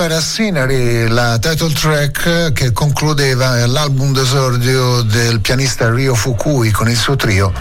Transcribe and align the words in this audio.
Questo 0.00 0.16
era 0.16 0.24
Scenery, 0.24 1.08
la 1.08 1.38
title 1.38 1.74
track 1.74 2.52
che 2.52 2.72
concludeva 2.72 3.66
l'album 3.66 4.14
d'esordio 4.14 5.02
del 5.02 5.40
pianista 5.40 5.90
Ryo 5.90 6.14
Fukui 6.14 6.70
con 6.70 6.88
il 6.88 6.96
suo 6.96 7.16
trio. 7.16 7.52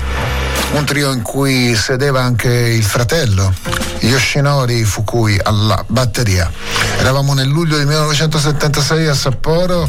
Un 0.71 0.85
trio 0.85 1.11
in 1.11 1.21
cui 1.21 1.75
sedeva 1.75 2.21
anche 2.21 2.47
il 2.47 2.83
fratello 2.83 3.53
Yoshinori 3.99 4.85
Fukui 4.85 5.37
alla 5.43 5.83
batteria. 5.85 6.49
Eravamo 6.99 7.33
nel 7.33 7.49
luglio 7.49 7.75
del 7.75 7.87
1976 7.87 9.07
a 9.07 9.13
Sapporo 9.13 9.85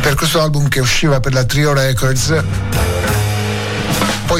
per 0.00 0.16
questo 0.16 0.42
album 0.42 0.66
che 0.66 0.80
usciva 0.80 1.20
per 1.20 1.32
la 1.32 1.44
Trio 1.44 1.72
Records 1.72 2.34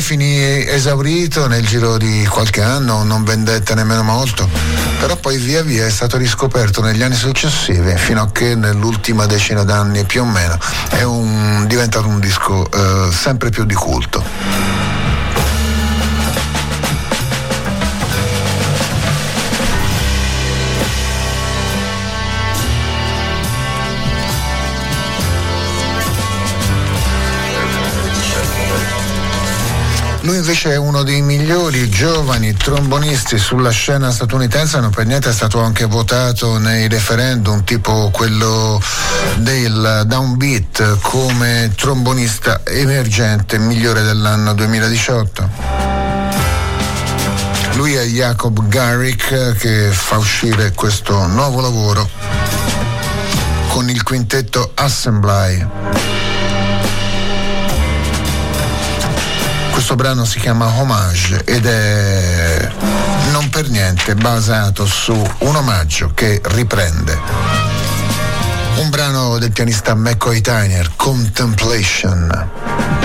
finì 0.02 0.36
esaurito 0.66 1.46
nel 1.46 1.64
giro 1.64 1.96
di 1.96 2.26
qualche 2.28 2.60
anno, 2.60 3.04
non 3.04 3.22
vendette 3.22 3.72
nemmeno 3.74 4.02
molto, 4.02 4.48
però 4.98 5.16
poi 5.16 5.38
via 5.38 5.62
via 5.62 5.86
è 5.86 5.90
stato 5.90 6.16
riscoperto 6.16 6.82
negli 6.82 7.02
anni 7.02 7.14
successivi 7.14 7.96
fino 7.96 8.20
a 8.20 8.32
che 8.32 8.56
nell'ultima 8.56 9.26
decina 9.26 9.62
d'anni 9.62 10.04
più 10.04 10.22
o 10.22 10.24
meno 10.24 10.58
è 10.90 11.02
un, 11.02 11.66
diventato 11.68 12.08
un 12.08 12.18
disco 12.18 12.68
eh, 12.70 13.12
sempre 13.12 13.50
più 13.50 13.64
di 13.64 13.74
culto. 13.74 14.24
Lui 30.22 30.36
invece 30.36 30.70
è 30.70 30.76
uno 30.76 31.02
dei 31.02 31.20
migliori 31.20 31.88
giovani 31.88 32.54
trombonisti 32.54 33.38
sulla 33.38 33.70
scena 33.70 34.12
statunitense, 34.12 34.78
non 34.78 34.90
per 34.90 35.04
niente 35.04 35.30
è 35.30 35.32
stato 35.32 35.60
anche 35.60 35.84
votato 35.84 36.58
nei 36.58 36.86
referendum 36.86 37.64
tipo 37.64 38.08
quello 38.12 38.80
del 39.38 40.04
Downbeat 40.06 40.98
come 41.00 41.72
trombonista 41.74 42.60
emergente 42.64 43.58
migliore 43.58 44.02
dell'anno 44.02 44.54
2018. 44.54 45.50
Lui 47.74 47.94
è 47.94 48.04
Jacob 48.04 48.68
Garrick 48.68 49.56
che 49.56 49.90
fa 49.90 50.18
uscire 50.18 50.70
questo 50.72 51.26
nuovo 51.26 51.60
lavoro 51.60 52.08
con 53.68 53.88
il 53.88 54.04
quintetto 54.04 54.70
Assembly. 54.74 56.11
Questo 59.92 60.08
brano 60.08 60.24
si 60.24 60.40
chiama 60.40 60.68
Homage 60.68 61.44
ed 61.44 61.66
è 61.66 62.66
non 63.30 63.50
per 63.50 63.68
niente 63.68 64.14
basato 64.14 64.86
su 64.86 65.12
un 65.12 65.54
omaggio 65.54 66.12
che 66.14 66.40
riprende 66.44 67.20
un 68.76 68.88
brano 68.88 69.36
del 69.36 69.52
pianista 69.52 69.94
McCoy 69.94 70.40
Tyner, 70.40 70.92
Contemplation. 70.96 73.01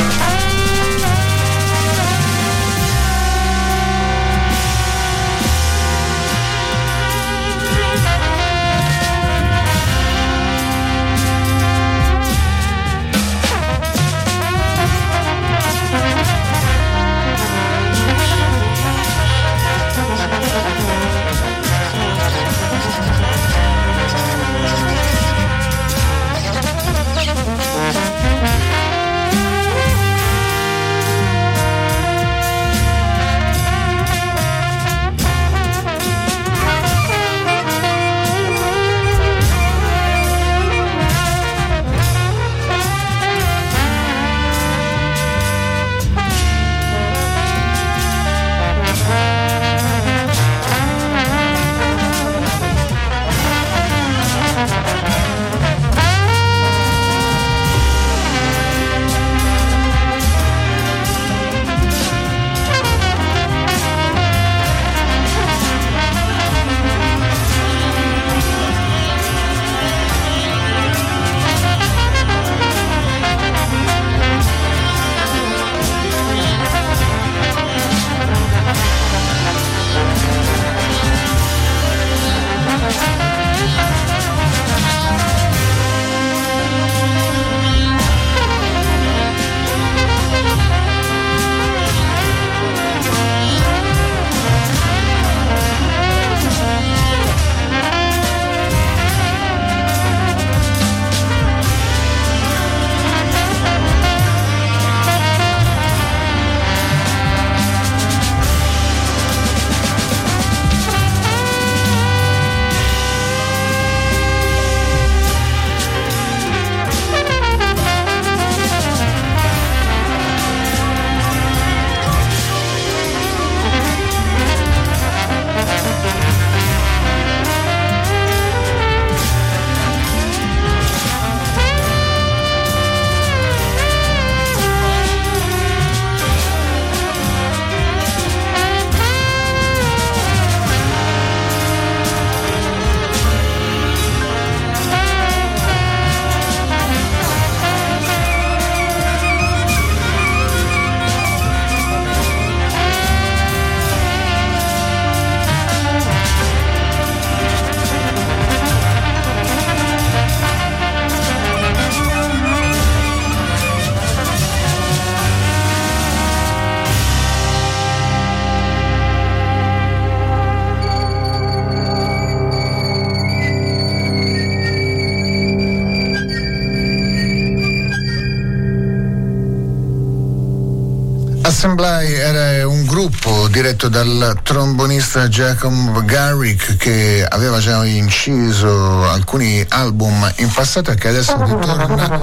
Assembly 181.57 182.13
era 182.13 182.67
un 182.67 182.85
gruppo 182.85 183.47
diretto 183.47 183.89
dal 183.89 184.41
trombonista 184.43 185.27
Jacob 185.27 186.05
Garrick 186.05 186.77
che 186.77 187.25
aveva 187.27 187.57
già 187.57 187.83
inciso 187.83 189.09
alcuni 189.09 189.65
album 189.69 190.31
in 190.35 190.51
passato 190.51 190.91
e 190.91 190.95
che 190.95 191.07
adesso 191.07 191.35
ritorna 191.43 192.19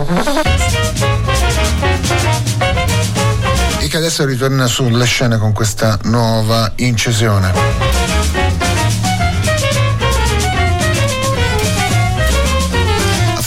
e 3.80 3.88
che 3.88 3.96
adesso 3.96 4.24
ritorna 4.24 4.68
sulle 4.68 5.04
scene 5.04 5.36
con 5.36 5.52
questa 5.52 5.98
nuova 6.04 6.70
incisione. 6.76 8.04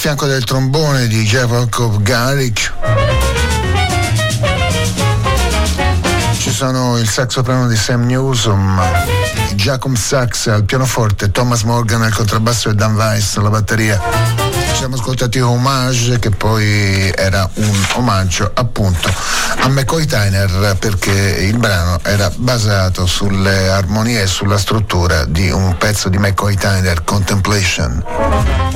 fianco 0.08 0.28
del 0.28 0.44
trombone 0.44 1.08
di 1.08 1.24
Jacob 1.24 2.02
Garrick 2.02 2.77
sono 6.58 6.98
il 6.98 7.08
saxofono 7.08 7.68
di 7.68 7.76
Sam 7.76 8.08
Newsom, 8.08 8.82
Giacomo 9.54 9.96
Sax 9.96 10.48
al 10.48 10.64
pianoforte, 10.64 11.30
Thomas 11.30 11.62
Morgan 11.62 12.02
al 12.02 12.12
contrabbasso 12.12 12.70
e 12.70 12.74
Dan 12.74 12.96
Weiss 12.96 13.38
alla 13.38 13.52
batteria. 13.52 14.02
Ci 14.70 14.76
siamo 14.76 14.96
ascoltati 14.96 15.40
Homage 15.40 16.18
che 16.18 16.32
poi 16.32 17.12
era 17.16 17.48
un 17.54 17.86
omaggio 17.94 18.50
appunto 18.56 19.08
a 19.60 19.68
McCoy 19.68 20.08
Tyner 20.08 20.76
perché 20.80 21.12
il 21.12 21.60
brano 21.60 22.00
era 22.02 22.32
basato 22.36 23.06
sulle 23.06 23.70
armonie 23.70 24.24
e 24.24 24.28
sulla 24.28 24.58
struttura 24.58 25.26
di 25.26 25.52
un 25.52 25.78
pezzo 25.78 26.10
di 26.10 26.18
McCoy 26.18 26.56
Tyner, 26.56 27.04
Contemplation. 27.04 28.67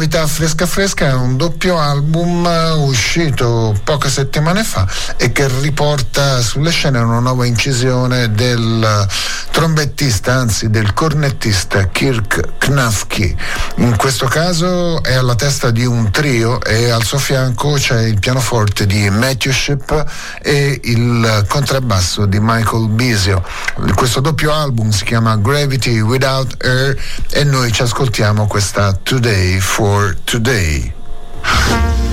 Novità 0.00 0.26
fresca 0.26 0.64
fresca 0.64 1.08
è 1.08 1.12
un 1.12 1.36
doppio 1.36 1.78
album 1.78 2.48
uscito 2.78 3.78
poche 3.84 4.08
settimane 4.08 4.64
fa 4.64 4.88
e 5.18 5.30
che 5.30 5.46
riporta 5.60 6.40
sulle 6.40 6.70
scene 6.70 7.00
una 7.00 7.18
nuova 7.18 7.44
incisione 7.44 8.32
del 8.32 9.06
trombettista, 9.50 10.34
anzi 10.34 10.70
del 10.70 10.92
cornettista 10.94 11.88
Kirk 11.88 12.58
Knafke. 12.58 13.34
In 13.76 13.96
questo 13.96 14.26
caso 14.26 15.02
è 15.02 15.14
alla 15.14 15.34
testa 15.34 15.70
di 15.70 15.84
un 15.84 16.10
trio 16.10 16.62
e 16.62 16.90
al 16.90 17.04
suo 17.04 17.18
fianco 17.18 17.72
c'è 17.72 18.02
il 18.02 18.18
pianoforte 18.18 18.86
di 18.86 19.08
Matthew 19.10 19.52
Ship 19.52 20.04
e 20.42 20.80
il 20.84 21.44
contrabbasso 21.48 22.26
di 22.26 22.38
Michael 22.40 22.88
Bisio. 22.88 23.44
Questo 23.94 24.20
doppio 24.20 24.52
album 24.52 24.90
si 24.90 25.04
chiama 25.04 25.36
Gravity 25.36 26.00
Without 26.00 26.56
Air 26.64 26.96
e 27.30 27.44
noi 27.44 27.72
ci 27.72 27.82
ascoltiamo 27.82 28.46
questa 28.46 28.92
Today 29.02 29.58
for 29.60 30.16
today. 30.24 32.09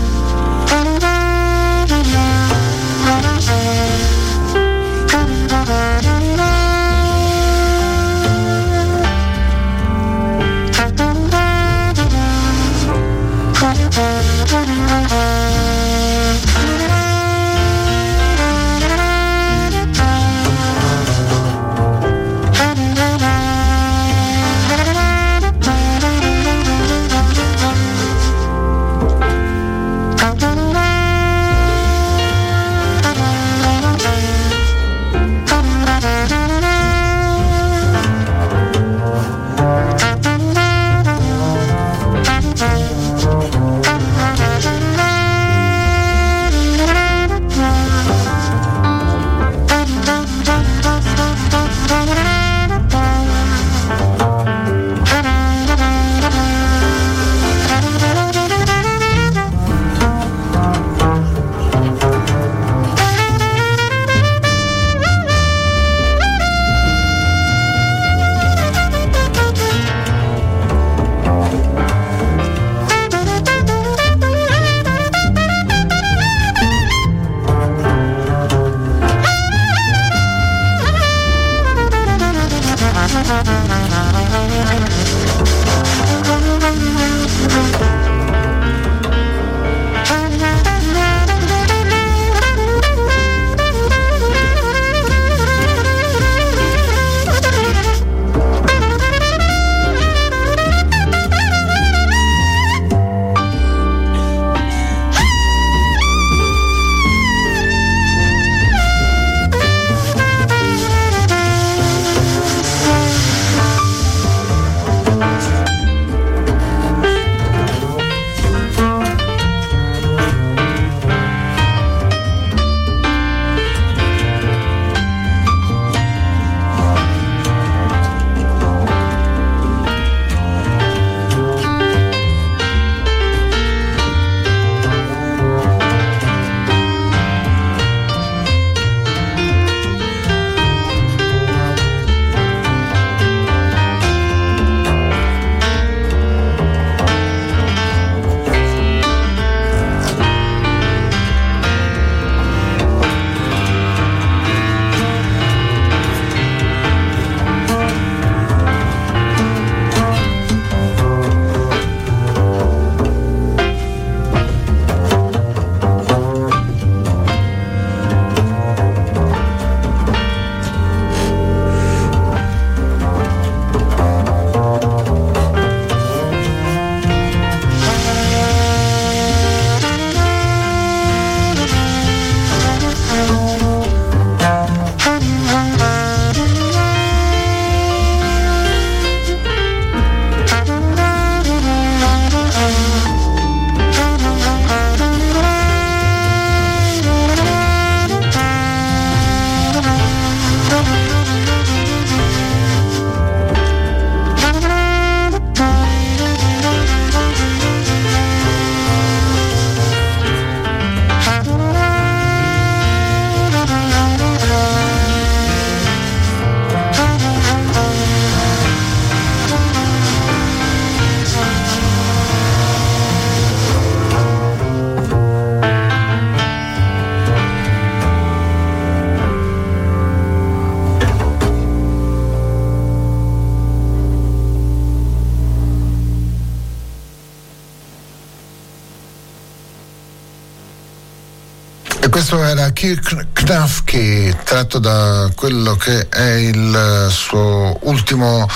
Kirk 242.78 243.30
Knafke, 243.34 244.38
tratto 244.44 244.78
da 244.78 245.32
quello 245.34 245.76
che 245.78 246.10
è 246.10 246.34
il 246.34 247.08
suo 247.10 247.76
ultimo 247.82 248.48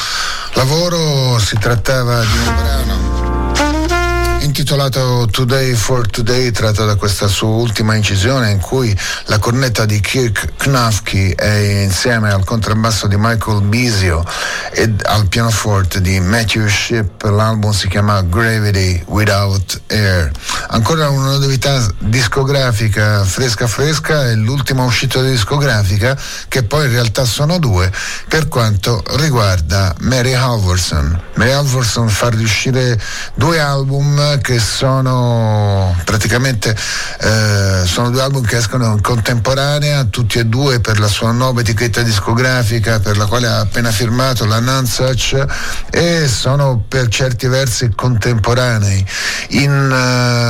lavoro. 0.53 1.39
Si 1.39 1.57
trattava 1.57 2.21
di 2.21 2.37
un 2.37 2.55
brano 2.55 3.21
intitolato 4.41 5.27
Today 5.31 5.73
for 5.73 6.07
Today, 6.07 6.51
tratto 6.51 6.85
da 6.85 6.97
questa 6.97 7.27
sua 7.27 7.49
ultima 7.49 7.95
incisione 7.95 8.51
in 8.51 8.59
cui 8.59 8.95
la 9.25 9.39
cornetta 9.39 9.85
di 9.85 9.99
Kirk 9.99 10.55
Knafke 10.55 11.33
è 11.33 11.81
insieme 11.83 12.31
al 12.31 12.43
contrabbasso 12.43 13.07
di 13.07 13.15
Michael 13.17 13.61
Bisio 13.61 14.23
e 14.71 14.93
al 15.03 15.27
pianoforte 15.29 15.99
di 15.99 16.19
Matthew 16.19 16.67
Ship. 16.67 17.23
L'album 17.23 17.71
si 17.71 17.87
chiama 17.87 18.21
Gravity 18.21 19.03
Without 19.07 19.81
Air. 19.87 20.31
Ancora 20.73 21.09
una 21.09 21.37
novità 21.37 21.85
discografica 21.99 23.25
fresca 23.25 23.67
fresca 23.67 24.29
è 24.29 24.35
l'ultima 24.35 24.83
uscita 24.83 25.21
discografica 25.21 26.17
che 26.47 26.63
poi 26.63 26.85
in 26.85 26.91
realtà 26.91 27.25
sono 27.25 27.59
due 27.59 27.91
per 28.29 28.47
quanto 28.47 29.03
riguarda 29.17 29.93
Mary 29.99 30.33
Halvorson. 30.33 31.21
Mary 31.33 31.51
Halvorson 31.51 32.07
fa 32.07 32.29
riuscire 32.29 32.97
due 33.33 33.59
album 33.59 34.39
che 34.39 34.59
sono 34.59 35.93
praticamente 36.05 36.73
eh, 37.19 37.81
sono 37.85 38.09
due 38.09 38.21
album 38.21 38.45
che 38.45 38.57
escono 38.57 38.93
in 38.93 39.01
contemporanea, 39.01 40.05
tutti 40.05 40.39
e 40.39 40.45
due 40.45 40.79
per 40.79 40.99
la 40.99 41.07
sua 41.09 41.31
nuova 41.31 41.59
etichetta 41.59 42.01
discografica 42.01 43.01
per 43.01 43.17
la 43.17 43.25
quale 43.25 43.47
ha 43.47 43.59
appena 43.59 43.91
firmato 43.91 44.45
la 44.45 44.59
Nonsuch 44.59 45.45
e 45.89 46.29
sono 46.29 46.81
per 46.87 47.09
certi 47.09 47.47
versi 47.47 47.91
contemporanei. 47.93 49.05
In 49.49 49.69
uh, 49.71 50.40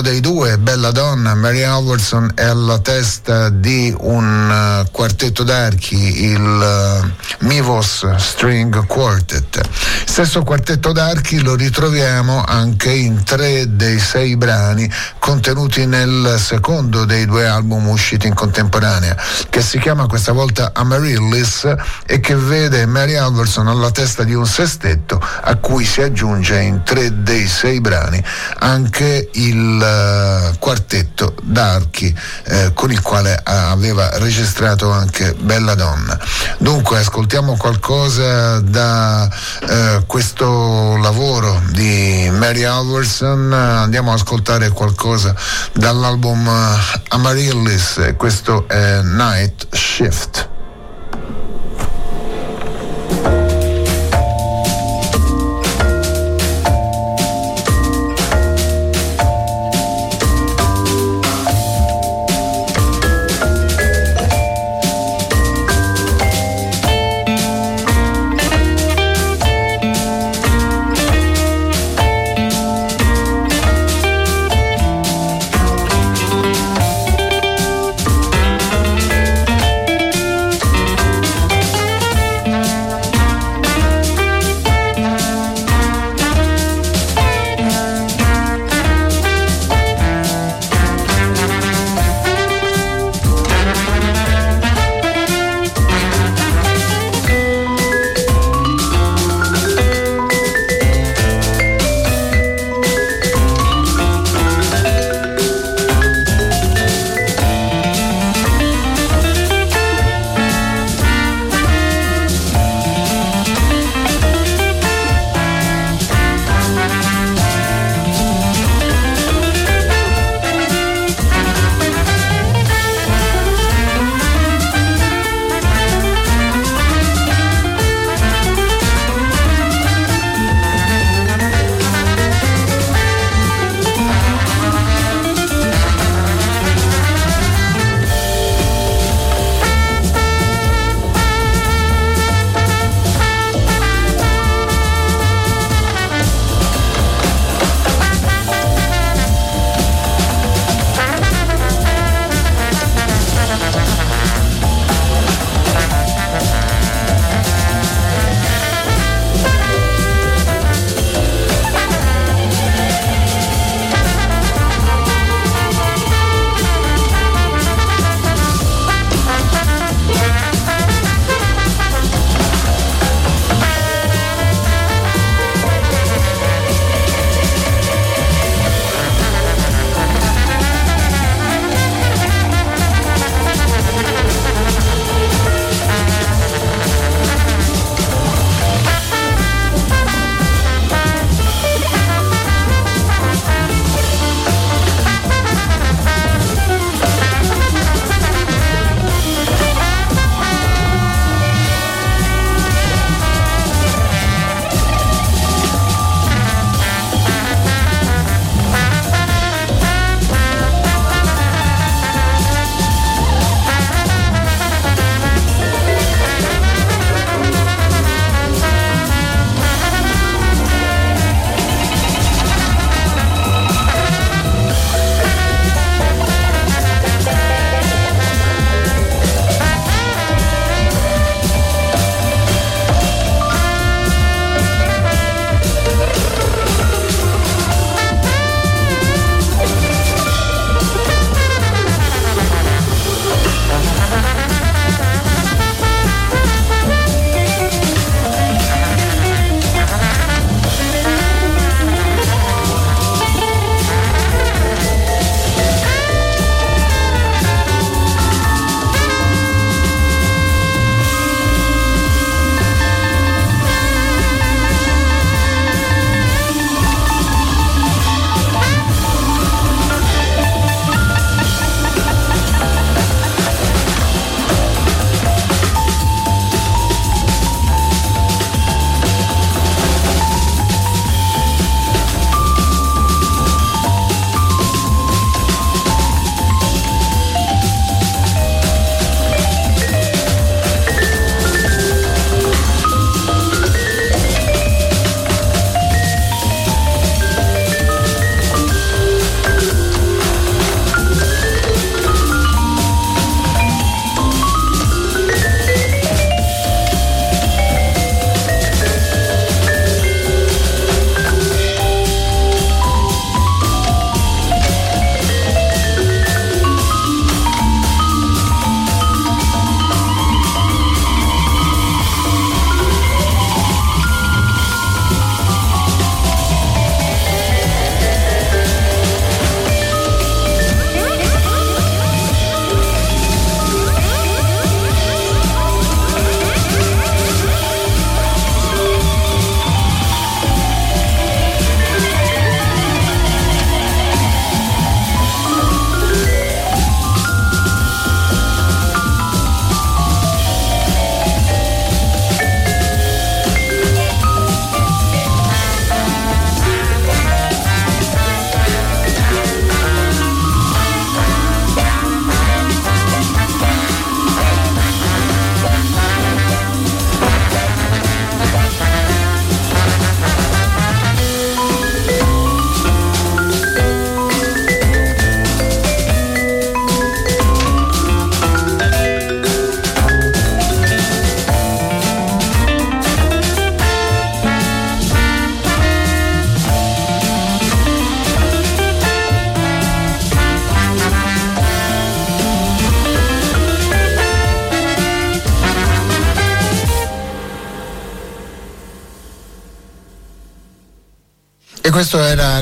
uno 0.00 0.08
dei 0.08 0.20
due, 0.20 0.56
Bella 0.56 0.92
Donna, 0.92 1.34
Mary 1.34 1.62
Alverson 1.62 2.32
è 2.34 2.44
alla 2.44 2.78
testa 2.78 3.50
di 3.50 3.94
un 3.98 4.82
uh, 4.84 4.90
quartetto 4.90 5.42
d'archi, 5.42 6.24
il 6.24 6.40
uh, 6.40 7.44
Mivos 7.44 8.14
String 8.16 8.86
Quartet. 8.86 9.60
Stesso 10.04 10.42
quartetto 10.42 10.92
d'archi 10.92 11.40
lo 11.42 11.54
ritroviamo 11.54 12.42
anche 12.44 12.90
in 12.90 13.22
tre 13.24 13.76
dei 13.76 13.98
sei 13.98 14.36
brani 14.36 14.90
contenuti 15.18 15.86
nel 15.86 16.36
secondo 16.38 17.04
dei 17.04 17.26
due 17.26 17.46
album 17.46 17.88
usciti 17.88 18.26
in 18.26 18.34
contemporanea, 18.34 19.16
che 19.50 19.60
si 19.60 19.78
chiama 19.78 20.06
questa 20.06 20.32
volta 20.32 20.72
Amaryllis 20.74 21.74
e 22.06 22.20
che 22.20 22.34
vede 22.34 22.86
Mary 22.86 23.16
Alverson 23.16 23.68
alla 23.68 23.90
testa 23.90 24.24
di 24.24 24.34
un 24.34 24.46
sestetto 24.46 25.20
a 25.42 25.54
cui 25.56 25.84
si 25.84 26.00
aggiunge 26.00 26.58
in 26.60 26.82
tre 26.84 27.22
dei 27.22 27.46
sei 27.46 27.80
brani 27.80 28.22
anche 28.58 29.28
il 29.32 29.88
uh, 29.90 30.58
quartetto 30.58 31.34
d'archi 31.42 32.14
eh, 32.44 32.72
con 32.74 32.90
il 32.90 33.00
quale 33.02 33.40
aveva 33.42 34.18
registrato 34.18 34.90
anche 34.90 35.34
Bella 35.34 35.74
Donna. 35.74 36.18
Dunque 36.58 36.98
ascoltiamo 36.98 37.56
qualcosa 37.56 38.60
da 38.60 39.28
uh, 39.28 40.06
questo 40.06 40.96
lavoro 40.96 41.60
di 41.70 42.30
Mary 42.32 42.64
Alverson. 42.64 43.52
Andiamo 43.52 44.12
ad 44.12 44.18
ascoltare 44.18 44.68
qualcosa 44.70 45.34
dall'album 45.72 46.46
eh, 46.46 47.00
Amaryllis. 47.08 48.14
Questo 48.16 48.68
è 48.68 49.00
Night 49.02 49.66
Shift 49.70 50.48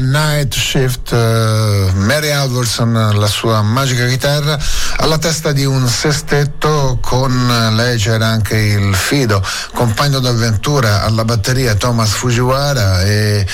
Night 0.01 0.55
Shift, 0.55 1.13
uh, 1.13 1.97
Mary 1.97 2.31
Alverson, 2.31 2.93
la 3.17 3.27
sua 3.27 3.63
magica 3.63 4.07
chitarra, 4.07 4.59
alla 4.97 5.19
testa 5.19 5.53
di 5.53 5.65
un 5.65 5.87
sestetto 5.89 6.99
con 7.01 7.73
lei 7.75 7.99
c'era 7.99 8.27
anche 8.27 8.57
il 8.57 8.95
Fido, 8.95 9.45
compagno 9.73 10.21
d'avventura 10.21 11.03
alla 11.03 11.25
batteria 11.25 11.75
Thomas 11.75 12.11
Fujiwara 12.11 13.03
e 13.03 13.47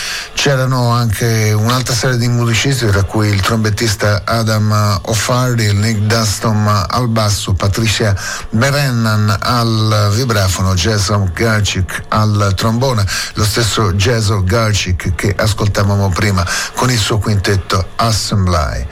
c'erano 0.45 0.91
anche 0.91 1.55
un'altra 1.55 1.95
serie 1.95 2.19
di 2.19 2.29
musicisti 2.29 2.85
tra 2.89 3.03
cui 3.05 3.29
il 3.29 3.41
trombettista 3.41 4.25
Adam 4.27 5.01
O'Fardy, 5.07 5.65
il 5.69 5.77
Nick 5.77 6.01
Duston 6.01 6.85
al 6.87 7.09
basso, 7.09 7.55
Patricia 7.55 8.15
Berennan 8.51 9.39
al 9.41 10.11
vibrafono, 10.13 10.75
Jason 10.75 11.31
Garcic 11.33 12.03
al 12.09 12.53
trombone, 12.55 13.07
lo 13.37 13.45
stesso 13.47 13.95
Jason 13.95 14.45
Garcic 14.45 15.15
che 15.15 15.35
ascoltavamo 15.35 16.11
prima 16.11 16.47
con 16.75 16.91
il 16.91 16.99
suo 16.99 17.17
quintetto 17.17 17.93
Assembly. 17.97 18.87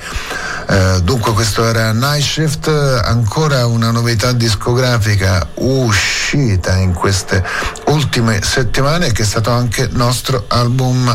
Eh, 0.68 1.00
dunque 1.02 1.34
questo 1.34 1.66
era 1.66 1.92
Night 1.92 2.22
Shift, 2.22 2.68
ancora 2.68 3.66
una 3.66 3.90
novità 3.90 4.32
discografica 4.32 5.46
uscita 5.56 6.76
in 6.76 6.94
queste 6.94 7.44
ultime 7.92 8.40
settimane 8.42 9.12
che 9.12 9.22
è 9.22 9.24
stato 9.24 9.50
anche 9.50 9.88
nostro 9.92 10.46
album 10.48 11.14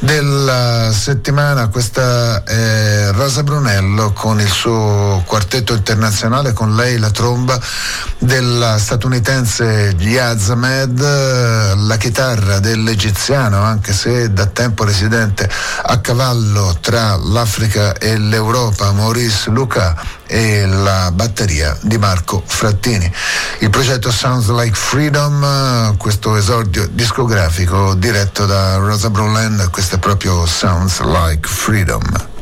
della 0.00 0.90
settimana, 0.92 1.68
questa 1.68 2.42
è 2.42 3.10
Rosa 3.12 3.42
Brunello 3.44 4.12
con 4.12 4.40
il 4.40 4.48
suo 4.48 5.22
quartetto 5.24 5.74
internazionale, 5.74 6.52
con 6.52 6.74
lei 6.74 6.98
la 6.98 7.10
tromba 7.10 7.58
della 8.18 8.78
statunitense 8.78 9.94
Giaz 9.96 10.50
Ahmed, 10.50 11.00
la 11.00 11.96
chitarra 11.96 12.58
dell'egiziano, 12.58 13.62
anche 13.62 13.92
se 13.92 14.32
da 14.32 14.46
tempo 14.46 14.84
residente 14.84 15.48
a 15.82 15.98
cavallo 16.00 16.76
tra 16.80 17.16
l'Africa 17.16 17.96
e 17.96 18.18
l'Europa, 18.18 18.90
Maurice 18.92 19.50
Luca 19.50 19.94
e 20.26 20.66
la 20.66 21.10
batteria 21.12 21.76
di 21.80 21.96
Marco 21.96 22.42
Frattini. 22.44 23.10
Il 23.60 23.70
progetto 23.70 24.12
Sounds 24.12 24.48
Like 24.48 24.74
Freedom, 24.74 25.96
questo 26.08 26.36
esordio 26.36 26.88
discografico 26.90 27.92
diretto 27.92 28.46
da 28.46 28.76
Rosa 28.76 29.10
Brolin, 29.10 29.68
questo 29.70 29.96
è 29.96 29.98
proprio 29.98 30.46
Sounds 30.46 31.02
Like 31.02 31.46
Freedom. 31.46 32.37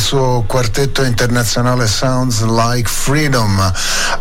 Del 0.00 0.08
suo 0.08 0.44
quartetto 0.46 1.02
internazionale 1.02 1.86
Sounds 1.86 2.40
Like 2.42 2.88
Freedom. 2.88 3.72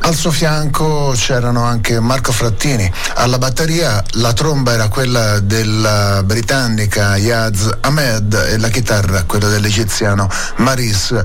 Al 0.02 0.14
suo 0.14 0.30
fianco 0.30 1.14
c'erano 1.16 1.64
anche 1.64 2.02
Marco 2.02 2.34
Frattini. 2.34 2.92
Alla 3.16 3.38
batteria 3.38 4.04
la 4.16 4.34
tromba 4.34 4.74
era 4.74 4.90
quella 4.90 5.40
della 5.40 6.22
britannica 6.24 7.16
Yaz 7.16 7.70
Ahmed 7.82 8.34
e 8.34 8.58
la 8.58 8.68
chitarra 8.68 9.24
quella 9.24 9.48
dell'egiziano 9.48 10.30
Maris, 10.58 11.16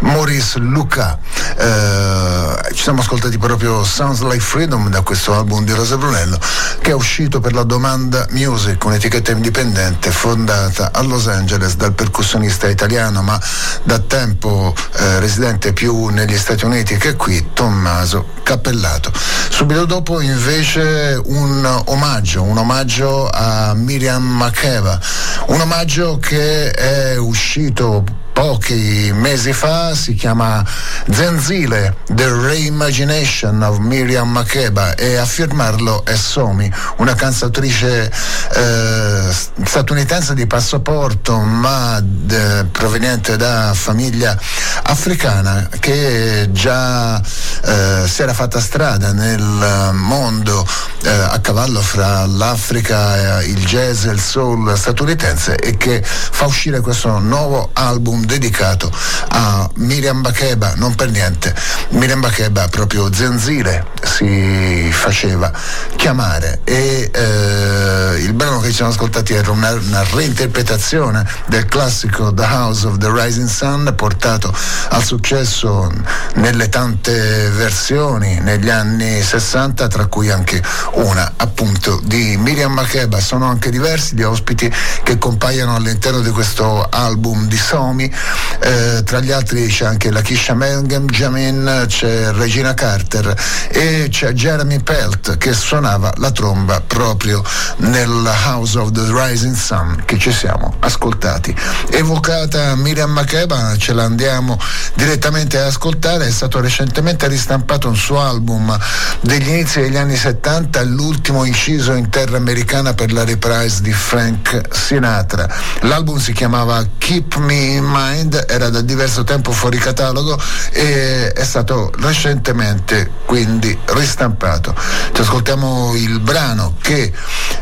Maurice 0.00 0.58
Luca. 0.58 1.18
Eh, 1.56 2.72
ci 2.74 2.82
siamo 2.84 3.00
ascoltati 3.02 3.36
proprio 3.36 3.84
Sounds 3.84 4.22
Like 4.22 4.40
Freedom 4.40 4.88
da 4.88 5.02
questo 5.02 5.34
album 5.34 5.64
di 5.64 5.72
Rosa 5.72 5.98
Brunello 5.98 6.38
che 6.80 6.90
è 6.90 6.94
uscito 6.94 7.40
per 7.40 7.52
la 7.52 7.62
Domanda 7.62 8.26
Music, 8.30 8.84
un'etichetta 8.84 9.32
indipendente 9.32 10.10
fondata 10.10 10.90
a 10.92 11.02
Los 11.02 11.26
Angeles 11.26 11.76
dal 11.76 11.92
percussionista 11.92 12.68
italiano 12.68 13.22
ma 13.22 13.40
da 13.82 13.98
tempo 13.98 14.74
eh, 14.96 15.20
residente 15.20 15.72
più 15.72 16.06
negli 16.06 16.36
Stati 16.36 16.64
Uniti 16.64 16.96
che 16.96 17.14
qui, 17.14 17.50
Tommaso 17.52 18.26
Cappellato. 18.42 19.12
Subito 19.48 19.84
dopo 19.84 20.20
invece 20.20 21.20
un 21.24 21.82
omaggio, 21.86 22.42
un 22.42 22.58
omaggio 22.58 23.28
a 23.28 23.74
Miriam 23.74 24.22
Makeba, 24.22 24.98
un 25.46 25.60
omaggio 25.60 26.18
che 26.18 26.70
è 26.70 27.16
uscito 27.16 28.17
pochi 28.38 29.10
mesi 29.12 29.52
fa, 29.52 29.96
si 29.96 30.14
chiama 30.14 30.64
Zenzile, 31.10 31.96
The 32.06 32.32
Reimagination 32.32 33.60
of 33.62 33.78
Miriam 33.78 34.30
Makeba 34.30 34.94
e 34.94 35.16
a 35.16 35.24
firmarlo 35.24 36.04
è 36.04 36.14
Somi, 36.14 36.72
una 36.98 37.16
cantautrice 37.16 38.08
eh, 38.54 39.34
statunitense 39.64 40.34
di 40.34 40.46
passaporto 40.46 41.36
ma 41.38 41.98
de, 42.00 42.64
proveniente 42.70 43.36
da 43.36 43.72
famiglia 43.74 44.38
africana 44.84 45.68
che 45.80 46.48
già 46.52 47.20
eh, 47.20 48.04
si 48.06 48.22
era 48.22 48.34
fatta 48.34 48.60
strada 48.60 49.12
nel 49.12 49.90
mondo 49.94 50.64
eh, 51.02 51.08
a 51.08 51.38
cavallo 51.40 51.80
fra 51.80 52.26
l'Africa, 52.26 53.42
il 53.42 53.64
jazz 53.64 54.04
e 54.04 54.10
il 54.10 54.20
soul 54.20 54.76
statunitense 54.76 55.56
e 55.56 55.76
che 55.76 56.02
fa 56.02 56.46
uscire 56.46 56.80
questo 56.80 57.18
nuovo 57.18 57.70
album 57.72 58.24
dedicato 58.24 58.90
a 59.28 59.68
Miriam 59.74 60.20
Bakeba, 60.20 60.74
non 60.76 60.94
per 60.94 61.10
niente, 61.10 61.54
Miriam 61.90 62.20
Bakeba 62.20 62.68
proprio 62.68 63.12
Zenzile 63.12 63.86
si 64.02 64.88
faceva 64.92 65.52
chiamare. 65.96 66.60
E 66.64 67.10
eh, 67.12 68.16
il 68.18 68.32
brano 68.32 68.60
che 68.60 68.68
ci 68.68 68.74
siamo 68.74 68.90
ascoltati 68.90 69.34
era 69.34 69.50
una, 69.50 69.72
una 69.72 70.04
reinterpretazione 70.12 71.26
del 71.46 71.66
classico 71.66 72.32
The 72.32 72.44
House 72.44 72.86
of 72.86 72.98
the 72.98 73.10
Rising 73.10 73.48
Sun 73.48 73.92
portato 73.96 74.52
al 74.90 75.02
successo 75.02 75.90
nelle 76.34 76.68
tante 76.68 77.50
versioni 77.50 78.40
negli 78.40 78.68
anni 78.68 79.22
60 79.22 79.86
tra 79.88 80.06
cui 80.06 80.30
anche 80.30 80.62
una 80.98 81.32
appunto 81.36 82.00
di 82.04 82.36
Miriam 82.38 82.72
Makeba. 82.72 83.20
Sono 83.20 83.46
anche 83.46 83.70
diversi 83.70 84.16
gli 84.16 84.22
ospiti 84.22 84.72
che 85.02 85.18
compaiono 85.18 85.74
all'interno 85.74 86.20
di 86.20 86.30
questo 86.30 86.86
album 86.88 87.46
di 87.46 87.56
Somi. 87.56 88.12
Eh, 88.60 89.02
tra 89.04 89.20
gli 89.20 89.30
altri 89.30 89.66
c'è 89.66 89.84
anche 89.84 90.10
la 90.10 90.20
Kisha 90.20 90.54
Benjamin 90.54 91.84
c'è 91.86 92.32
Regina 92.32 92.74
Carter 92.74 93.34
e 93.68 94.08
c'è 94.10 94.32
Jeremy 94.32 94.82
Pelt 94.82 95.38
che 95.38 95.52
suonava 95.52 96.12
la 96.16 96.30
tromba 96.30 96.80
proprio 96.80 97.42
nel 97.78 98.30
House 98.46 98.78
of 98.78 98.90
the 98.92 99.04
Rising 99.08 99.54
Sun 99.54 100.02
che 100.04 100.18
ci 100.18 100.32
siamo 100.32 100.74
ascoltati. 100.80 101.54
Evocata 101.90 102.74
Miriam 102.74 103.10
Makeba 103.10 103.76
ce 103.76 103.92
la 103.92 104.04
andiamo 104.04 104.58
direttamente 104.94 105.58
ad 105.58 105.66
ascoltare. 105.66 106.26
È 106.26 106.30
stato 106.30 106.60
recentemente 106.60 107.28
ristampato 107.28 107.88
un 107.88 107.96
suo 107.96 108.20
album 108.20 108.76
degli 109.20 109.48
inizi 109.48 109.80
degli 109.80 109.96
anni 109.96 110.16
70 110.16 110.87
l'ultimo 110.88 111.44
inciso 111.44 111.92
in 111.92 112.08
terra 112.10 112.36
americana 112.36 112.94
per 112.94 113.12
la 113.12 113.24
reprise 113.24 113.82
di 113.82 113.92
Frank 113.92 114.62
Sinatra. 114.70 115.48
L'album 115.82 116.18
si 116.18 116.32
chiamava 116.32 116.84
Keep 116.98 117.36
Me 117.36 117.54
in 117.54 117.84
Mind, 117.86 118.44
era 118.48 118.70
da 118.70 118.80
diverso 118.80 119.24
tempo 119.24 119.52
fuori 119.52 119.78
catalogo 119.78 120.38
e 120.70 121.32
è 121.32 121.44
stato 121.44 121.92
recentemente 121.98 123.10
quindi 123.24 123.76
ristampato. 123.86 124.74
Ci 125.12 125.20
ascoltiamo 125.20 125.94
il 125.94 126.20
brano 126.20 126.74
che 126.80 127.12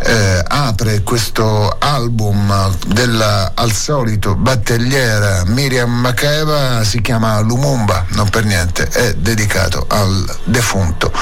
eh, 0.00 0.44
apre 0.46 1.02
questo 1.02 1.76
album 1.78 2.74
della 2.86 3.52
al 3.54 3.72
solito 3.72 4.34
battagliera 4.34 5.44
Miriam 5.46 5.90
Makeba, 5.90 6.84
si 6.84 7.00
chiama 7.00 7.38
Lumumba, 7.40 8.06
non 8.10 8.28
per 8.28 8.44
niente, 8.44 8.88
è 8.88 9.14
dedicato 9.14 9.86
al 9.88 10.24
defunto 10.44 11.12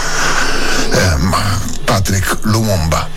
eh, 0.95 1.16
Patrick 1.87 2.24
Lumumba. 2.45 3.09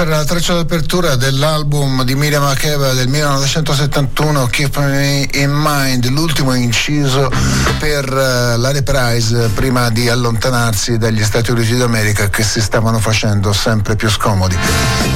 Questa 0.00 0.16
era 0.16 0.24
la 0.24 0.30
traccia 0.30 0.54
d'apertura 0.54 1.14
dell'album 1.14 2.04
di 2.04 2.14
Miriam 2.14 2.42
Makeba 2.42 2.94
del 2.94 3.08
1971, 3.08 4.46
Keep 4.46 4.78
Me 4.78 5.28
in 5.34 5.50
Mind, 5.52 6.06
l'ultimo 6.06 6.54
inciso 6.54 7.30
per 7.78 8.10
uh, 8.10 8.58
la 8.58 8.72
reprise 8.72 9.48
prima 9.48 9.90
di 9.90 10.08
allontanarsi 10.08 10.96
dagli 10.96 11.22
Stati 11.22 11.50
Uniti 11.50 11.76
d'America 11.76 12.30
che 12.30 12.42
si 12.42 12.62
stavano 12.62 12.98
facendo 12.98 13.52
sempre 13.52 13.94
più 13.94 14.08
scomodi. 14.08 14.56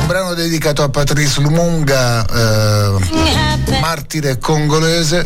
Un 0.00 0.06
brano 0.06 0.34
dedicato 0.34 0.82
a 0.82 0.90
Patrice 0.90 1.40
Lumunga, 1.40 2.26
uh, 2.28 2.98
martire 3.80 4.38
congolese 4.38 5.24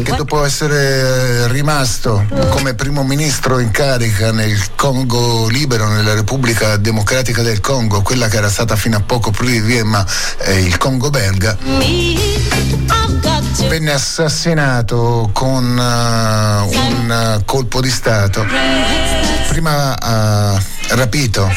che 0.00 0.14
dopo 0.16 0.42
essere 0.44 1.48
rimasto 1.48 2.24
come 2.48 2.74
primo 2.74 3.04
ministro 3.04 3.58
in 3.58 3.70
carica 3.70 4.32
nel 4.32 4.74
Congo 4.74 5.48
libero, 5.48 5.88
nella 5.88 6.14
Repubblica 6.14 6.76
Democratica 6.78 7.42
del 7.42 7.60
Congo, 7.60 8.00
quella 8.00 8.28
che 8.28 8.38
era 8.38 8.48
stata 8.48 8.74
fino 8.74 8.96
a 8.96 9.00
poco 9.00 9.30
prima 9.30 10.04
eh, 10.38 10.60
il 10.60 10.78
Congo 10.78 11.10
belga, 11.10 11.56
venne 13.68 13.92
assassinato 13.92 15.28
con 15.32 15.64
uh, 15.64 16.76
un 16.76 17.36
uh, 17.38 17.44
colpo 17.44 17.82
di 17.82 17.90
Stato, 17.90 18.46
prima 19.48 19.92
uh, 19.92 20.58
rapito 20.94 21.50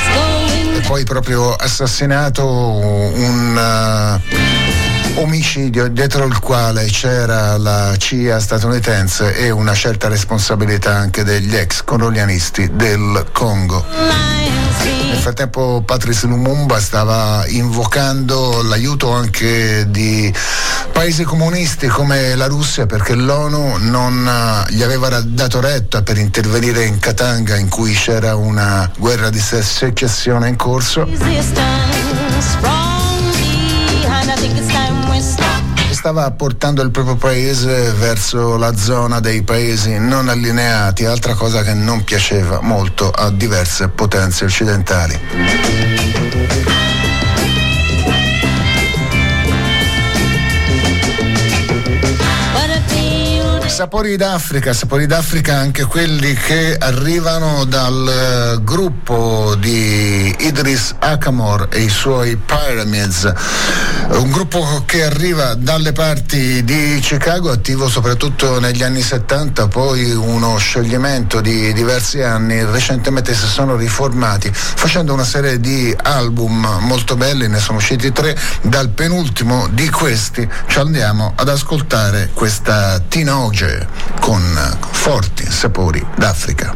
e 0.75 0.81
poi 0.85 1.05
proprio 1.05 1.53
assassinato 1.53 2.45
un 2.45 4.21
omicidio 5.15 5.87
dietro 5.87 6.25
il 6.25 6.39
quale 6.39 6.85
c'era 6.85 7.57
la 7.57 7.95
CIA 7.97 8.39
statunitense 8.39 9.35
e 9.35 9.49
una 9.49 9.73
certa 9.73 10.07
responsabilità 10.07 10.95
anche 10.95 11.23
degli 11.23 11.55
ex 11.55 11.83
colonialisti 11.83 12.71
del 12.73 13.25
Congo. 13.31 13.85
Nel 14.83 15.17
frattempo 15.17 15.81
Patrice 15.85 16.27
Lumumba 16.27 16.79
stava 16.79 17.45
invocando 17.47 18.61
l'aiuto 18.63 19.11
anche 19.11 19.89
di 19.89 20.33
paesi 20.91 21.23
comunisti 21.23 21.87
come 21.87 22.35
la 22.35 22.47
Russia 22.47 22.85
perché 22.85 23.15
l'ONU 23.15 23.77
non 23.79 24.27
eh, 24.27 24.73
gli 24.73 24.83
aveva 24.83 25.21
dato 25.21 25.59
retta 25.59 26.03
per 26.03 26.17
intervenire 26.17 26.83
in 26.83 26.99
Katanga 26.99 27.55
in 27.55 27.69
cui 27.69 27.93
c'era 27.93 28.35
una 28.35 28.89
guerra 28.97 29.29
di 29.29 29.39
secessione 29.39 30.49
in 30.49 30.55
corso 30.55 31.07
stava 35.95 36.29
portando 36.31 36.81
il 36.81 36.91
proprio 36.91 37.15
paese 37.15 37.91
verso 37.93 38.57
la 38.57 38.75
zona 38.75 39.21
dei 39.21 39.43
paesi 39.43 39.97
non 39.97 40.27
allineati, 40.27 41.05
altra 41.05 41.35
cosa 41.35 41.63
che 41.63 41.73
non 41.73 42.03
piaceva 42.03 42.59
molto 42.61 43.09
a 43.09 43.31
diverse 43.31 43.87
potenze 43.87 44.43
occidentali. 44.43 45.17
Sapori 53.75 54.15
d'Africa, 54.15 54.71
sapori 54.71 55.05
d'Africa 55.05 55.57
anche 55.57 55.83
quelli 55.83 56.33
che 56.33 56.77
arrivano 56.79 57.65
dal 57.65 58.55
uh, 58.55 58.63
gruppo 58.63 59.53
di 59.59 60.33
Idris 60.39 60.95
Akamor 60.97 61.67
e 61.69 61.81
i 61.81 61.89
suoi 61.89 62.37
Pyramids, 62.37 63.29
un 64.11 64.31
gruppo 64.31 64.83
che 64.85 65.03
arriva 65.03 65.55
dalle 65.55 65.91
parti 65.91 66.63
di 66.63 66.99
Chicago, 67.01 67.51
attivo 67.51 67.89
soprattutto 67.89 68.61
negli 68.61 68.81
anni 68.81 69.01
70, 69.01 69.67
poi 69.67 70.09
uno 70.13 70.55
scioglimento 70.55 71.41
di 71.41 71.73
diversi 71.73 72.21
anni, 72.21 72.63
recentemente 72.63 73.33
si 73.33 73.45
sono 73.45 73.75
riformati 73.75 74.49
facendo 74.53 75.11
una 75.11 75.25
serie 75.25 75.59
di 75.59 75.93
album 76.01 76.77
molto 76.79 77.17
belli, 77.17 77.49
ne 77.49 77.59
sono 77.59 77.79
usciti 77.79 78.13
tre, 78.13 78.37
dal 78.61 78.87
penultimo 78.87 79.67
di 79.71 79.89
questi. 79.89 80.47
Ci 80.67 80.79
andiamo 80.79 81.33
ad 81.35 81.49
ascoltare 81.49 82.29
questa 82.33 83.03
Tinoge 83.65 83.87
con 84.19 84.77
forti 84.91 85.49
sapori 85.49 86.05
d'Africa. 86.15 86.73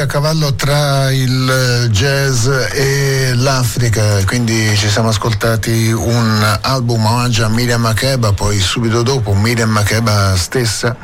A 0.00 0.06
cavallo 0.06 0.54
tra 0.54 1.10
il 1.10 1.88
jazz 1.90 2.46
e 2.46 3.32
l'Africa, 3.34 4.24
quindi 4.26 4.76
ci 4.76 4.88
siamo 4.88 5.08
ascoltati 5.08 5.90
un 5.90 6.58
album 6.60 7.04
omaggio 7.04 7.44
a 7.44 7.48
Miriam 7.48 7.80
Makeba, 7.80 8.32
poi 8.32 8.60
subito 8.60 9.02
dopo 9.02 9.34
Miriam 9.34 9.70
Makeba 9.70 10.36
stessa 10.36 10.96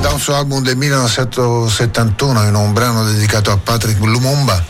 da 0.00 0.10
un 0.10 0.18
suo 0.20 0.34
album 0.36 0.62
del 0.62 0.76
1971 0.76 2.46
in 2.46 2.54
un 2.54 2.72
brano 2.72 3.04
dedicato 3.04 3.50
a 3.50 3.56
Patrick 3.56 4.00
Lumumba. 4.00 4.62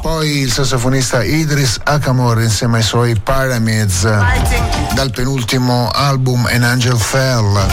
Poi 0.00 0.38
il 0.38 0.52
sassofonista 0.52 1.24
Idris 1.24 1.80
Akamor 1.82 2.42
insieme 2.42 2.76
ai 2.78 2.82
suoi 2.82 3.18
Pyramids 3.18 4.02
dal 4.94 5.10
penultimo 5.10 5.88
album 5.92 6.46
An 6.46 6.62
Angel 6.62 6.98
Fell. 6.98 7.66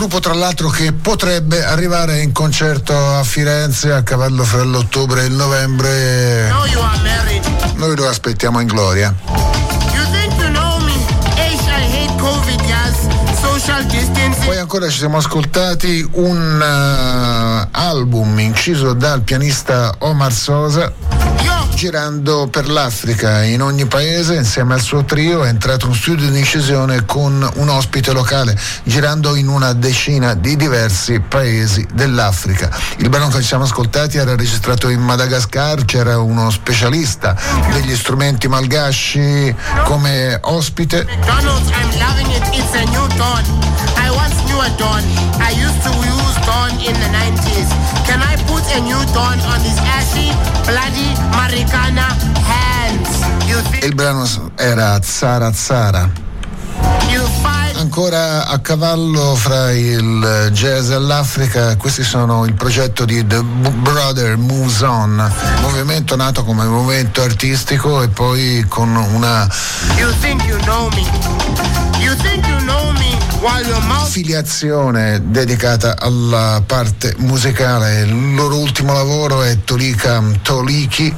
Gruppo 0.00 0.18
tra 0.18 0.32
l'altro 0.32 0.70
che 0.70 0.94
potrebbe 0.94 1.62
arrivare 1.62 2.22
in 2.22 2.32
concerto 2.32 2.96
a 2.96 3.22
Firenze 3.22 3.92
a 3.92 4.02
cavallo 4.02 4.44
fra 4.44 4.62
l'ottobre 4.62 5.24
e 5.24 5.26
il 5.26 5.34
novembre. 5.34 6.50
Noi 7.74 7.94
lo 7.96 8.08
aspettiamo 8.08 8.60
in 8.60 8.66
gloria. 8.66 9.14
Poi 14.46 14.56
ancora 14.56 14.88
ci 14.88 14.96
siamo 14.96 15.18
ascoltati 15.18 16.08
un 16.12 16.60
uh, 16.62 17.68
album 17.70 18.38
inciso 18.38 18.94
dal 18.94 19.20
pianista 19.20 19.96
Omar 19.98 20.32
Sosa 20.32 21.09
girando 21.80 22.46
per 22.46 22.68
l'Africa 22.68 23.42
in 23.42 23.62
ogni 23.62 23.86
paese 23.86 24.34
insieme 24.34 24.74
al 24.74 24.82
suo 24.82 25.02
trio 25.02 25.44
è 25.44 25.48
entrato 25.48 25.86
in 25.86 25.94
studio 25.94 26.28
di 26.28 26.38
incisione 26.38 27.06
con 27.06 27.50
un 27.54 27.68
ospite 27.70 28.12
locale 28.12 28.54
girando 28.82 29.34
in 29.34 29.48
una 29.48 29.72
decina 29.72 30.34
di 30.34 30.56
diversi 30.56 31.20
paesi 31.20 31.86
dell'Africa. 31.94 32.68
Il 32.98 33.08
brano 33.08 33.28
che 33.28 33.38
ci 33.38 33.46
siamo 33.46 33.64
ascoltati 33.64 34.18
era 34.18 34.36
registrato 34.36 34.90
in 34.90 35.00
Madagascar, 35.00 35.86
c'era 35.86 36.18
uno 36.18 36.50
specialista 36.50 37.34
degli 37.72 37.96
strumenti 37.96 38.46
malgasci 38.46 39.56
come 39.84 40.38
ospite. 40.42 41.06
I 44.62 45.52
used 45.56 45.80
to 45.84 45.88
use 45.88 46.36
dawn 46.44 46.70
in 46.80 46.92
the 46.92 47.08
90s. 47.08 47.70
Can 48.04 48.20
I 48.20 48.36
put 48.44 48.62
a 48.76 48.80
new 48.80 49.02
dawn 49.14 49.40
on 49.40 49.58
these 49.62 49.80
ashy, 49.80 50.28
bloody 50.66 51.14
Maricana 51.32 52.12
hands? 52.44 53.24
Il 53.82 53.94
brano 53.94 54.26
era 54.56 55.00
Zara 55.02 55.50
Zara. 55.54 56.10
Ancora 57.76 58.46
a 58.46 58.58
cavallo 58.58 59.34
fra 59.34 59.72
il 59.72 60.50
jazz 60.52 60.90
e 60.90 60.98
l'Africa, 60.98 61.74
questi 61.78 62.02
sono 62.04 62.44
il 62.44 62.52
progetto 62.52 63.06
di 63.06 63.26
The 63.26 63.42
Brother 63.42 64.36
Moves 64.36 64.82
On, 64.82 65.32
movimento 65.62 66.16
nato 66.16 66.44
come 66.44 66.66
movimento 66.66 67.22
artistico 67.22 68.02
e 68.02 68.08
poi 68.08 68.66
con 68.68 68.94
una 68.94 69.48
you 69.96 70.12
think 70.20 70.44
you 70.44 70.58
know 70.64 70.90
me. 70.90 71.06
You 71.98 72.14
think 72.16 72.49
filiazione 74.06 75.20
dedicata 75.30 75.96
alla 75.98 76.62
parte 76.66 77.14
musicale. 77.18 78.00
Il 78.00 78.34
loro 78.34 78.56
ultimo 78.56 78.92
lavoro 78.92 79.42
è 79.42 79.58
Tolika 79.64 80.22
Toliki. 80.42 81.14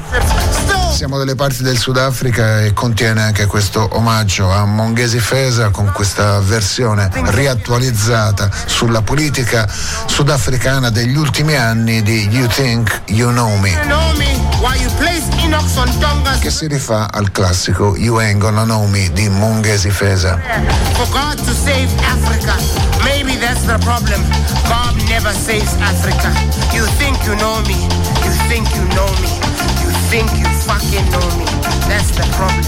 Siamo 0.95 1.19
delle 1.19 1.35
parti 1.35 1.63
del 1.65 1.79
Sudafrica 1.79 2.61
e 2.61 2.73
contiene 2.75 3.23
anche 3.23 3.47
questo 3.47 3.89
omaggio 3.97 4.51
a 4.51 4.65
Monghesi 4.65 5.19
Fesa 5.19 5.71
con 5.71 5.91
questa 5.93 6.39
versione 6.41 7.11
riattualizzata 7.13 8.51
sulla 8.67 9.03
politica 9.03 9.69
sudafricana 10.07 10.91
degli 10.91 11.17
ultimi 11.17 11.57
anni 11.57 12.03
di 12.03 12.29
You 12.29 12.47
Think 12.47 13.03
You 13.07 13.31
Know 13.31 13.57
Me 13.57 13.81
che 16.41 16.51
si 16.51 16.67
rifà 16.67 17.09
al 17.13 17.31
classico 17.31 17.95
You 17.97 18.17
Ain't 18.17 18.41
Gonna 18.41 18.65
Know 18.65 18.87
Me 18.87 19.11
di 19.13 19.29
Monghesi 19.29 19.91
Fesa. 19.91 20.41
For 20.95 21.07
God 21.11 21.37
to 21.45 21.53
save 21.53 21.89
Africa, 22.03 22.55
maybe 23.05 23.37
that's 23.37 23.65
the 23.65 23.79
problem. 23.79 24.21
God 24.67 24.97
never 25.09 25.33
saves 25.33 25.75
Africa. 25.81 26.33
You 26.75 26.85
think 26.99 27.17
you 27.25 27.35
know 27.37 27.61
me, 27.67 27.77
you 28.25 28.33
think 28.49 28.67
you 28.75 28.85
know 28.95 29.11
me, 29.21 29.31
you 29.83 29.91
think 30.11 30.31
you 30.37 30.47
fucking 30.67 31.09
know 31.11 31.29
me. 31.37 31.45
That's 31.87 32.11
the 32.11 32.27
problem. 32.35 32.62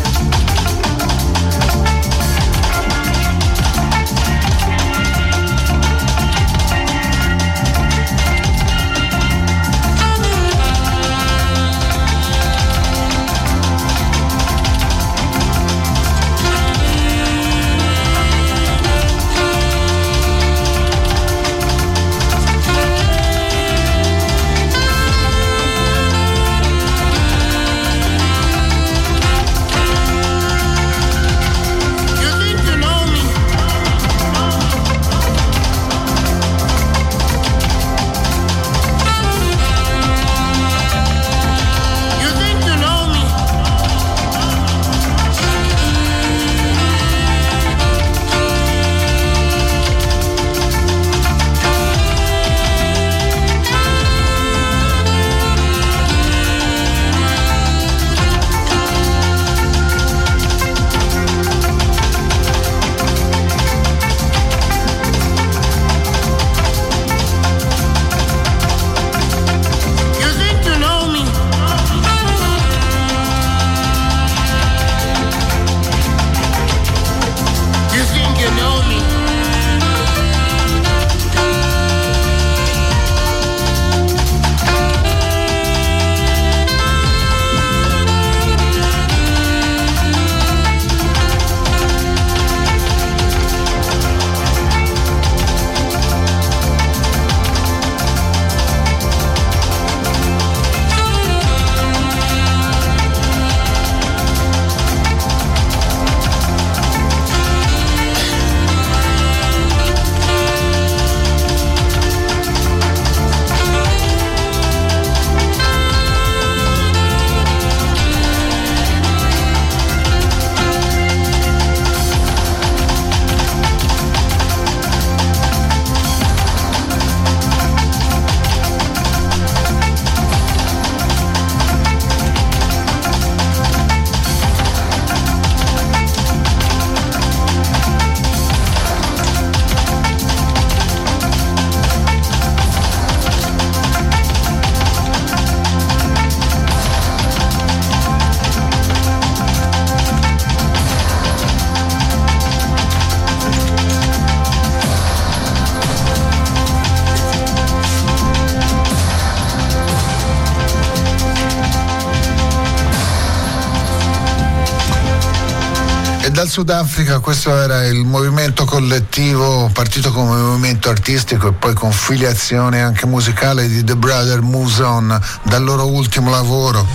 Sudafrica 166.54 167.18
questo 167.18 167.50
era 167.50 167.84
il 167.84 168.04
movimento 168.04 168.64
collettivo 168.64 169.68
partito 169.72 170.12
come 170.12 170.40
movimento 170.40 170.88
artistico 170.88 171.48
e 171.48 171.52
poi 171.52 171.74
con 171.74 171.90
filiazione 171.90 172.80
anche 172.80 173.06
musicale 173.06 173.66
di 173.66 173.82
The 173.82 173.96
Brother 173.96 174.40
Muson 174.40 175.20
dal 175.42 175.64
loro 175.64 175.88
ultimo 175.88 176.30
lavoro. 176.30 176.86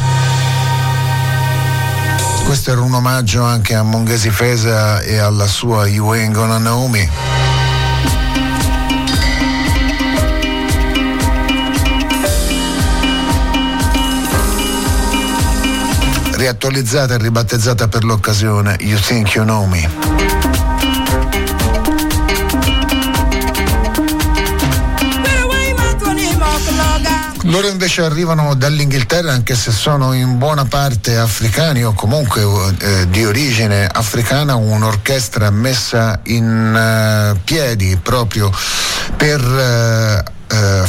Questo 2.46 2.72
era 2.72 2.80
un 2.80 2.94
omaggio 2.94 3.44
anche 3.44 3.76
a 3.76 3.84
Monghesi 3.84 4.30
Fesa 4.30 5.02
e 5.02 5.18
alla 5.18 5.46
sua 5.46 5.88
You 5.88 6.12
Ain't 6.12 6.34
Gonna 6.34 6.60
Know 6.60 6.88
Me. 6.88 7.29
Riattualizzata 16.40 17.16
e 17.16 17.18
ribattezzata 17.18 17.90
per 17.90 18.06
l'occasione 18.06 18.78
You 18.80 18.98
Think 18.98 19.34
You 19.34 19.44
Know 19.44 19.66
Me. 19.66 19.90
Loro 27.44 27.68
invece 27.68 28.04
arrivano 28.04 28.54
dall'Inghilterra 28.54 29.34
anche 29.34 29.54
se 29.54 29.72
sono 29.72 30.14
in 30.14 30.38
buona 30.38 30.64
parte 30.64 31.18
africani 31.18 31.84
o 31.84 31.92
comunque 31.92 32.44
eh, 32.80 33.10
di 33.10 33.26
origine 33.26 33.86
africana, 33.86 34.56
un'orchestra 34.56 35.50
messa 35.50 36.22
in 36.26 36.74
eh, 36.74 37.38
piedi 37.44 37.98
proprio 38.02 38.50
per 39.18 39.42
eh, 39.42 40.29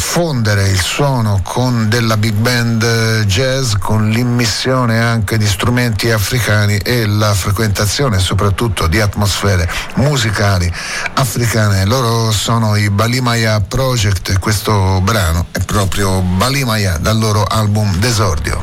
fondere 0.01 0.69
il 0.69 0.81
suono 0.81 1.41
con 1.45 1.89
della 1.89 2.17
big 2.17 2.35
band 2.35 3.25
jazz, 3.27 3.75
con 3.79 4.09
l'immissione 4.09 4.99
anche 4.99 5.37
di 5.37 5.47
strumenti 5.47 6.11
africani 6.11 6.79
e 6.79 7.07
la 7.07 7.35
frequentazione 7.35 8.19
soprattutto 8.19 8.87
di 8.87 8.99
atmosfere 8.99 9.71
musicali 9.97 10.73
africane. 11.15 11.85
Loro 11.85 12.33
sono 12.33 12.75
i 12.77 12.89
Balimaya 12.91 13.61
Project 13.61 14.31
e 14.31 14.39
questo 14.39 15.01
brano 15.03 15.47
è 15.53 15.61
proprio 15.61 16.21
Balimaya 16.21 16.97
dal 16.97 17.19
loro 17.19 17.45
album 17.45 17.95
Desordio. 17.97 18.60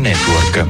Network. 0.00 0.66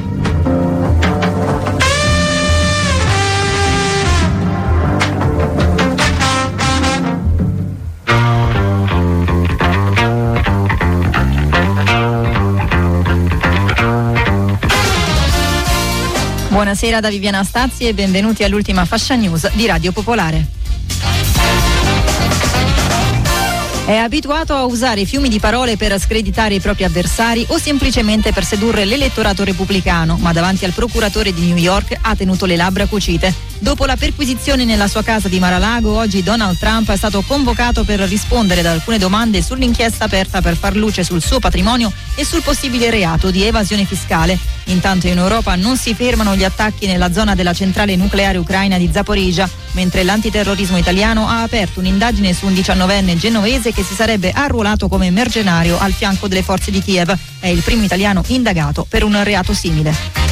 Buonasera 16.49 16.99
da 16.99 17.09
Viviana 17.09 17.43
Stazzi 17.43 17.87
e 17.87 17.93
benvenuti 17.93 18.43
all'ultima 18.43 18.83
fascia 18.85 19.15
news 19.15 19.49
di 19.53 19.65
Radio 19.65 19.93
Popolare. 19.93 20.60
È 23.83 23.95
abituato 23.95 24.53
a 24.53 24.63
usare 24.65 25.05
fiumi 25.05 25.27
di 25.27 25.39
parole 25.39 25.75
per 25.75 25.99
screditare 25.99 26.53
i 26.53 26.59
propri 26.59 26.83
avversari 26.83 27.45
o 27.49 27.57
semplicemente 27.57 28.31
per 28.31 28.45
sedurre 28.45 28.85
l'elettorato 28.85 29.43
repubblicano, 29.43 30.17
ma 30.17 30.31
davanti 30.31 30.65
al 30.65 30.71
procuratore 30.71 31.33
di 31.33 31.47
New 31.47 31.57
York 31.57 31.97
ha 31.99 32.15
tenuto 32.15 32.45
le 32.45 32.55
labbra 32.55 32.85
cucite. 32.85 33.33
Dopo 33.57 33.85
la 33.85 33.97
perquisizione 33.97 34.65
nella 34.65 34.87
sua 34.87 35.03
casa 35.03 35.27
di 35.27 35.39
Maralago, 35.39 35.95
oggi 35.95 36.23
Donald 36.23 36.57
Trump 36.57 36.89
è 36.91 36.95
stato 36.95 37.21
convocato 37.21 37.83
per 37.83 37.99
rispondere 38.01 38.61
ad 38.61 38.67
alcune 38.67 38.97
domande 38.97 39.41
sull'inchiesta 39.41 40.05
aperta 40.05 40.41
per 40.41 40.55
far 40.55 40.75
luce 40.75 41.03
sul 41.03 41.21
suo 41.21 41.39
patrimonio 41.39 41.91
e 42.15 42.23
sul 42.23 42.43
possibile 42.43 42.89
reato 42.91 43.29
di 43.29 43.43
evasione 43.43 43.85
fiscale. 43.85 44.37
Intanto 44.65 45.07
in 45.07 45.17
Europa 45.17 45.55
non 45.55 45.75
si 45.75 45.93
fermano 45.93 46.35
gli 46.35 46.43
attacchi 46.43 46.85
nella 46.87 47.11
zona 47.11 47.35
della 47.35 47.53
centrale 47.53 47.95
nucleare 47.95 48.37
ucraina 48.37 48.77
di 48.77 48.89
Zaporizhia, 48.91 49.49
mentre 49.73 50.03
l'antiterrorismo 50.03 50.77
italiano 50.77 51.27
ha 51.27 51.41
aperto 51.41 51.79
un'indagine 51.79 52.33
su 52.33 52.45
un 52.45 52.53
diciannovenne 52.53 53.17
genovese 53.17 53.71
che 53.71 53.83
si 53.83 53.93
sarebbe 53.93 54.31
arruolato 54.31 54.87
come 54.87 55.11
mercenario 55.11 55.77
al 55.79 55.93
fianco 55.93 56.27
delle 56.27 56.43
forze 56.43 56.71
di 56.71 56.81
Kiev. 56.81 57.15
È 57.39 57.47
il 57.47 57.61
primo 57.61 57.83
italiano 57.83 58.23
indagato 58.27 58.85
per 58.87 59.03
un 59.03 59.23
reato 59.23 59.53
simile. 59.53 60.30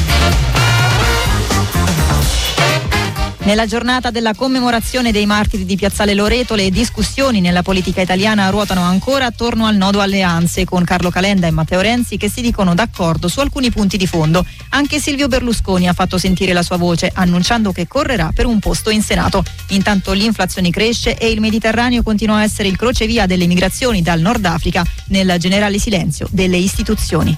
Nella 3.42 3.64
giornata 3.64 4.10
della 4.10 4.34
commemorazione 4.34 5.12
dei 5.12 5.24
martiri 5.24 5.64
di 5.64 5.74
Piazzale 5.74 6.12
Loreto 6.12 6.54
le 6.54 6.70
discussioni 6.70 7.40
nella 7.40 7.62
politica 7.62 8.02
italiana 8.02 8.50
ruotano 8.50 8.82
ancora 8.82 9.24
attorno 9.24 9.66
al 9.66 9.76
nodo 9.76 10.00
alleanze 10.00 10.66
con 10.66 10.84
Carlo 10.84 11.08
Calenda 11.10 11.46
e 11.46 11.50
Matteo 11.50 11.80
Renzi 11.80 12.18
che 12.18 12.28
si 12.28 12.42
dicono 12.42 12.74
d'accordo 12.74 13.28
su 13.28 13.40
alcuni 13.40 13.70
punti 13.70 13.96
di 13.96 14.06
fondo. 14.06 14.44
Anche 14.68 15.00
Silvio 15.00 15.26
Berlusconi 15.26 15.88
ha 15.88 15.94
fatto 15.94 16.18
sentire 16.18 16.52
la 16.52 16.62
sua 16.62 16.76
voce 16.76 17.10
annunciando 17.12 17.72
che 17.72 17.88
correrà 17.88 18.30
per 18.32 18.44
un 18.44 18.58
posto 18.58 18.90
in 18.90 19.02
Senato. 19.02 19.42
Intanto 19.68 20.12
l'inflazione 20.12 20.68
cresce 20.68 21.16
e 21.16 21.30
il 21.30 21.40
Mediterraneo 21.40 22.02
continua 22.02 22.36
a 22.36 22.42
essere 22.42 22.68
il 22.68 22.76
crocevia 22.76 23.24
delle 23.24 23.46
migrazioni 23.46 24.02
dal 24.02 24.20
Nord 24.20 24.44
Africa 24.44 24.84
nel 25.06 25.36
generale 25.38 25.78
silenzio 25.78 26.28
delle 26.30 26.58
istituzioni. 26.58 27.34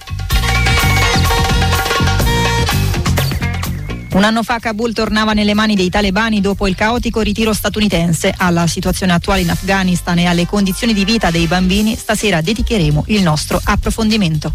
Un 4.12 4.24
anno 4.24 4.42
fa 4.42 4.58
Kabul 4.58 4.92
tornava 4.92 5.32
nelle 5.32 5.54
mani 5.54 5.74
dei 5.74 5.88
talebani 5.88 6.42
dopo 6.42 6.68
il 6.68 6.74
caotico 6.74 7.20
ritiro 7.20 7.54
statunitense. 7.54 8.34
Alla 8.36 8.66
situazione 8.66 9.14
attuale 9.14 9.40
in 9.40 9.50
Afghanistan 9.50 10.18
e 10.18 10.26
alle 10.26 10.46
condizioni 10.46 10.92
di 10.92 11.06
vita 11.06 11.30
dei 11.30 11.46
bambini 11.46 11.96
stasera 11.96 12.42
dedicheremo 12.42 13.04
il 13.06 13.22
nostro 13.22 13.58
approfondimento. 13.64 14.52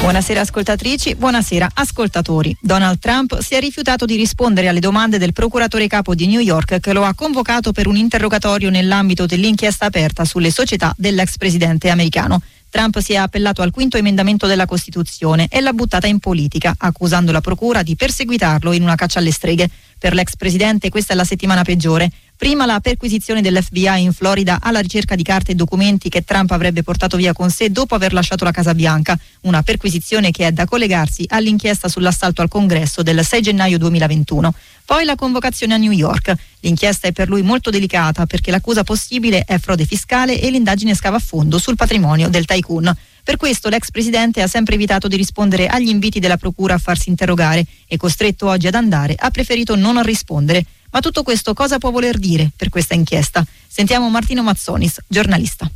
Buonasera 0.00 0.40
ascoltatrici, 0.42 1.14
buonasera 1.16 1.70
ascoltatori. 1.74 2.56
Donald 2.60 2.98
Trump 3.00 3.40
si 3.40 3.54
è 3.54 3.60
rifiutato 3.60 4.04
di 4.04 4.14
rispondere 4.14 4.68
alle 4.68 4.78
domande 4.78 5.18
del 5.18 5.32
procuratore 5.32 5.88
capo 5.88 6.14
di 6.14 6.26
New 6.28 6.40
York 6.40 6.78
che 6.78 6.92
lo 6.92 7.04
ha 7.04 7.14
convocato 7.14 7.72
per 7.72 7.88
un 7.88 7.96
interrogatorio 7.96 8.70
nell'ambito 8.70 9.26
dell'inchiesta 9.26 9.86
aperta 9.86 10.24
sulle 10.24 10.52
società 10.52 10.94
dell'ex 10.96 11.38
presidente 11.38 11.90
americano. 11.90 12.40
Trump 12.76 12.98
si 12.98 13.14
è 13.14 13.16
appellato 13.16 13.62
al 13.62 13.70
quinto 13.70 13.96
emendamento 13.96 14.46
della 14.46 14.66
Costituzione 14.66 15.46
e 15.48 15.62
l'ha 15.62 15.72
buttata 15.72 16.06
in 16.06 16.18
politica, 16.18 16.74
accusando 16.76 17.32
la 17.32 17.40
Procura 17.40 17.82
di 17.82 17.96
perseguitarlo 17.96 18.70
in 18.72 18.82
una 18.82 18.96
caccia 18.96 19.18
alle 19.18 19.30
streghe. 19.32 19.70
Per 19.98 20.12
l'ex 20.12 20.36
presidente 20.36 20.90
questa 20.90 21.14
è 21.14 21.16
la 21.16 21.24
settimana 21.24 21.62
peggiore. 21.62 22.10
Prima 22.36 22.66
la 22.66 22.80
perquisizione 22.80 23.40
dell'FBI 23.40 24.02
in 24.02 24.12
Florida 24.12 24.58
alla 24.60 24.80
ricerca 24.80 25.14
di 25.14 25.22
carte 25.22 25.52
e 25.52 25.54
documenti 25.54 26.10
che 26.10 26.22
Trump 26.22 26.50
avrebbe 26.50 26.82
portato 26.82 27.16
via 27.16 27.32
con 27.32 27.50
sé 27.50 27.70
dopo 27.70 27.94
aver 27.94 28.12
lasciato 28.12 28.44
la 28.44 28.50
Casa 28.50 28.74
Bianca, 28.74 29.18
una 29.42 29.62
perquisizione 29.62 30.30
che 30.30 30.46
è 30.46 30.52
da 30.52 30.66
collegarsi 30.66 31.24
all'inchiesta 31.28 31.88
sull'assalto 31.88 32.42
al 32.42 32.48
congresso 32.48 33.02
del 33.02 33.24
6 33.24 33.40
gennaio 33.40 33.78
2021. 33.78 34.54
Poi 34.84 35.06
la 35.06 35.14
convocazione 35.14 35.72
a 35.72 35.78
New 35.78 35.92
York. 35.92 36.34
L'inchiesta 36.60 37.08
è 37.08 37.12
per 37.12 37.28
lui 37.28 37.40
molto 37.40 37.70
delicata 37.70 38.26
perché 38.26 38.50
l'accusa 38.50 38.84
possibile 38.84 39.44
è 39.44 39.58
frode 39.58 39.86
fiscale 39.86 40.38
e 40.38 40.50
l'indagine 40.50 40.94
scava 40.94 41.16
a 41.16 41.20
fondo 41.20 41.56
sul 41.58 41.74
patrimonio 41.74 42.28
del 42.28 42.44
tycoon. 42.44 42.94
Per 43.24 43.38
questo 43.38 43.70
l'ex 43.70 43.90
presidente 43.90 44.42
ha 44.42 44.46
sempre 44.46 44.74
evitato 44.74 45.08
di 45.08 45.16
rispondere 45.16 45.66
agli 45.66 45.88
inviti 45.88 46.20
della 46.20 46.36
procura 46.36 46.74
a 46.74 46.78
farsi 46.78 47.08
interrogare 47.08 47.64
e 47.88 47.96
costretto 47.96 48.46
oggi 48.46 48.68
ad 48.68 48.74
andare 48.74 49.14
ha 49.18 49.30
preferito 49.30 49.74
non 49.74 50.00
rispondere. 50.02 50.64
Ma 50.96 51.02
tutto 51.02 51.22
questo 51.22 51.52
cosa 51.52 51.76
può 51.76 51.90
voler 51.90 52.16
dire 52.16 52.50
per 52.56 52.70
questa 52.70 52.94
inchiesta? 52.94 53.44
Sentiamo 53.68 54.08
Martino 54.08 54.42
Mazzonis, 54.42 54.98
giornalista 55.06 55.70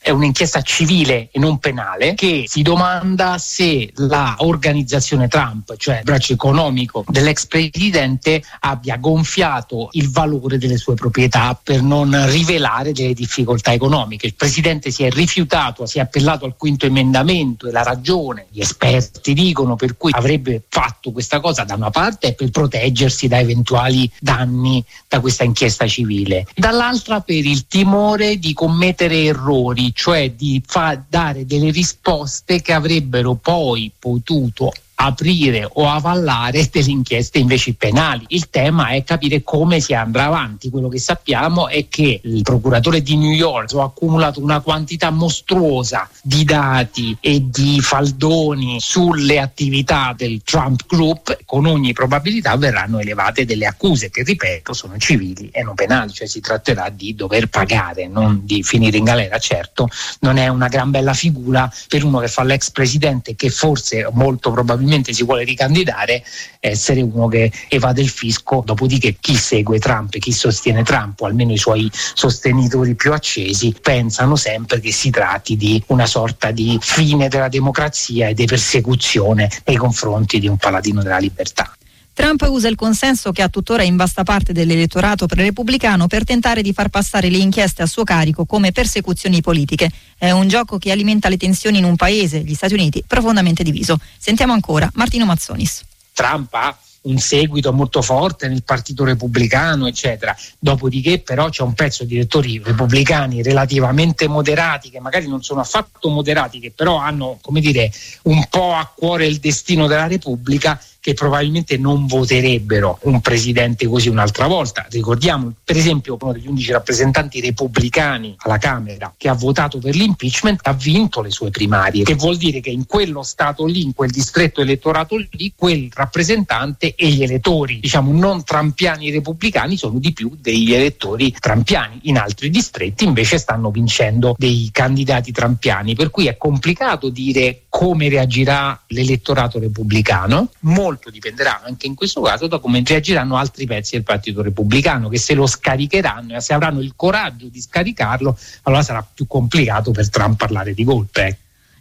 è 0.00 0.10
un'inchiesta 0.10 0.62
civile 0.62 1.28
e 1.30 1.38
non 1.38 1.58
penale 1.58 2.14
che 2.14 2.44
si 2.46 2.62
domanda 2.62 3.36
se 3.38 3.90
la 3.96 4.36
organizzazione 4.38 5.28
Trump, 5.28 5.76
cioè 5.76 5.98
il 5.98 6.04
braccio 6.04 6.32
economico 6.32 7.04
dell'ex 7.08 7.46
presidente, 7.46 8.42
abbia 8.60 8.96
gonfiato 8.96 9.88
il 9.92 10.10
valore 10.10 10.58
delle 10.58 10.76
sue 10.76 10.94
proprietà 10.94 11.58
per 11.60 11.82
non 11.82 12.30
rivelare 12.30 12.92
delle 12.92 13.12
difficoltà 13.12 13.72
economiche. 13.72 14.26
Il 14.26 14.34
presidente 14.34 14.90
si 14.90 15.02
è 15.02 15.10
rifiutato, 15.10 15.84
si 15.86 15.98
è 15.98 16.00
appellato 16.00 16.44
al 16.44 16.56
quinto 16.56 16.86
emendamento 16.86 17.66
e 17.66 17.72
la 17.72 17.82
ragione, 17.82 18.46
gli 18.50 18.60
esperti 18.60 19.34
dicono, 19.34 19.76
per 19.76 19.96
cui 19.96 20.12
avrebbe 20.14 20.62
fatto 20.68 21.12
questa 21.12 21.40
cosa 21.40 21.64
da 21.64 21.74
una 21.74 21.90
parte 21.90 22.34
per 22.34 22.50
proteggersi 22.50 23.28
da 23.28 23.38
eventuali 23.38 24.10
danni 24.20 24.84
da 25.08 25.20
questa 25.20 25.44
inchiesta 25.44 25.86
civile, 25.86 26.46
dall'altra 26.54 27.20
per 27.20 27.44
il 27.44 27.66
timore 27.66 28.38
di 28.38 28.52
commettere 28.52 29.24
errori 29.24 29.87
cioè 29.92 30.32
di 30.32 30.62
fa- 30.64 31.02
dare 31.08 31.46
delle 31.46 31.70
risposte 31.70 32.60
che 32.60 32.72
avrebbero 32.72 33.34
poi 33.34 33.90
potuto 33.98 34.72
aprire 35.00 35.68
o 35.74 35.88
avallare 35.88 36.68
delle 36.70 36.90
inchieste 36.90 37.38
invece 37.38 37.74
penali. 37.74 38.24
Il 38.28 38.50
tema 38.50 38.88
è 38.88 39.04
capire 39.04 39.42
come 39.42 39.80
si 39.80 39.94
andrà 39.94 40.24
avanti. 40.24 40.70
Quello 40.70 40.88
che 40.88 40.98
sappiamo 40.98 41.68
è 41.68 41.86
che 41.88 42.20
il 42.22 42.42
procuratore 42.42 43.00
di 43.00 43.16
New 43.16 43.30
York 43.30 43.74
ha 43.74 43.84
accumulato 43.84 44.40
una 44.40 44.60
quantità 44.60 45.10
mostruosa 45.10 46.08
di 46.22 46.44
dati 46.44 47.16
e 47.20 47.48
di 47.48 47.80
faldoni 47.80 48.78
sulle 48.80 49.38
attività 49.38 50.14
del 50.16 50.42
Trump 50.42 50.86
Group. 50.88 51.38
Con 51.44 51.66
ogni 51.66 51.92
probabilità 51.92 52.56
verranno 52.56 52.98
elevate 52.98 53.44
delle 53.44 53.66
accuse 53.66 54.10
che, 54.10 54.24
ripeto, 54.24 54.72
sono 54.72 54.96
civili 54.98 55.48
e 55.52 55.62
non 55.62 55.74
penali, 55.74 56.12
cioè 56.12 56.26
si 56.26 56.40
tratterà 56.40 56.88
di 56.88 57.14
dover 57.14 57.46
pagare, 57.46 58.08
non 58.08 58.40
di 58.44 58.64
finire 58.64 58.96
in 58.96 59.04
galera. 59.04 59.38
Certo, 59.38 59.88
non 60.20 60.38
è 60.38 60.48
una 60.48 60.68
gran 60.68 60.90
bella 60.90 61.14
figura 61.14 61.72
per 61.86 62.02
uno 62.02 62.18
che 62.18 62.28
fa 62.28 62.42
l'ex 62.42 62.70
presidente 62.72 63.36
che 63.36 63.48
forse 63.50 64.08
molto 64.12 64.50
probabilmente 64.50 64.86
probabilmente 64.88 65.12
si 65.12 65.22
vuole 65.22 65.44
ricandidare, 65.44 66.24
essere 66.60 67.02
uno 67.02 67.28
che 67.28 67.52
evade 67.68 68.00
il 68.00 68.08
fisco, 68.08 68.62
dopodiché 68.64 69.16
chi 69.20 69.36
segue 69.36 69.78
Trump 69.78 70.14
e 70.14 70.18
chi 70.18 70.32
sostiene 70.32 70.82
Trump, 70.82 71.20
o 71.20 71.26
almeno 71.26 71.52
i 71.52 71.58
suoi 71.58 71.90
sostenitori 71.92 72.94
più 72.94 73.12
accesi, 73.12 73.74
pensano 73.80 74.34
sempre 74.36 74.80
che 74.80 74.90
si 74.90 75.10
tratti 75.10 75.56
di 75.56 75.82
una 75.88 76.06
sorta 76.06 76.50
di 76.50 76.78
fine 76.80 77.28
della 77.28 77.48
democrazia 77.48 78.28
e 78.28 78.34
di 78.34 78.46
persecuzione 78.46 79.50
nei 79.66 79.76
confronti 79.76 80.40
di 80.40 80.48
un 80.48 80.56
paladino 80.56 81.02
della 81.02 81.18
libertà. 81.18 81.77
Trump 82.18 82.44
usa 82.48 82.66
il 82.66 82.74
consenso 82.74 83.30
che 83.30 83.42
ha 83.42 83.48
tuttora 83.48 83.84
in 83.84 83.94
vasta 83.94 84.24
parte 84.24 84.52
dell'elettorato 84.52 85.26
pre-repubblicano 85.26 86.08
per 86.08 86.24
tentare 86.24 86.62
di 86.62 86.72
far 86.72 86.88
passare 86.88 87.30
le 87.30 87.36
inchieste 87.36 87.82
a 87.82 87.86
suo 87.86 88.02
carico 88.02 88.44
come 88.44 88.72
persecuzioni 88.72 89.40
politiche. 89.40 89.88
È 90.18 90.32
un 90.32 90.48
gioco 90.48 90.78
che 90.78 90.90
alimenta 90.90 91.28
le 91.28 91.36
tensioni 91.36 91.78
in 91.78 91.84
un 91.84 91.94
paese, 91.94 92.40
gli 92.40 92.54
Stati 92.54 92.74
Uniti, 92.74 93.04
profondamente 93.06 93.62
diviso. 93.62 94.00
Sentiamo 94.18 94.52
ancora 94.52 94.90
Martino 94.94 95.26
Mazzonis. 95.26 95.84
Trump 96.12 96.52
ha 96.54 96.76
un 97.02 97.18
seguito 97.18 97.72
molto 97.72 98.02
forte 98.02 98.48
nel 98.48 98.64
Partito 98.64 99.04
Repubblicano, 99.04 99.86
eccetera. 99.86 100.36
Dopodiché, 100.58 101.20
però, 101.20 101.48
c'è 101.48 101.62
un 101.62 101.74
pezzo 101.74 102.02
di 102.02 102.16
elettori 102.16 102.60
repubblicani 102.62 103.44
relativamente 103.44 104.26
moderati, 104.26 104.90
che 104.90 104.98
magari 104.98 105.28
non 105.28 105.42
sono 105.42 105.60
affatto 105.60 106.08
moderati, 106.08 106.58
che 106.58 106.72
però 106.74 106.96
hanno, 106.96 107.38
come 107.40 107.60
dire, 107.60 107.92
un 108.22 108.44
po' 108.50 108.74
a 108.74 108.92
cuore 108.92 109.26
il 109.26 109.38
destino 109.38 109.86
della 109.86 110.08
Repubblica 110.08 110.80
che 111.00 111.14
probabilmente 111.14 111.76
non 111.76 112.06
voterebbero 112.06 112.98
un 113.02 113.20
presidente 113.20 113.86
così 113.86 114.08
un'altra 114.08 114.46
volta. 114.46 114.86
Ricordiamo 114.90 115.52
per 115.64 115.76
esempio 115.76 116.16
uno 116.20 116.32
degli 116.32 116.46
11 116.46 116.72
rappresentanti 116.72 117.40
repubblicani 117.40 118.34
alla 118.38 118.58
Camera 118.58 119.12
che 119.16 119.28
ha 119.28 119.34
votato 119.34 119.78
per 119.78 119.94
l'impeachment 119.94 120.60
ha 120.62 120.72
vinto 120.72 121.22
le 121.22 121.30
sue 121.30 121.50
primarie, 121.50 122.04
che 122.04 122.14
vuol 122.14 122.36
dire 122.36 122.60
che 122.60 122.70
in 122.70 122.86
quello 122.86 123.22
stato 123.22 123.64
lì, 123.64 123.82
in 123.82 123.94
quel 123.94 124.10
distretto 124.10 124.60
elettorato 124.60 125.16
lì, 125.30 125.52
quel 125.56 125.88
rappresentante 125.92 126.94
e 126.94 127.08
gli 127.08 127.22
elettori, 127.22 127.80
diciamo 127.80 128.12
non 128.12 128.44
trampiani 128.44 129.10
repubblicani, 129.10 129.76
sono 129.76 129.98
di 129.98 130.12
più 130.12 130.36
degli 130.38 130.74
elettori 130.74 131.32
trampiani. 131.32 132.00
In 132.02 132.18
altri 132.18 132.50
distretti 132.50 133.04
invece 133.04 133.38
stanno 133.38 133.70
vincendo 133.70 134.34
dei 134.36 134.68
candidati 134.72 135.32
trampiani, 135.32 135.94
per 135.94 136.10
cui 136.10 136.26
è 136.26 136.36
complicato 136.36 137.08
dire 137.08 137.62
come 137.68 138.08
reagirà 138.08 138.78
l'elettorato 138.88 139.58
repubblicano. 139.58 140.50
Molti 140.60 140.87
molto 140.88 141.10
dipenderà 141.10 141.60
anche 141.62 141.86
in 141.86 141.94
questo 141.94 142.22
caso 142.22 142.46
da 142.46 142.58
come 142.58 142.82
reagiranno 142.84 143.36
altri 143.36 143.66
pezzi 143.66 143.92
del 143.92 144.04
Partito 144.04 144.40
Repubblicano 144.40 145.10
che 145.10 145.18
se 145.18 145.34
lo 145.34 145.46
scaricheranno 145.46 146.34
e 146.34 146.40
se 146.40 146.54
avranno 146.54 146.80
il 146.80 146.94
coraggio 146.96 147.48
di 147.48 147.60
scaricarlo 147.60 148.36
allora 148.62 148.82
sarà 148.82 149.06
più 149.14 149.26
complicato 149.26 149.90
per 149.90 150.08
Trump 150.08 150.38
parlare 150.38 150.72
di 150.72 150.84
golpe. 150.84 151.38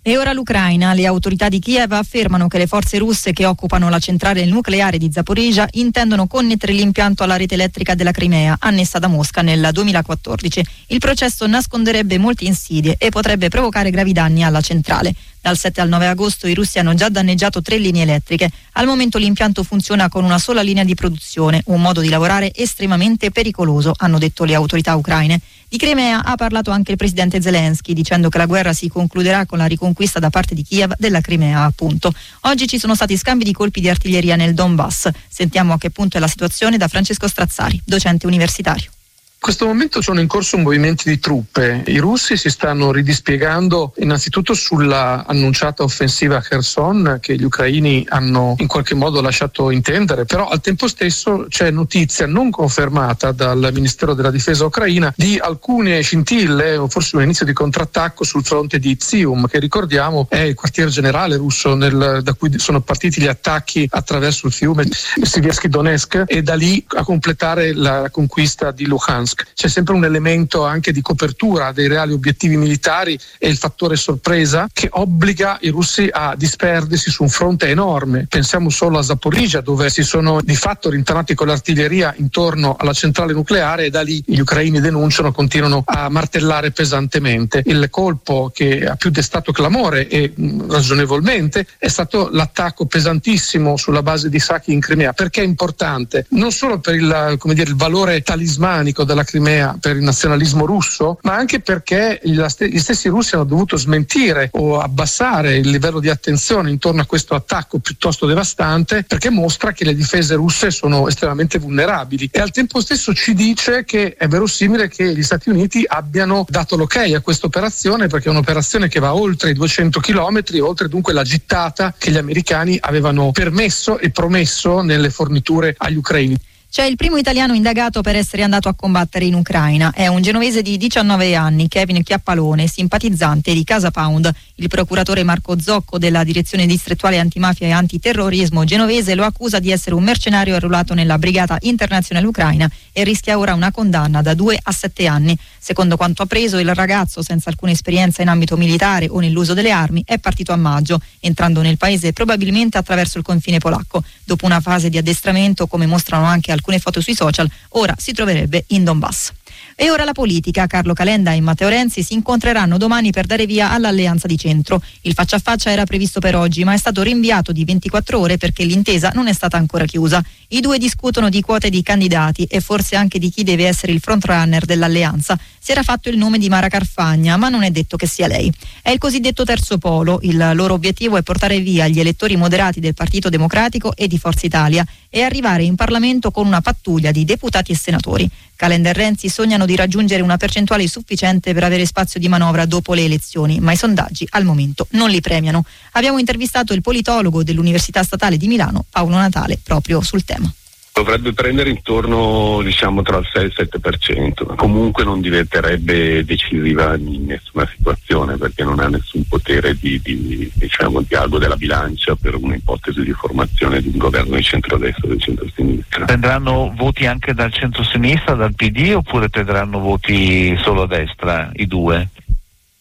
E 0.08 0.16
ora 0.16 0.32
l'Ucraina. 0.32 0.94
Le 0.94 1.06
autorità 1.06 1.50
di 1.50 1.60
Kiev 1.60 1.92
affermano 1.92 2.48
che 2.48 2.58
le 2.58 2.66
forze 2.66 2.98
russe 2.98 3.34
che 3.34 3.46
occupano 3.46 3.90
la 3.90 4.00
centrale 4.00 4.46
nucleare 4.46 4.98
di 4.98 5.10
Zaporizhia 5.12 5.68
intendono 5.74 6.28
connettere 6.28 6.72
l'impianto 6.72 7.24
alla 7.24 7.36
rete 7.36 7.56
elettrica 7.56 7.94
della 7.94 8.12
Crimea, 8.12 8.56
annessa 8.58 9.00
da 9.00 9.08
Mosca 9.08 9.42
nel 9.42 9.68
2014. 9.70 10.66
Il 10.88 11.00
processo 11.00 11.46
nasconderebbe 11.46 12.18
molte 12.20 12.46
insidie 12.46 12.96
e 12.98 13.10
potrebbe 13.10 13.50
provocare 13.50 13.90
gravi 13.90 14.14
danni 14.14 14.46
alla 14.46 14.62
centrale. 14.62 15.14
Dal 15.42 15.58
7 15.58 15.82
al 15.82 15.90
9 15.90 16.08
agosto 16.08 16.48
i 16.48 16.54
russi 16.54 16.80
hanno 16.80 16.94
già 16.94 17.10
danneggiato 17.10 17.62
tre 17.62 17.78
linee 17.78 18.04
elettriche. 18.04 18.50
Al 18.74 18.86
momento 18.86 19.18
l'impianto 19.18 19.64
funziona 19.64 20.08
con 20.08 20.24
una 20.24 20.40
sola 20.40 20.62
linea 20.62 20.86
di 20.86 20.96
produzione, 20.96 21.64
un 21.66 21.82
modo 21.82 22.00
di 22.00 22.08
lavorare 22.08 22.54
estremamente 22.56 23.30
pericoloso, 23.30 23.94
hanno 23.98 24.20
detto 24.20 24.46
le 24.46 24.56
autorità 24.56 24.96
ucraine. 24.96 25.42
Di 25.70 25.78
Crimea 25.78 26.24
ha 26.24 26.36
parlato 26.36 26.72
anche 26.72 26.92
il 26.92 26.98
presidente 26.98 27.42
Zelensky, 27.42 27.92
dicendo 27.92 28.30
che 28.30 28.38
la 28.38 28.46
guerra 28.46 28.72
si 28.72 28.88
concluderà 28.88 29.46
con 29.46 29.58
la 29.58 29.66
riconquista 29.66 30.18
da 30.18 30.30
parte 30.30 30.56
di 30.56 30.64
Kiev 30.64 30.94
della 30.98 31.20
Crimea, 31.20 31.64
appunto. 31.64 32.14
Oggi 32.42 32.68
ci 32.68 32.80
sono 32.80 32.96
stati 32.96 33.18
scambi 33.18 33.44
di 33.44 33.52
colpi 33.52 33.82
di 33.82 33.90
artiglieria 33.90 34.38
nel 34.38 34.54
Donbass. 34.54 35.10
Sentiamo 35.28 35.74
a 35.74 35.78
che 35.78 35.90
punto 35.90 36.16
è 36.16 36.20
la 36.22 36.28
situazione 36.28 36.78
da 36.78 36.88
Francesco 36.88 37.28
Strazzari, 37.28 37.82
docente 37.84 38.28
universitario. 38.28 38.92
In 39.40 39.54
questo 39.54 39.68
momento 39.68 40.02
sono 40.02 40.20
in 40.20 40.28
corso 40.28 40.58
movimenti 40.58 41.08
di 41.08 41.20
truppe. 41.20 41.84
I 41.86 42.00
russi 42.00 42.36
si 42.36 42.50
stanno 42.50 42.92
ridispiegando 42.92 43.94
innanzitutto 43.98 44.56
sulla 44.56 45.26
annunciata 45.28 45.84
offensiva 45.84 46.38
a 46.38 46.42
Kherson 46.42 47.20
che 47.22 47.36
gli 47.36 47.44
ucraini 47.44 48.04
hanno 48.10 48.56
in 48.58 48.68
qualche 48.68 48.96
modo 48.96 49.22
lasciato 49.22 49.70
intendere, 49.70 50.26
però 50.26 50.50
al 50.50 50.60
tempo 50.60 50.88
stesso 50.88 51.46
c'è 51.50 51.70
notizia 51.70 52.26
non 52.26 52.50
confermata 52.50 53.32
dal 53.32 53.70
Ministero 53.72 54.16
della 54.16 54.32
Difesa 54.32 54.66
ucraina 54.66 55.14
di 55.16 55.38
alcune 55.38 56.02
scintille 56.02 56.76
o 56.76 56.90
forse 56.90 57.16
un 57.16 57.22
inizio 57.22 57.46
di 57.46 57.54
contrattacco 57.54 58.24
sul 58.24 58.44
fronte 58.44 58.80
di 58.80 58.98
Zium, 59.00 59.48
che 59.48 59.60
ricordiamo 59.60 60.26
è 60.30 60.40
il 60.40 60.56
quartier 60.56 60.90
generale 60.90 61.38
russo 61.38 61.76
nel, 61.76 62.22
da 62.24 62.34
cui 62.34 62.58
sono 62.58 62.82
partiti 62.82 63.22
gli 63.22 63.28
attacchi 63.28 63.88
attraverso 63.88 64.48
il 64.48 64.54
fiume 64.54 64.88
Siversky 64.90 65.70
Donetsk 65.70 66.24
e 66.26 66.42
da 66.42 66.56
lì 66.56 66.84
a 66.96 67.04
completare 67.04 67.74
la 67.74 68.10
conquista 68.10 68.72
di 68.72 68.88
Luhansk. 68.88 69.26
Luhansk. 69.28 69.48
C'è 69.54 69.68
sempre 69.68 69.94
un 69.94 70.06
elemento 70.06 70.66
anche 70.66 70.92
di 70.92 71.02
copertura 71.02 71.72
dei 71.72 71.88
reali 71.88 72.14
obiettivi 72.14 72.56
militari 72.56 73.20
e 73.38 73.50
il 73.50 73.58
fattore 73.58 73.96
sorpresa 73.96 74.70
che 74.72 74.88
obbliga 74.92 75.58
i 75.62 75.70
russi 75.70 76.08
a 76.12 76.36
disperdersi 76.36 77.10
su 77.10 77.24
un 77.24 77.30
fronte 77.30 77.68
enorme. 77.68 78.28
Pensiamo 78.30 78.70
solo 78.70 78.98
a 78.98 79.04
Zaporizhia 79.04 79.62
dove 79.62 79.90
si 79.90 80.04
sono 80.04 80.42
di 80.42 80.56
fatto 80.56 80.90
rintanati 80.90 81.36
con 81.36 81.48
l'artiglieria 81.48 82.14
intorno 82.18 82.76
alla 82.78 82.94
centrale 82.94 83.34
nucleare 83.34 83.86
e 83.86 83.90
da 83.90 84.02
lì 84.02 84.24
gli 84.26 84.40
ucraini 84.40 84.80
denunciano, 84.80 85.32
continuano 85.32 85.84
a 85.86 86.10
martellare 86.10 86.72
pesantemente. 86.72 87.62
Il 87.66 87.88
colpo 87.90 88.52
che 88.54 88.86
ha 88.86 88.96
più 88.96 89.10
destato 89.10 89.52
clamore 89.52 90.08
e 90.08 90.32
mh, 90.34 90.72
ragionevolmente 90.72 91.66
è 91.78 91.88
stato 91.88 92.30
l'attacco 92.32 92.86
pesantissimo 92.86 93.76
sulla 93.78 94.04
base 94.04 94.30
di 94.30 94.40
Saki 94.40 94.72
in 94.72 94.80
Crimea. 94.80 95.14
Perché 95.14 95.42
è 95.42 95.46
importante? 95.46 96.26
Non 96.30 96.52
solo 96.52 96.80
per 96.80 96.96
il, 96.96 97.38
dire, 97.54 97.70
il 97.70 97.76
valore 97.76 98.22
talismanico 98.22 99.04
della 99.04 99.17
della 99.18 99.24
Crimea 99.24 99.78
per 99.80 99.96
il 99.96 100.04
nazionalismo 100.04 100.66
russo, 100.66 101.18
ma 101.24 101.36
anche 101.36 101.60
perché 101.60 102.20
gli 102.24 102.40
stessi 102.48 103.10
russi 103.10 103.34
hanno 103.34 103.46
dovuto 103.46 103.76
smentire 103.78 104.50
o 104.54 104.80
abbassare 104.80 105.58
il 105.58 105.70
livello 105.70 106.00
di 106.00 106.10
attenzione 106.10 106.70
intorno 106.70 107.02
a 107.02 107.06
questo 107.06 107.34
attacco 107.34 107.80
piuttosto 107.80 108.28
devastante 108.28 109.04
perché 109.04 109.30
mostra 109.30 109.72
che 109.72 109.86
le 109.86 109.96
difese 109.96 110.36
russe 110.36 110.70
sono 110.70 111.08
estremamente 111.08 111.58
vulnerabili 111.58 112.30
e 112.32 112.40
al 112.40 112.52
tempo 112.52 112.80
stesso 112.80 113.14
ci 113.14 113.34
dice 113.34 113.84
che 113.86 114.16
è 114.16 114.28
verosimile 114.28 114.88
che 114.88 115.16
gli 115.16 115.24
Stati 115.24 115.50
Uniti 115.50 115.84
abbiano 115.88 116.46
dato 116.48 116.76
l'ok 116.76 116.96
a 116.98 117.22
questa 117.22 117.48
operazione 117.48 118.08
perché 118.08 118.28
è 118.28 118.32
un'operazione 118.32 118.88
che 118.88 119.00
va 119.00 119.16
oltre 119.16 119.52
i 119.52 119.54
200 119.54 120.00
km, 120.00 120.42
oltre 120.62 120.88
dunque 120.88 121.14
la 121.14 121.24
gittata 121.24 121.94
che 121.98 122.12
gli 122.12 122.18
americani 122.18 122.78
avevano 122.80 123.32
permesso 123.32 123.98
e 123.98 124.10
promesso 124.10 124.82
nelle 124.82 125.10
forniture 125.10 125.74
agli 125.78 125.96
ucraini. 125.96 126.38
C'è 126.70 126.84
il 126.84 126.98
primo 126.98 127.18
italiano 127.18 127.54
indagato 127.54 128.02
per 128.02 128.16
essere 128.16 128.44
andato 128.44 128.68
a 128.68 128.74
combattere 128.74 129.26
in 129.26 129.36
Ucraina. 129.36 129.94
È 129.94 130.08
un 130.08 130.22
genovese 130.22 130.62
di 130.62 130.78
19 130.78 131.34
anni, 131.34 131.68
Kevin 131.68 132.04
Chiappalone, 132.04 132.68
simpatizzante 132.68 133.54
di 133.54 133.64
Casa 133.64 133.90
Pound. 133.90 134.30
Il 134.60 134.70
procuratore 134.70 135.22
Marco 135.22 135.60
Zocco 135.62 136.00
della 136.00 136.24
Direzione 136.24 136.66
Distrettuale 136.66 137.20
Antimafia 137.20 137.68
e 137.68 137.72
Antiterrorismo 137.72 138.64
genovese 138.64 139.14
lo 139.14 139.24
accusa 139.24 139.60
di 139.60 139.70
essere 139.70 139.94
un 139.94 140.02
mercenario 140.04 140.56
arruolato 140.56 140.96
nella 140.96 141.20
Brigata 141.20 141.58
Internazionale 141.62 142.26
Ucraina 142.26 142.68
e 142.92 143.04
rischia 143.04 143.38
ora 143.38 143.54
una 143.54 143.70
condanna 143.72 144.24
da 144.24 144.34
2 144.34 144.58
a 144.64 144.72
7 144.72 145.06
anni. 145.06 145.38
Secondo 145.60 145.96
quanto 145.96 146.24
ha 146.24 146.26
preso, 146.26 146.58
il 146.58 146.74
ragazzo, 146.74 147.22
senza 147.22 147.52
alcuna 147.52 147.72
esperienza 147.72 148.24
in 148.24 148.30
ambito 148.30 148.58
militare 148.58 149.08
o 149.08 149.20
nell'uso 149.20 149.54
delle 149.54 149.70
armi, 149.70 150.02
è 150.04 150.18
partito 150.18 150.54
a 150.54 150.56
maggio, 150.56 151.00
entrando 151.20 151.62
nel 151.62 151.78
paese 151.78 152.12
probabilmente 152.12 152.80
attraverso 152.80 153.20
il 153.20 153.24
confine 153.24 153.60
polacco. 153.60 154.04
Dopo 154.24 154.48
una 154.48 154.60
fase 154.60 154.90
di 154.90 154.98
addestramento, 154.98 155.68
come 155.68 155.86
mostrano 155.86 156.26
anche 156.26 156.52
alcune 156.52 156.80
foto 156.80 157.00
sui 157.00 157.14
social, 157.14 157.48
ora 157.70 157.94
si 157.96 158.12
troverebbe 158.12 158.64
in 158.70 158.84
Donbass. 158.84 159.34
E 159.80 159.92
ora 159.92 160.06
la 160.06 160.12
politica. 160.12 160.66
Carlo 160.66 160.94
Calenda 160.94 161.34
e 161.34 161.40
Matteo 161.40 161.68
Renzi 161.68 162.02
si 162.02 162.16
incontreranno 162.16 162.80
domani 162.80 163.12
per 163.12 163.28
dare 163.28 163.46
via 163.46 163.70
all'alleanza 163.70 164.26
di 164.26 164.36
centro. 164.36 164.82
Il 165.02 165.14
faccia 165.14 165.36
a 165.36 165.40
faccia 165.40 165.70
era 165.70 165.86
previsto 165.86 166.20
per 166.20 166.36
oggi, 166.36 166.64
ma 166.64 166.74
è 166.74 166.78
stato 166.78 167.04
rinviato 167.04 167.52
di 167.52 167.64
24 167.64 168.18
ore 168.18 168.38
perché 168.38 168.64
l'intesa 168.64 169.12
non 169.14 169.28
è 169.28 169.34
stata 169.34 169.56
ancora 169.56 169.86
chiusa. 169.86 170.20
I 170.48 170.62
due 170.62 170.80
discutono 170.80 171.30
di 171.30 171.42
quote 171.42 171.70
di 171.70 171.84
candidati 171.84 172.46
e 172.46 172.60
forse 172.60 172.96
anche 172.96 173.20
di 173.20 173.30
chi 173.30 173.44
deve 173.44 173.68
essere 173.68 173.92
il 173.92 174.00
frontrunner 174.00 174.66
dell'alleanza. 174.66 175.38
Si 175.60 175.72
era 175.72 175.84
fatto 175.84 176.10
il 176.10 176.18
nome 176.18 176.40
di 176.40 176.50
Mara 176.50 176.70
Carfagna, 176.70 177.38
ma 177.38 177.50
non 177.50 177.62
è 177.62 177.70
detto 177.70 177.98
che 177.98 178.08
sia 178.08 178.26
lei. 178.26 178.52
È 178.82 178.90
il 178.90 178.98
cosiddetto 178.98 179.44
terzo 179.44 179.78
polo. 179.78 180.18
Il 180.24 180.54
loro 180.56 180.74
obiettivo 180.74 181.18
è 181.18 181.22
portare 181.22 181.60
via 181.60 181.88
gli 181.88 182.00
elettori 182.00 182.36
moderati 182.36 182.80
del 182.80 182.96
Partito 182.96 183.30
Democratico 183.30 183.96
e 183.96 184.08
di 184.08 184.18
Forza 184.18 184.48
Italia 184.48 184.84
e 185.08 185.22
arrivare 185.22 185.62
in 185.62 185.76
Parlamento 185.76 186.32
con 186.32 186.48
una 186.48 186.62
pattuglia 186.62 187.12
di 187.12 187.26
deputati 187.26 187.72
e 187.74 187.76
senatori. 187.76 188.28
Calenda 188.58 188.90
e 188.90 188.94
Renzi 188.94 189.30
sognano 189.30 189.66
di 189.66 189.76
raggiungere 189.76 190.24
una 190.24 190.36
percentuale 190.36 190.88
sufficiente 190.88 191.54
per 191.54 191.64
avere 191.64 191.86
spazio 191.86 192.20
di 192.20 192.28
manovra 192.28 192.66
dopo 192.66 192.94
le 192.94 193.06
elezioni, 193.06 193.62
ma 193.62 193.72
i 193.72 193.78
sondaggi 193.78 194.28
al 194.32 194.44
momento 194.44 194.88
non 194.92 195.10
li 195.10 195.22
premiano. 195.22 195.64
Abbiamo 195.92 196.18
intervistato 196.18 196.74
il 196.74 196.82
politologo 196.82 197.44
dell'Università 197.44 198.04
Statale 198.04 198.36
di 198.36 198.48
Milano, 198.48 198.84
Paolo 198.90 199.16
Natale, 199.16 199.60
proprio 199.64 200.02
sul 200.02 200.26
tema 200.26 200.52
dovrebbe 200.98 201.32
prendere 201.32 201.70
intorno 201.70 202.62
diciamo 202.64 203.04
tra 203.04 203.18
il 203.18 203.30
6 203.32 203.44
e 203.44 203.46
il 203.46 203.70
7%, 203.72 204.56
comunque 204.56 205.04
non 205.04 205.22
diventerebbe 205.22 206.26
decisiva 206.26 206.96
in 206.96 207.26
nessuna 207.26 207.68
situazione 207.68 208.36
perché 208.38 208.64
non 208.64 208.80
ha 208.80 208.88
nessun 208.88 209.24
potere 209.28 209.76
di, 209.76 210.00
di, 210.04 210.52
diciamo, 210.56 211.02
di 211.02 211.14
algo 211.14 211.38
della 211.38 211.56
bilancia 211.56 212.16
per 212.16 212.36
un'ipotesi 212.36 213.04
di 213.04 213.12
formazione 213.12 213.80
di 213.80 213.90
un 213.90 213.98
governo 213.98 214.36
di 214.36 214.42
centrodestra 214.44 215.08
o 215.08 215.14
di 215.14 215.20
centrosinistra. 215.20 216.06
Prenderanno 216.06 216.74
voti 216.76 217.06
anche 217.06 217.34
dal 217.34 217.54
centrosinistra, 217.54 218.34
dal 218.34 218.56
PD 218.56 218.94
oppure 218.96 219.30
prenderanno 219.30 219.78
voti 219.80 220.58
solo 220.58 220.84
a 220.84 220.88
destra, 220.88 221.52
i 221.54 221.68
due? 221.68 222.10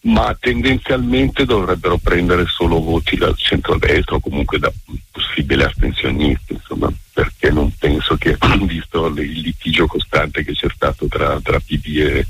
Ma 0.07 0.35
tendenzialmente 0.39 1.45
dovrebbero 1.45 1.99
prendere 1.99 2.47
solo 2.47 2.81
voti 2.81 3.17
dal 3.17 3.37
centro-destra 3.37 4.15
o 4.17 4.21
comunque 4.21 4.59
da 4.59 4.73
possibili 5.11 5.65
astensionisti, 5.65 6.53
insomma, 6.53 6.93
perché 7.13 7.51
non 7.51 7.73
penso 7.77 8.17
che, 8.17 8.37
visto 8.67 9.07
il 9.07 9.41
litigio 9.41 9.87
costante 9.87 10.45
che 10.45 10.53
c'è 10.53 10.69
stato 10.73 11.07
tra, 11.07 11.41
tra, 11.43 11.59
PD, 11.59 11.99
e, 11.99 12.25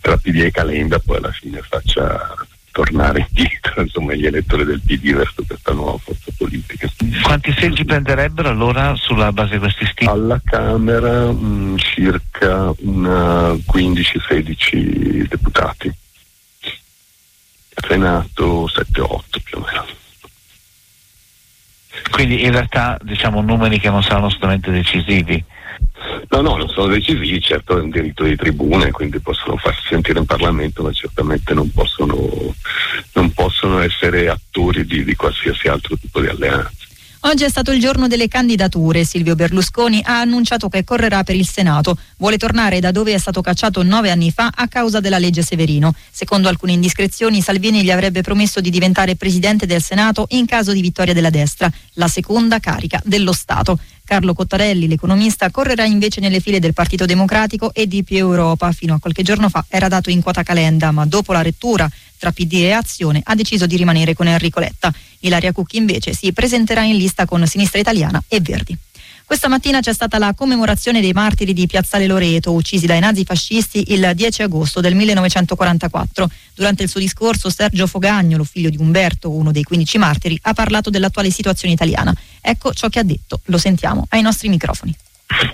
tra 0.00 0.16
PD 0.16 0.44
e 0.44 0.50
Calenda, 0.50 0.98
poi 0.98 1.18
alla 1.18 1.30
fine 1.30 1.60
faccia 1.60 2.34
tornare 2.70 3.26
indietro 3.28 3.82
insomma, 3.82 4.14
gli 4.14 4.24
elettori 4.24 4.64
del 4.64 4.80
PD 4.80 5.12
verso 5.12 5.44
questa 5.46 5.72
nuova 5.72 5.98
forza 5.98 6.32
politica. 6.38 6.88
Quanti 7.22 7.52
seggi 7.52 7.84
prenderebbero 7.84 8.48
allora 8.48 8.94
sulla 8.96 9.30
base 9.30 9.52
di 9.54 9.58
questi 9.58 9.84
stili? 9.84 10.08
Alla 10.08 10.40
Camera 10.42 11.30
mh, 11.30 11.76
circa 11.76 12.70
15-16 12.70 15.28
deputati. 15.28 15.92
Senato 17.86 18.66
7-8 18.66 19.20
più 19.42 19.58
o 19.58 19.64
meno. 19.66 19.86
Quindi 22.10 22.44
in 22.44 22.52
realtà 22.52 22.98
diciamo 23.02 23.40
numeri 23.40 23.78
che 23.78 23.90
non 23.90 24.02
saranno 24.02 24.26
assolutamente 24.26 24.70
decisivi. 24.70 25.44
No, 26.28 26.40
no, 26.40 26.56
non 26.56 26.68
sono 26.68 26.92
decisivi, 26.92 27.40
certo 27.40 27.76
è 27.76 27.80
un 27.80 27.90
diritto 27.90 28.24
di 28.24 28.36
tribune, 28.36 28.90
quindi 28.90 29.20
possono 29.20 29.56
farsi 29.56 29.88
sentire 29.88 30.18
in 30.18 30.24
Parlamento, 30.24 30.82
ma 30.82 30.92
certamente 30.92 31.54
non 31.54 31.70
possono, 31.72 32.54
non 33.14 33.30
possono 33.32 33.80
essere 33.80 34.28
attori 34.28 34.84
di, 34.84 35.04
di 35.04 35.14
qualsiasi 35.14 35.68
altro 35.68 35.96
tipo 35.96 36.20
di 36.20 36.28
alleanza. 36.28 36.79
Oggi 37.24 37.44
è 37.44 37.50
stato 37.50 37.70
il 37.70 37.80
giorno 37.80 38.08
delle 38.08 38.28
candidature. 38.28 39.04
Silvio 39.04 39.34
Berlusconi 39.34 40.00
ha 40.02 40.20
annunciato 40.20 40.70
che 40.70 40.84
correrà 40.84 41.22
per 41.22 41.34
il 41.34 41.46
Senato. 41.46 41.98
Vuole 42.16 42.38
tornare 42.38 42.80
da 42.80 42.92
dove 42.92 43.12
è 43.12 43.18
stato 43.18 43.42
cacciato 43.42 43.82
nove 43.82 44.10
anni 44.10 44.30
fa 44.30 44.50
a 44.54 44.66
causa 44.68 45.00
della 45.00 45.18
legge 45.18 45.42
Severino. 45.42 45.94
Secondo 46.10 46.48
alcune 46.48 46.72
indiscrezioni, 46.72 47.42
Salvini 47.42 47.82
gli 47.82 47.90
avrebbe 47.90 48.22
promesso 48.22 48.62
di 48.62 48.70
diventare 48.70 49.16
presidente 49.16 49.66
del 49.66 49.82
Senato 49.82 50.28
in 50.30 50.46
caso 50.46 50.72
di 50.72 50.80
vittoria 50.80 51.12
della 51.12 51.28
destra, 51.28 51.70
la 51.94 52.08
seconda 52.08 52.58
carica 52.58 53.02
dello 53.04 53.32
Stato. 53.32 53.78
Carlo 54.02 54.32
Cottarelli, 54.32 54.88
l'economista, 54.88 55.50
correrà 55.50 55.84
invece 55.84 56.20
nelle 56.20 56.40
file 56.40 56.58
del 56.58 56.72
Partito 56.72 57.04
Democratico 57.04 57.74
e 57.74 57.86
di 57.86 58.02
Più 58.02 58.16
Europa. 58.16 58.72
Fino 58.72 58.94
a 58.94 58.98
qualche 58.98 59.22
giorno 59.22 59.50
fa 59.50 59.62
era 59.68 59.88
dato 59.88 60.08
in 60.08 60.22
quota 60.22 60.42
Calenda, 60.42 60.90
ma 60.90 61.04
dopo 61.04 61.34
la 61.34 61.42
rettura 61.42 61.88
tra 62.20 62.30
PD 62.32 62.52
e 62.54 62.72
Azione 62.72 63.22
ha 63.24 63.34
deciso 63.34 63.66
di 63.66 63.76
rimanere 63.76 64.12
con 64.12 64.28
Enrico 64.28 64.60
Letta. 64.60 64.92
Ilaria 65.20 65.52
Cucchi 65.52 65.78
invece 65.78 66.12
si 66.12 66.32
presenterà 66.34 66.82
in 66.82 66.96
lista 66.96 67.24
con 67.24 67.44
Sinistra 67.46 67.80
Italiana 67.80 68.22
e 68.28 68.40
Verdi. 68.40 68.76
Questa 69.24 69.48
mattina 69.48 69.80
c'è 69.80 69.94
stata 69.94 70.18
la 70.18 70.34
commemorazione 70.34 71.00
dei 71.00 71.12
martiri 71.12 71.52
di 71.52 71.66
Piazzale 71.66 72.06
Loreto, 72.06 72.52
uccisi 72.52 72.86
dai 72.86 72.98
nazifascisti 72.98 73.92
il 73.92 74.10
10 74.12 74.42
agosto 74.42 74.80
del 74.80 74.94
1944. 74.96 76.28
Durante 76.52 76.82
il 76.82 76.88
suo 76.88 76.98
discorso 76.98 77.48
Sergio 77.48 77.86
Fogagnolo, 77.86 78.42
figlio 78.42 78.70
di 78.70 78.76
Umberto, 78.78 79.30
uno 79.30 79.52
dei 79.52 79.62
15 79.62 79.98
martiri, 79.98 80.38
ha 80.42 80.52
parlato 80.52 80.90
dell'attuale 80.90 81.30
situazione 81.30 81.72
italiana. 81.72 82.12
Ecco 82.40 82.74
ciò 82.74 82.88
che 82.88 82.98
ha 82.98 83.04
detto, 83.04 83.40
lo 83.44 83.56
sentiamo 83.56 84.04
ai 84.10 84.20
nostri 84.20 84.48
microfoni. 84.48 84.94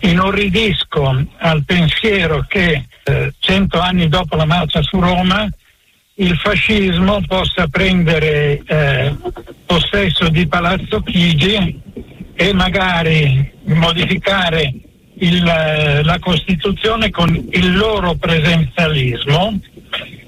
Inorridisco 0.01 1.27
al 1.37 1.63
pensiero 1.65 2.47
che 2.49 2.87
eh, 3.05 3.35
cento 3.39 3.79
anni 3.79 4.09
dopo 4.09 4.37
la 4.37 4.47
marcia 4.47 4.83
su 4.83 4.99
Roma 4.99 5.47
il 6.19 6.37
fascismo 6.37 7.21
possa 7.27 7.67
prendere 7.69 8.63
eh, 8.67 9.15
possesso 9.67 10.29
di 10.29 10.47
Palazzo 10.47 11.03
Chigi 11.03 11.81
e 12.35 12.53
magari 12.55 13.53
modificare 13.65 14.73
il, 15.19 15.43
la 15.43 16.19
Costituzione 16.21 17.11
con 17.11 17.35
il 17.51 17.77
loro 17.77 18.15
presenzialismo 18.15 19.59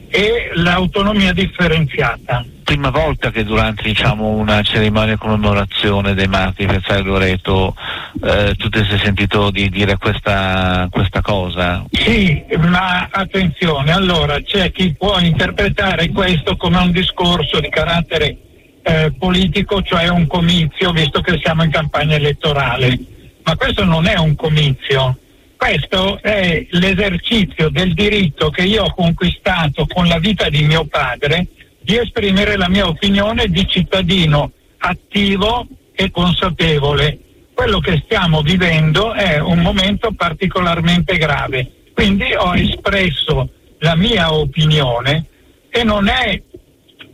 e 0.08 0.50
l'autonomia 0.54 1.32
differenziata. 1.32 2.44
Prima 2.64 2.90
volta 2.90 3.30
che 3.30 3.44
durante 3.44 3.82
diciamo, 3.82 4.28
una 4.28 4.62
cerimonia 4.62 5.14
di 5.14 5.18
commemorazione 5.18 6.14
dei 6.14 6.26
martiri 6.26 6.68
Piazzale 6.68 7.02
Loreto 7.02 7.74
eh, 8.22 8.54
tu 8.56 8.68
ti 8.68 8.84
sei 8.84 8.98
sentito 8.98 9.50
di 9.50 9.70
dire 9.70 9.96
questa, 9.96 10.86
questa 10.90 11.22
cosa? 11.22 11.84
Sì, 11.90 12.44
ma 12.58 13.08
attenzione, 13.10 13.92
allora 13.92 14.40
c'è 14.42 14.70
chi 14.70 14.92
può 14.92 15.18
interpretare 15.18 16.10
questo 16.10 16.56
come 16.56 16.78
un 16.78 16.90
discorso 16.90 17.58
di 17.60 17.68
carattere 17.70 18.36
eh, 18.82 19.12
politico, 19.18 19.82
cioè 19.82 20.08
un 20.08 20.26
comizio, 20.26 20.92
visto 20.92 21.20
che 21.20 21.38
siamo 21.42 21.62
in 21.62 21.70
campagna 21.70 22.16
elettorale. 22.16 22.98
Ma 23.44 23.56
questo 23.56 23.84
non 23.84 24.06
è 24.06 24.18
un 24.18 24.34
comizio, 24.34 25.16
questo 25.58 26.22
è 26.22 26.64
l'esercizio 26.70 27.68
del 27.68 27.92
diritto 27.92 28.48
che 28.48 28.62
io 28.62 28.84
ho 28.84 28.94
conquistato 28.94 29.86
con 29.88 30.06
la 30.06 30.18
vita 30.18 30.48
di 30.48 30.62
mio 30.62 30.84
padre 30.84 31.48
di 31.80 31.96
esprimere 31.96 32.56
la 32.56 32.68
mia 32.68 32.86
opinione 32.86 33.48
di 33.48 33.66
cittadino 33.66 34.52
attivo 34.78 35.66
e 35.92 36.12
consapevole. 36.12 37.18
Quello 37.52 37.80
che 37.80 38.00
stiamo 38.04 38.40
vivendo 38.40 39.12
è 39.14 39.40
un 39.40 39.58
momento 39.58 40.12
particolarmente 40.12 41.18
grave, 41.18 41.70
quindi 41.92 42.32
ho 42.34 42.54
espresso 42.54 43.48
la 43.78 43.96
mia 43.96 44.32
opinione 44.32 45.24
e 45.70 45.82
non 45.82 46.06
è 46.06 46.40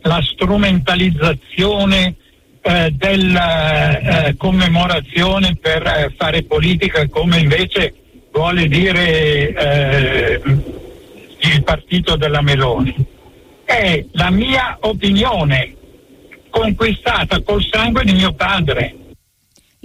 la 0.03 0.21
strumentalizzazione 0.21 2.15
eh, 2.61 2.91
della 2.91 4.27
eh, 4.27 4.35
commemorazione 4.37 5.55
per 5.59 5.83
eh, 5.83 6.13
fare 6.15 6.43
politica 6.43 7.07
come 7.07 7.39
invece 7.39 8.04
vuole 8.35 8.67
dire 8.67 9.53
eh, 9.53 10.41
il 11.39 11.63
partito 11.63 12.17
della 12.17 12.41
Meloni. 12.41 12.93
È 13.63 14.05
la 14.11 14.29
mia 14.29 14.77
opinione 14.81 15.73
conquistata 16.49 17.41
col 17.41 17.63
sangue 17.63 18.03
di 18.03 18.11
mio 18.11 18.33
padre. 18.33 18.93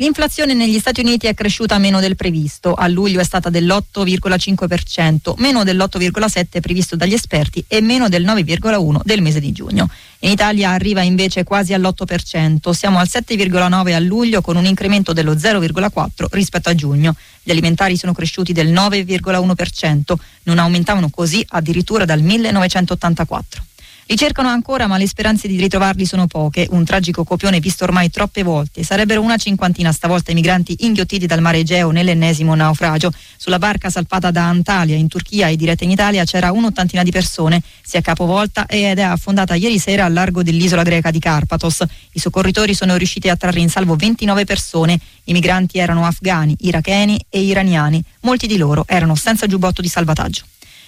L'inflazione 0.00 0.54
negli 0.54 0.78
Stati 0.78 1.02
Uniti 1.02 1.26
è 1.26 1.34
cresciuta 1.34 1.76
meno 1.76 2.00
del 2.00 2.16
previsto, 2.16 2.72
a 2.72 2.88
luglio 2.88 3.20
è 3.20 3.22
stata 3.22 3.50
dell'8,5%, 3.50 5.34
meno 5.36 5.62
dell'8,7% 5.62 6.60
previsto 6.60 6.96
dagli 6.96 7.12
esperti 7.12 7.62
e 7.68 7.82
meno 7.82 8.08
del 8.08 8.24
9,1% 8.24 9.02
del 9.04 9.20
mese 9.20 9.40
di 9.40 9.52
giugno. 9.52 9.90
In 10.20 10.30
Italia 10.30 10.70
arriva 10.70 11.02
invece 11.02 11.44
quasi 11.44 11.74
all'8%, 11.74 12.70
siamo 12.70 12.98
al 12.98 13.08
7,9% 13.12 13.92
a 13.92 13.98
luglio 13.98 14.40
con 14.40 14.56
un 14.56 14.64
incremento 14.64 15.12
dello 15.12 15.34
0,4% 15.34 16.28
rispetto 16.30 16.70
a 16.70 16.74
giugno. 16.74 17.14
Gli 17.42 17.50
alimentari 17.50 17.98
sono 17.98 18.14
cresciuti 18.14 18.54
del 18.54 18.72
9,1%, 18.72 20.14
non 20.44 20.58
aumentavano 20.58 21.10
così 21.10 21.44
addirittura 21.46 22.06
dal 22.06 22.22
1984. 22.22 23.64
Li 24.10 24.16
cercano 24.16 24.48
ancora 24.48 24.88
ma 24.88 24.98
le 24.98 25.06
speranze 25.06 25.46
di 25.46 25.56
ritrovarli 25.56 26.04
sono 26.04 26.26
poche, 26.26 26.66
un 26.70 26.84
tragico 26.84 27.22
copione 27.22 27.60
visto 27.60 27.84
ormai 27.84 28.10
troppe 28.10 28.42
volte. 28.42 28.82
Sarebbero 28.82 29.20
una 29.20 29.36
cinquantina 29.36 29.92
stavolta 29.92 30.32
i 30.32 30.34
migranti 30.34 30.78
inghiottiti 30.80 31.26
dal 31.26 31.40
mare 31.40 31.58
Egeo 31.58 31.92
nell'ennesimo 31.92 32.56
naufragio. 32.56 33.12
Sulla 33.36 33.60
barca 33.60 33.88
salpata 33.88 34.32
da 34.32 34.48
Antalya 34.48 34.96
in 34.96 35.06
Turchia 35.06 35.46
e 35.46 35.54
diretta 35.54 35.84
in 35.84 35.92
Italia 35.92 36.24
c'era 36.24 36.50
un'ottantina 36.50 37.04
di 37.04 37.12
persone. 37.12 37.62
Si 37.82 37.98
è 37.98 38.02
capovolta 38.02 38.66
ed 38.66 38.98
è 38.98 39.02
affondata 39.02 39.54
ieri 39.54 39.78
sera 39.78 40.06
al 40.06 40.12
largo 40.12 40.42
dell'isola 40.42 40.82
greca 40.82 41.12
di 41.12 41.20
Carpathos. 41.20 41.84
I 42.10 42.18
soccorritori 42.18 42.74
sono 42.74 42.96
riusciti 42.96 43.28
a 43.28 43.36
trarre 43.36 43.60
in 43.60 43.68
salvo 43.68 43.94
29 43.94 44.44
persone. 44.44 44.98
I 45.26 45.32
migranti 45.32 45.78
erano 45.78 46.04
afghani, 46.04 46.56
iracheni 46.62 47.26
e 47.28 47.42
iraniani. 47.42 48.02
Molti 48.22 48.48
di 48.48 48.56
loro 48.56 48.82
erano 48.88 49.14
senza 49.14 49.46
giubbotto 49.46 49.80
di 49.80 49.88
salvataggio. 49.88 50.42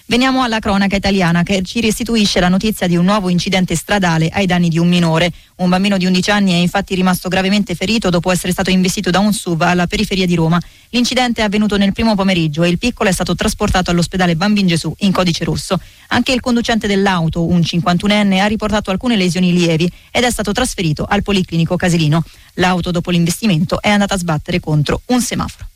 Veniamo 0.06 0.42
alla 0.42 0.58
cronaca 0.58 0.96
italiana 0.96 1.42
che 1.44 1.62
ci 1.62 1.80
restituisce 1.80 2.40
la 2.40 2.48
notizia 2.48 2.86
di 2.86 2.96
un 2.96 3.04
nuovo 3.04 3.28
incidente 3.28 3.76
stradale 3.76 4.28
ai 4.32 4.46
danni 4.46 4.68
di 4.68 4.78
un 4.78 4.88
minore. 4.88 5.32
Un 5.56 5.68
bambino 5.70 5.96
di 5.96 6.06
11 6.06 6.30
anni 6.30 6.52
è 6.52 6.56
infatti 6.56 6.94
rimasto 6.94 7.28
gravemente 7.28 7.74
ferito 7.74 8.10
dopo 8.10 8.30
essere 8.30 8.52
stato 8.52 8.70
investito 8.70 9.10
da 9.10 9.20
un 9.20 9.32
SUV 9.32 9.62
alla 9.62 9.86
periferia 9.86 10.26
di 10.26 10.34
Roma. 10.34 10.60
L'incidente 10.90 11.40
è 11.40 11.44
avvenuto 11.44 11.76
nel 11.76 11.92
primo 11.92 12.14
pomeriggio 12.16 12.64
e 12.64 12.68
il 12.68 12.78
piccolo 12.78 13.08
è 13.08 13.12
stato 13.12 13.34
trasportato 13.34 13.90
all'ospedale 13.90 14.34
Bambin 14.34 14.66
Gesù 14.66 14.92
in 14.98 15.12
codice 15.12 15.44
rosso. 15.44 15.80
Anche 16.08 16.32
il 16.32 16.40
conducente 16.40 16.86
dell'auto, 16.86 17.46
un 17.46 17.60
51enne, 17.60 18.40
ha 18.40 18.46
riportato 18.46 18.90
alcune 18.90 19.16
lesioni 19.16 19.52
lievi 19.52 19.90
ed 20.10 20.24
è 20.24 20.30
stato 20.30 20.52
trasferito 20.52 21.06
al 21.08 21.22
Policlinico 21.22 21.76
Casilino. 21.76 22.24
L'auto 22.54 22.90
dopo 22.90 23.10
l'investimento 23.10 23.80
è 23.80 23.88
andata 23.88 24.14
a 24.14 24.18
sbattere 24.18 24.60
contro 24.60 25.00
un 25.06 25.22
semaforo. 25.22 25.70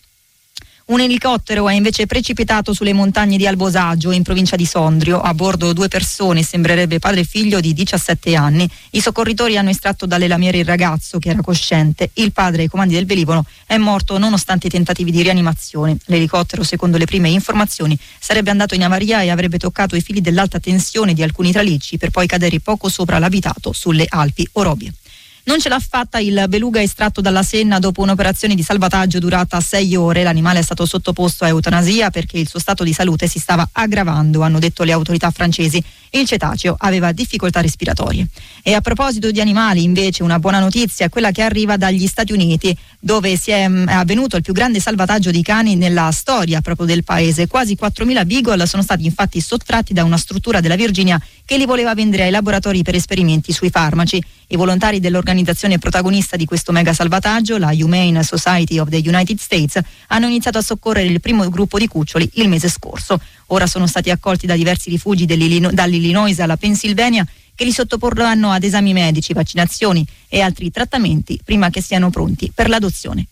Un 0.89 1.01
elicottero 1.01 1.69
è 1.69 1.75
invece 1.75 2.07
precipitato 2.07 2.73
sulle 2.73 2.93
montagne 2.93 3.37
di 3.37 3.45
Albosaggio 3.45 4.13
in 4.13 4.23
provincia 4.23 4.55
di 4.55 4.65
Sondrio. 4.65 5.21
A 5.21 5.35
bordo 5.35 5.73
due 5.73 5.89
persone, 5.89 6.45
sembrerebbe 6.45 7.01
padre 7.01 7.23
e 7.23 7.25
figlio 7.25 7.59
di 7.59 7.73
17 7.73 8.37
anni. 8.37 8.71
I 8.91 9.01
soccorritori 9.01 9.59
hanno 9.59 9.71
estratto 9.71 10.07
dalle 10.07 10.29
lamiere 10.29 10.59
il 10.59 10.65
ragazzo 10.65 11.19
che 11.19 11.31
era 11.31 11.41
cosciente. 11.41 12.11
Il 12.15 12.31
padre 12.31 12.63
ai 12.63 12.69
comandi 12.69 12.95
del 12.95 13.05
velivolo 13.05 13.45
è 13.67 13.77
morto 13.79 14.17
nonostante 14.17 14.69
i 14.69 14.71
tentativi 14.71 15.11
di 15.11 15.23
rianimazione. 15.23 15.97
L'elicottero, 16.05 16.63
secondo 16.63 16.99
le 16.99 17.05
prime 17.05 17.31
informazioni, 17.31 17.99
sarebbe 18.21 18.51
andato 18.51 18.77
in 18.77 18.85
avaria 18.85 19.23
e 19.23 19.31
avrebbe 19.31 19.59
toccato 19.59 19.97
i 19.97 20.01
fili 20.01 20.21
dell'alta 20.21 20.61
tensione 20.61 21.15
di 21.15 21.23
alcuni 21.25 21.51
tralicci 21.51 21.99
per 21.99 22.11
poi 22.11 22.29
cadere 22.29 22.61
poco 22.61 22.89
sopra 22.89 23.19
l'abitato 23.19 23.73
sulle 23.73 24.07
Alpi 24.09 24.49
Orobie. 24.53 24.93
Non 25.47 25.61
ce 25.61 25.69
l'ha 25.69 25.79
fatta 25.79 26.19
il 26.19 26.47
beluga 26.49 26.83
estratto 26.83 27.21
dalla 27.21 27.45
Senna 27.45 27.79
dopo 27.79 28.03
un'operazione 28.03 28.57
di 28.57 28.65
salvataggio 28.65 29.21
durata 29.21 29.61
sei 29.61 29.95
ore. 29.95 30.25
L'animale 30.25 30.59
è 30.59 30.63
stato 30.63 30.85
sottoposto 30.85 31.45
a 31.45 31.49
eutanasia 31.49 32.11
perché 32.11 32.37
il 32.37 32.49
suo 32.49 32.59
stato 32.59 32.83
di 32.83 32.93
salute 32.93 33.29
si 33.29 33.39
stava 33.39 33.69
aggravando, 33.71 34.41
hanno 34.41 34.59
detto 34.59 34.83
le 34.83 34.91
autorità 34.91 35.31
francesi. 35.31 35.81
Il 36.11 36.27
cetaceo 36.27 36.75
aveva 36.77 37.13
difficoltà 37.13 37.61
respiratorie. 37.61 38.27
E 38.63 38.75
a 38.75 38.81
proposito 38.81 39.31
di 39.31 39.41
animali, 39.41 39.85
invece, 39.85 40.25
una 40.25 40.41
buona 40.41 40.59
notizia 40.59 41.07
è 41.07 41.09
quella 41.09 41.31
che 41.31 41.43
arriva 41.43 41.77
dagli 41.77 42.07
Stati 42.09 42.33
Uniti, 42.33 42.77
dove 42.99 43.37
si 43.37 43.53
è, 43.53 43.69
mm, 43.69 43.87
è 43.87 43.93
avvenuto 43.93 44.37
il 44.37 44.43
più 44.43 44.53
grande 44.53 44.81
salvataggio 44.81 45.31
di 45.31 45.43
cani 45.43 45.77
nella 45.77 46.11
storia 46.11 46.61
proprio 46.61 46.87
del 46.87 47.05
paese. 47.05 47.47
Quasi 47.47 47.77
4.000 47.77 48.25
beagle 48.25 48.67
sono 48.67 48.83
stati 48.83 49.05
infatti 49.05 49.41
sottratti 49.41 49.93
da 49.93 50.03
una 50.03 50.17
struttura 50.17 50.61
della 50.61 50.77
Virginia 50.77 51.21
che 51.45 51.57
li 51.57 51.67
voleva 51.67 51.95
vendere 51.95 52.25
ai 52.25 52.31
laboratori 52.31 52.83
per 52.83 52.97
esperimenti 52.97 53.53
sui 53.53 53.71
farmaci. 53.71 54.21
I 54.49 54.57
volontari 54.57 55.01
dell'organizzazione 55.01 55.36
protagonista 55.79 56.37
di 56.37 56.45
questo 56.45 56.73
mega 56.73 56.93
salvataggio, 56.93 57.59
la 57.59 57.71
Humane 57.73 58.23
Society 58.23 58.79
of 58.79 58.89
the 58.89 59.03
United 59.05 59.39
States, 59.39 59.79
hanno 60.09 60.27
iniziato 60.27 60.59
a 60.59 60.63
soccorrere 60.63 61.09
il 61.09 61.21
primo 61.21 61.49
gruppo 61.49 61.79
di 61.79 61.89
cuccioli 61.89 62.31
il 62.35 62.49
mese 62.49 62.69
scorso. 62.69 63.21
Ora 63.47 63.67
sono 63.67 63.87
stati 63.87 64.11
accolti 64.11 64.47
da 64.47 64.57
diversi 64.57 64.91
rifugi 64.91 65.27
dall'Illinois 65.27 66.39
alla 66.41 66.57
Pennsylvania 66.57 67.27
che 67.55 67.65
li 67.65 67.73
sottoporranno 67.73 68.51
ad 68.51 68.63
esami 68.63 68.93
medici, 68.93 69.33
vaccinazioni 69.33 70.07
e 70.29 70.41
altri 70.41 70.71
trattamenti 70.71 71.41
prima 71.45 71.71
che 71.71 71.81
siano 71.81 72.11
pronti 72.11 72.53
per 72.55 72.69
l'adozione. 72.69 73.27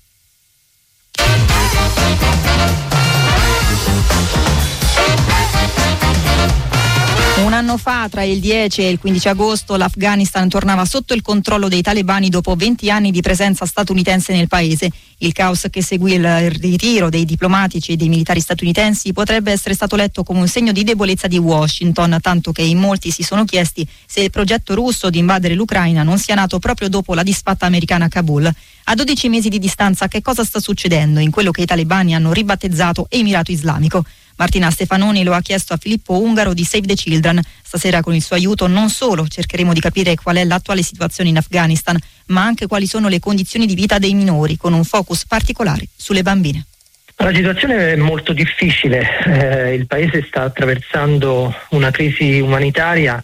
Una 5.17 5.34
anno 7.65 7.79
fa, 7.79 8.09
tra 8.11 8.23
il 8.23 8.41
10 8.41 8.83
e 8.83 8.91
il 8.91 8.99
15 8.99 9.29
agosto, 9.29 9.77
l'Afghanistan 9.77 10.51
tornava 10.51 10.85
sotto 10.85 11.15
il 11.15 11.23
controllo 11.23 11.69
dei 11.69 11.81
talebani 11.81 12.29
dopo 12.29 12.55
20 12.55 12.91
anni 12.91 13.11
di 13.11 13.23
presenza 13.23 13.65
statunitense 13.65 14.35
nel 14.35 14.49
paese. 14.49 14.91
Il 15.19 15.33
caos 15.33 15.69
che 15.71 15.83
seguì 15.83 16.13
il 16.13 16.51
ritiro 16.51 17.09
dei 17.09 17.25
diplomatici 17.25 17.93
e 17.93 17.97
dei 17.97 18.11
militari 18.11 18.41
statunitensi 18.41 19.15
potrebbe 19.15 19.51
essere 19.51 19.73
stato 19.73 19.97
letto 19.97 20.23
come 20.25 20.41
un 20.41 20.49
segno 20.49 20.73
di 20.73 20.85
debolezza 20.85 21.27
di 21.27 21.39
Washington, 21.39 22.19
tanto 22.21 22.53
che 22.53 22.61
in 22.61 22.77
molti 22.77 23.11
si 23.11 23.23
sono 23.23 23.47
chiesti 23.47 23.89
se 24.07 24.21
il 24.21 24.31
progetto 24.31 24.75
russo 24.75 25.09
di 25.09 25.19
invadere 25.19 25.55
l'Ucraina 25.55 26.03
non 26.03 26.19
sia 26.19 26.35
nato 26.35 26.59
proprio 26.59 26.91
dopo 26.91 27.15
la 27.15 27.23
disfatta 27.23 27.65
americana 27.65 28.05
a 28.05 28.09
Kabul. 28.09 28.53
A 28.87 28.95
12 28.95 29.29
mesi 29.31 29.49
di 29.49 29.59
distanza 29.59 30.07
che 30.07 30.21
cosa 30.21 30.45
sta 30.45 30.61
succedendo 30.61 31.19
in 31.19 31.31
quello 31.31 31.51
che 31.51 31.63
i 31.63 31.67
talebani 31.67 32.15
hanno 32.15 32.35
ribattezzato 32.35 33.07
Emirato 33.09 33.51
Islamico? 33.51 34.05
Martina 34.37 34.71
Stefanoni 34.71 35.23
lo 35.23 35.33
ha 35.33 35.41
chiesto 35.41 35.75
a 35.75 35.77
Filippo 35.77 36.21
Ungaro 36.21 36.55
di 36.55 36.65
Save 36.65 36.87
the 36.87 36.95
Children. 36.95 37.41
Stasera 37.63 38.03
con 38.03 38.15
il 38.15 38.23
suo 38.23 38.37
aiuto 38.37 38.67
non 38.67 38.89
solo 38.89 39.27
cercheremo 39.27 39.73
di 39.73 39.81
capire 39.81 40.15
qual 40.17 40.37
è 40.37 40.45
l'attuale 40.45 40.83
situazione 40.83 41.31
in 41.31 41.37
Afghanistan, 41.37 41.99
ma 42.27 42.43
anche 42.43 42.67
quali 42.67 42.87
sono 42.87 43.09
le 43.09 43.21
condizioni 43.21 43.67
di 43.67 43.75
vita 43.75 43.99
dei 43.99 44.15
minori, 44.15 44.57
con 44.57 44.73
un 44.73 44.85
focus 44.85 45.27
particolare 45.27 45.87
sulle 45.95 46.23
bambine. 46.23 46.67
La 47.17 47.33
situazione 47.33 47.93
è 47.93 47.97
molto 47.97 48.33
difficile, 48.33 49.09
eh, 49.25 49.75
il 49.75 49.87
paese 49.87 50.25
sta 50.27 50.43
attraversando 50.43 51.55
una 51.71 51.93
crisi 51.93 52.41
umanitaria 52.41 53.23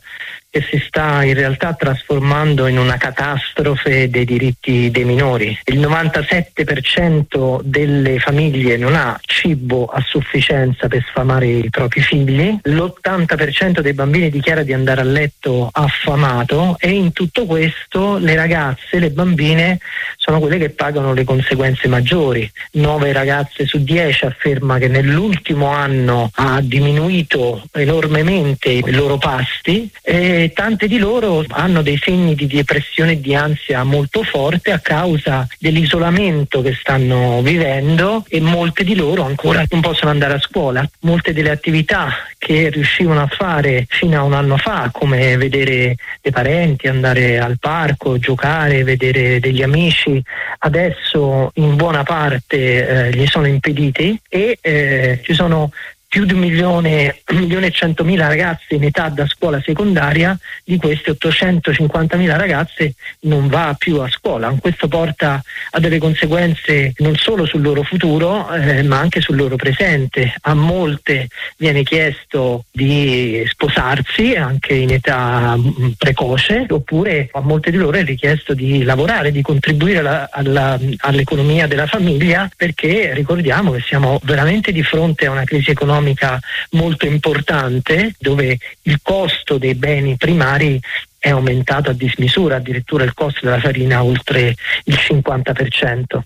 che 0.51 0.67
si 0.69 0.83
sta 0.85 1.23
in 1.23 1.35
realtà 1.35 1.75
trasformando 1.75 2.67
in 2.67 2.77
una 2.77 2.97
catastrofe 2.97 4.11
dei 4.11 4.25
diritti 4.25 4.91
dei 4.91 5.05
minori. 5.05 5.57
Il 5.67 5.79
97% 5.79 7.61
delle 7.63 8.19
famiglie 8.19 8.77
non 8.77 8.97
ha 8.97 9.17
cibo 9.23 9.87
a 9.87 10.03
sufficienza 10.05 10.89
per 10.89 11.07
sfamare 11.09 11.47
i 11.47 11.71
propri 11.71 12.01
figli, 12.01 12.59
l'80% 12.63 13.79
dei 13.79 13.93
bambini 13.93 14.29
dichiara 14.29 14.65
di 14.65 14.73
andare 14.73 15.03
a 15.03 15.05
letto 15.05 15.69
affamato 15.71 16.75
e 16.81 16.91
in 16.91 17.13
tutto 17.13 17.47
questo 17.47 18.19
le 18.19 18.35
ragazze, 18.35 18.99
le 18.99 19.11
bambine 19.11 19.79
sono 20.17 20.41
quelle 20.41 20.59
che 20.59 20.71
pagano 20.71 21.13
le 21.13 21.23
conseguenze 21.23 21.87
maggiori. 21.87 22.51
9 22.73 23.13
ragazze 23.13 23.67
su 23.67 23.83
10 23.85 24.25
afferma 24.25 24.79
che 24.79 24.89
nell'ultimo 24.89 25.69
anno 25.69 26.29
ha 26.35 26.61
diminuito 26.61 27.63
enormemente 27.73 28.71
i 28.71 28.91
loro 28.91 29.17
pasti 29.17 29.89
e 30.03 30.40
tante 30.49 30.89
di 30.89 30.99
loro 30.99 31.45
hanno 31.49 31.83
dei 31.83 31.99
segni 32.03 32.35
di 32.35 32.47
depressione 32.47 33.13
e 33.13 33.21
di 33.21 33.35
ansia 33.35 33.85
molto 33.85 34.23
forte 34.23 34.73
a 34.73 34.79
causa 34.79 35.47
dell'isolamento 35.59 36.63
che 36.63 36.75
stanno 36.75 37.43
vivendo 37.43 38.25
e 38.29 38.41
molte 38.41 38.83
di 38.85 38.95
loro 38.95 39.25
ancora 39.25 39.65
non 39.69 39.81
possono 39.81 40.11
andare 40.11 40.35
a 40.35 40.41
scuola. 40.41 40.89
Molte 41.01 41.33
delle 41.33 41.51
attività 41.51 42.13
che 42.39 42.71
riuscivano 42.71 43.21
a 43.21 43.27
fare 43.27 43.87
fino 43.89 44.19
a 44.19 44.23
un 44.23 44.33
anno 44.33 44.57
fa, 44.57 44.91
come 44.93 45.37
vedere 45.37 45.97
dei 46.21 46.33
parenti, 46.33 46.89
andare 46.89 47.39
al 47.39 47.59
parco, 47.59 48.19
giocare, 48.19 48.83
vedere 48.83 49.41
degli 49.41 49.63
amici, 49.63 50.23
adesso 50.59 51.51
in 51.55 51.77
buona 51.77 52.03
parte 52.03 53.09
eh, 53.09 53.11
gli 53.15 53.27
sono 53.27 53.47
impediti 53.47 54.19
e 54.29 54.59
eh, 54.61 55.21
ci 55.23 55.35
sono 55.35 55.71
più 56.11 56.25
di 56.25 56.33
un 56.33 56.41
milione, 56.41 57.21
e 57.25 57.71
centomila 57.71 58.27
ragazze 58.27 58.75
in 58.75 58.83
età 58.83 59.09
da 59.11 59.29
scuola 59.29 59.63
secondaria, 59.63 60.37
di 60.65 60.77
queste 60.77 61.13
850.000 61.13 62.37
ragazze 62.37 62.95
non 63.21 63.47
va 63.47 63.77
più 63.79 64.01
a 64.01 64.09
scuola. 64.11 64.53
Questo 64.61 64.89
porta 64.89 65.41
a 65.71 65.79
delle 65.79 65.99
conseguenze 65.99 66.95
non 66.97 67.15
solo 67.15 67.47
sul 67.47 67.63
loro 67.63 67.85
futuro, 67.85 68.53
eh, 68.53 68.83
ma 68.83 68.99
anche 68.99 69.21
sul 69.21 69.37
loro 69.37 69.55
presente. 69.55 70.35
A 70.41 70.55
molte 70.55 71.29
viene 71.57 71.85
chiesto 71.85 72.65
di 72.73 73.45
sposarsi 73.47 74.35
anche 74.35 74.75
in 74.75 74.91
età 74.91 75.57
mm, 75.57 75.91
precoce, 75.97 76.67
oppure 76.71 77.29
a 77.31 77.41
molte 77.41 77.71
di 77.71 77.77
loro 77.77 77.97
è 77.97 78.03
richiesto 78.03 78.53
di 78.53 78.83
lavorare, 78.83 79.31
di 79.31 79.43
contribuire 79.43 79.99
alla, 79.99 80.29
alla, 80.33 80.77
all'economia 81.03 81.69
della 81.69 81.87
famiglia, 81.87 82.51
perché 82.57 83.15
ricordiamo 83.15 83.71
che 83.71 83.81
siamo 83.81 84.19
veramente 84.25 84.73
di 84.73 84.83
fronte 84.83 85.27
a 85.27 85.31
una 85.31 85.45
crisi 85.45 85.71
economica 85.71 85.99
economica 86.01 86.41
molto 86.71 87.07
importante 87.07 88.15
dove 88.19 88.59
il 88.83 89.01
costo 89.03 89.59
dei 89.59 89.75
beni 89.75 90.17
primari 90.17 90.81
è 91.19 91.31
aumentato 91.31 91.91
a 91.91 91.93
dismisura, 91.93 92.57
addirittura 92.57 93.05
il 93.05 93.13
costo 93.13 93.41
della 93.43 93.61
farina 93.61 94.03
oltre 94.03 94.55
il 94.85 94.99
50%. 94.99 96.21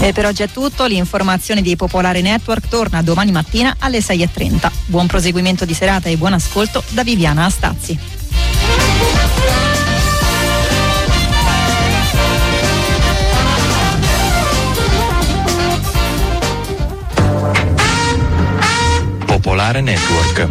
E 0.00 0.12
per 0.12 0.26
oggi 0.26 0.42
è 0.42 0.48
tutto, 0.48 0.84
l'informazione 0.84 1.62
di 1.62 1.76
Popolare 1.76 2.20
Network 2.20 2.68
torna 2.68 3.00
domani 3.00 3.32
mattina 3.32 3.76
alle 3.78 4.00
6.30. 4.00 4.70
Buon 4.86 5.06
proseguimento 5.06 5.64
di 5.64 5.72
serata 5.72 6.10
e 6.10 6.18
buon 6.18 6.34
ascolto 6.34 6.84
da 6.90 7.02
Viviana 7.02 7.46
Astazzi. 7.46 9.73
Popolare 19.44 19.82
Network. 19.82 20.48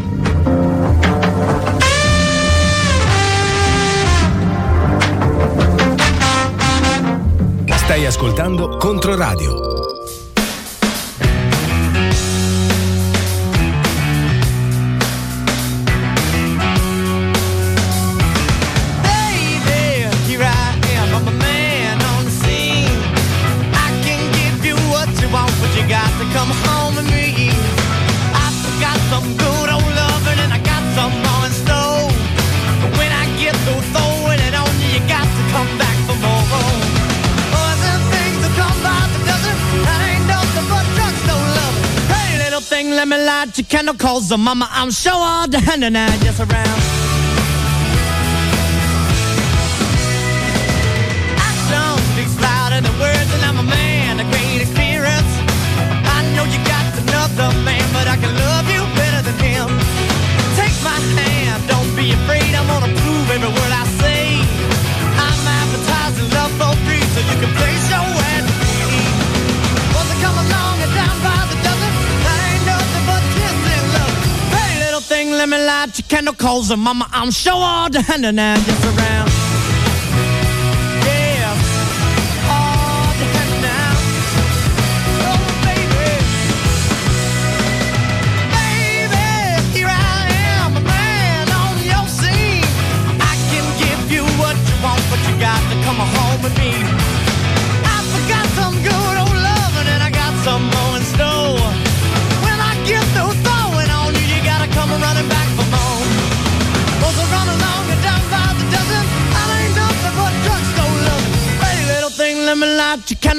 Stai 7.75 8.05
ascoltando 8.05 8.77
Controradio 8.77 9.72
let 43.05 43.19
me 43.19 43.25
light 43.25 43.57
your 43.57 43.65
candle 43.67 43.95
calls 43.95 44.29
so 44.29 44.37
mama 44.37 44.65
I'm 44.71 44.89
sure 44.89 45.11
all 45.11 45.45
the 45.45 45.59
hand 45.59 45.83
and 45.83 45.97
I 45.97 46.07
just 46.23 46.39
around. 46.39 46.79
Action 51.35 51.99
speaks 52.15 52.35
louder 52.39 52.79
than 52.79 52.95
words 53.03 53.29
and 53.35 53.43
I'm 53.43 53.59
a 53.59 53.67
man 53.67 54.21
of 54.21 54.27
great 54.31 54.63
I 56.15 56.19
know 56.31 56.45
you 56.47 56.59
got 56.63 56.85
another 57.03 57.51
man 57.67 57.83
but 57.91 58.07
I 58.07 58.15
can 58.15 58.31
love 58.39 58.71
you 58.71 58.81
better 58.95 59.21
than 59.27 59.35
him. 59.35 59.67
Take 60.55 60.77
my 60.87 60.95
hand, 61.19 61.59
don't 61.67 61.91
be 61.99 62.15
afraid 62.15 62.55
I'm 62.55 62.67
gonna 62.71 62.93
prove 63.03 63.27
every 63.35 63.51
word 63.51 63.73
I 63.83 63.85
say. 63.99 64.23
I'm 65.19 65.43
advertising 65.59 66.29
love 66.39 66.53
for 66.55 66.71
free 66.87 67.03
so 67.11 67.19
you 67.19 67.35
can 67.43 67.51
place 67.59 67.82
let 75.45 75.59
me 75.59 75.65
light 75.65 75.99
your 75.99 76.07
candle 76.07 76.33
calls 76.33 76.71
and 76.71 76.81
mama, 76.81 77.05
I'm 77.11 77.29
sure 77.29 77.51
all 77.51 77.89
the 77.89 78.01
hand 78.01 78.25
and 78.25 78.39
just 78.63 78.85
around. 78.85 79.42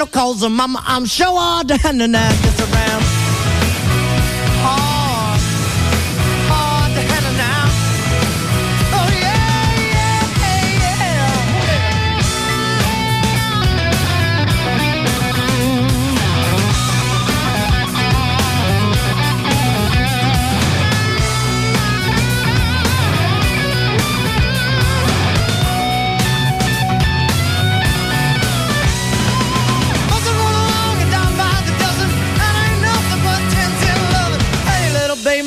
Randall 0.05 0.21
calls 0.21 0.43
her 0.43 0.51
mama. 0.51 0.83
I'm 0.87 1.07
sure 1.07 1.27
all 1.29 1.65
down 1.65 2.01
and 2.01 2.17
I 2.17 2.29
around. 2.61 3.24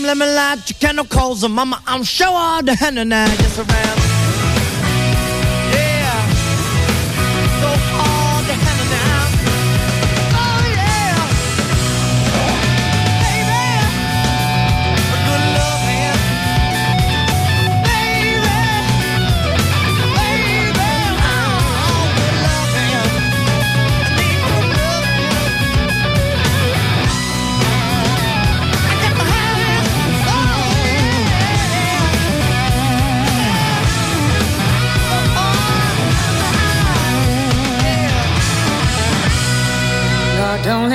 Let 0.08 0.18
me 0.18 0.26
light 0.26 0.70
your 0.70 0.80
candle 0.80 1.04
coals, 1.04 1.44
and 1.44 1.54
mama, 1.54 1.84
I'm 1.86 2.02
sure 2.04 2.62
the 2.62 2.74
henna 2.74 3.04
now, 3.04 3.26
yes 3.26 3.60
I 3.60 4.24
am. 4.24 4.27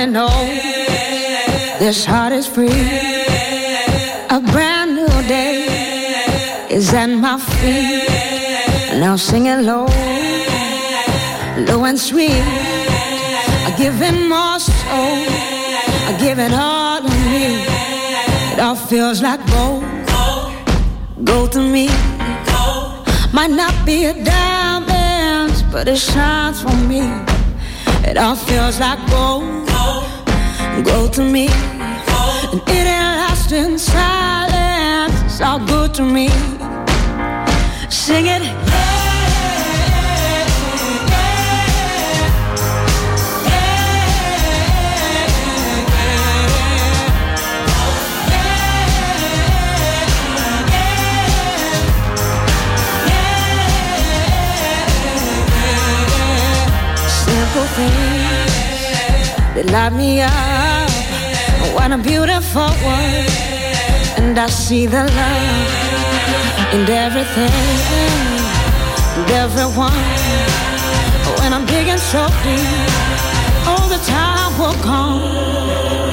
Only 0.03 0.15
knows 0.15 1.79
this 1.79 2.03
heart 2.03 2.33
is 2.33 2.45
free. 2.45 2.67
A 4.29 4.41
brand 4.51 4.95
new 4.95 5.07
day 5.29 6.67
is 6.69 6.93
at 6.93 7.07
my 7.07 7.39
feet. 7.39 8.99
Now 8.99 9.15
sing 9.15 9.45
it 9.45 9.61
low, 9.61 9.85
low 11.67 11.85
and 11.85 11.97
sweet. 11.97 12.43
I 13.67 13.73
give 13.77 13.95
him 13.95 14.27
more 14.27 14.59
soul. 14.59 15.15
I 16.09 16.17
give 16.19 16.37
it 16.37 16.51
all 16.51 16.99
to 16.99 17.13
me. 17.31 17.63
It 18.51 18.59
all 18.59 18.75
feels 18.75 19.21
like 19.21 19.39
gold, 19.51 19.85
gold 21.23 21.53
to 21.53 21.61
me. 21.61 21.87
Might 23.31 23.51
not 23.51 23.73
be 23.85 24.05
a 24.05 24.13
diamond, 24.13 25.63
but 25.71 25.87
it 25.87 25.97
shines 25.97 26.61
for 26.61 26.75
me. 26.91 27.03
It 28.05 28.17
all 28.17 28.35
feels 28.35 28.81
like 28.81 28.99
gold, 29.09 29.62
gold 30.81 31.13
to 31.13 31.21
me. 31.21 31.47
And 31.47 32.61
it 32.67 32.87
ain't 32.87 33.17
lost 33.19 33.51
in 33.51 33.77
silence. 33.77 35.13
It's 35.25 35.41
all 35.41 35.59
good 35.59 35.93
to 35.95 36.03
me. 36.03 36.29
Sing 37.89 38.27
it. 38.27 38.41
Simple 57.25 57.67
things 57.75 58.12
that 59.55 59.69
light 59.69 59.93
me 59.93 60.21
up. 60.21 60.89
What 61.75 61.91
a 61.91 61.97
beautiful 61.97 62.71
world. 62.85 63.29
And 64.17 64.37
I 64.37 64.47
see 64.47 64.85
the 64.85 65.03
love 65.03 66.73
in 66.73 66.89
everything 66.89 67.53
and 69.17 69.29
everyone. 69.43 69.93
When 71.39 71.53
I'm 71.53 71.65
digging 71.65 71.97
so 71.97 72.27
deep, 72.43 72.65
all 73.69 73.87
the 73.89 74.01
time 74.05 74.51
will 74.59 74.77
come. 74.81 75.21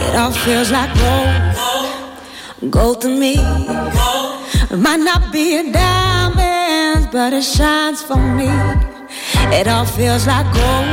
It 0.09 0.17
all 0.17 0.33
feels 0.33 0.71
like 0.71 0.93
gold, 1.05 2.71
gold 2.71 3.01
to 3.03 3.09
me. 3.09 3.37
It 4.71 4.79
might 4.79 5.01
not 5.01 5.33
be 5.33 5.57
a 5.57 5.73
diamond, 5.73 7.09
but 7.11 7.33
it 7.33 7.45
shines 7.45 8.03
for 8.03 8.17
me. 8.17 8.51
It 9.59 9.67
all 9.67 9.87
feels 9.87 10.27
like 10.27 10.47
gold, 10.53 10.87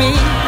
me. 0.00 0.39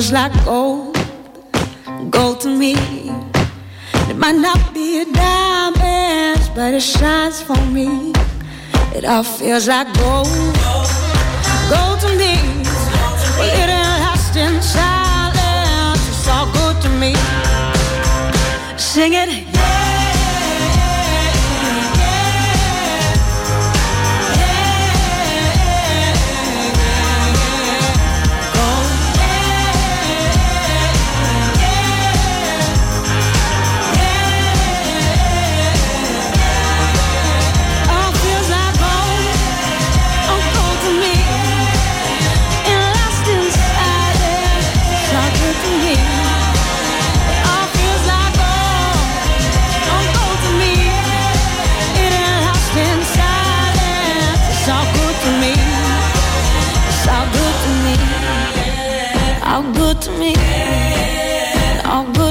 Feels 0.00 0.12
like 0.12 0.44
gold, 0.46 0.96
gold 2.10 2.40
to 2.40 2.48
me. 2.48 2.74
It 4.08 4.16
might 4.16 4.36
not 4.36 4.72
be 4.72 5.02
a 5.02 5.04
diamond, 5.04 6.40
but 6.54 6.72
it 6.72 6.80
shines 6.80 7.42
for 7.42 7.60
me. 7.66 8.10
It 8.96 9.04
all 9.04 9.22
feels 9.22 9.68
like 9.68 9.88
gold, 9.98 10.26
gold 11.68 12.00
to 12.00 12.08
me. 12.16 12.34
Well, 13.36 13.52
it 13.62 13.68
ain't 13.68 14.00
lost 14.00 14.36
in 14.36 14.62
silence. 14.62 16.08
It's 16.08 16.28
all 16.28 16.50
good 16.50 16.80
to 16.80 16.88
me. 16.88 17.14
Sing 18.78 19.12
it. 19.12 19.49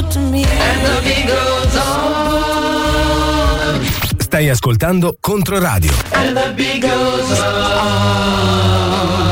To 0.10 0.20
me. 0.20 0.44
And 0.44 0.86
the 0.86 1.02
beat 1.04 1.28
goes 1.28 1.76
on. 1.76 3.00
Stai 4.18 4.50
ascoltando 4.50 5.16
Controradio. 5.20 5.94
And 6.14 6.36
the 6.36 6.54
beat 6.56 6.82
goes 6.82 7.40
on. 7.40 9.29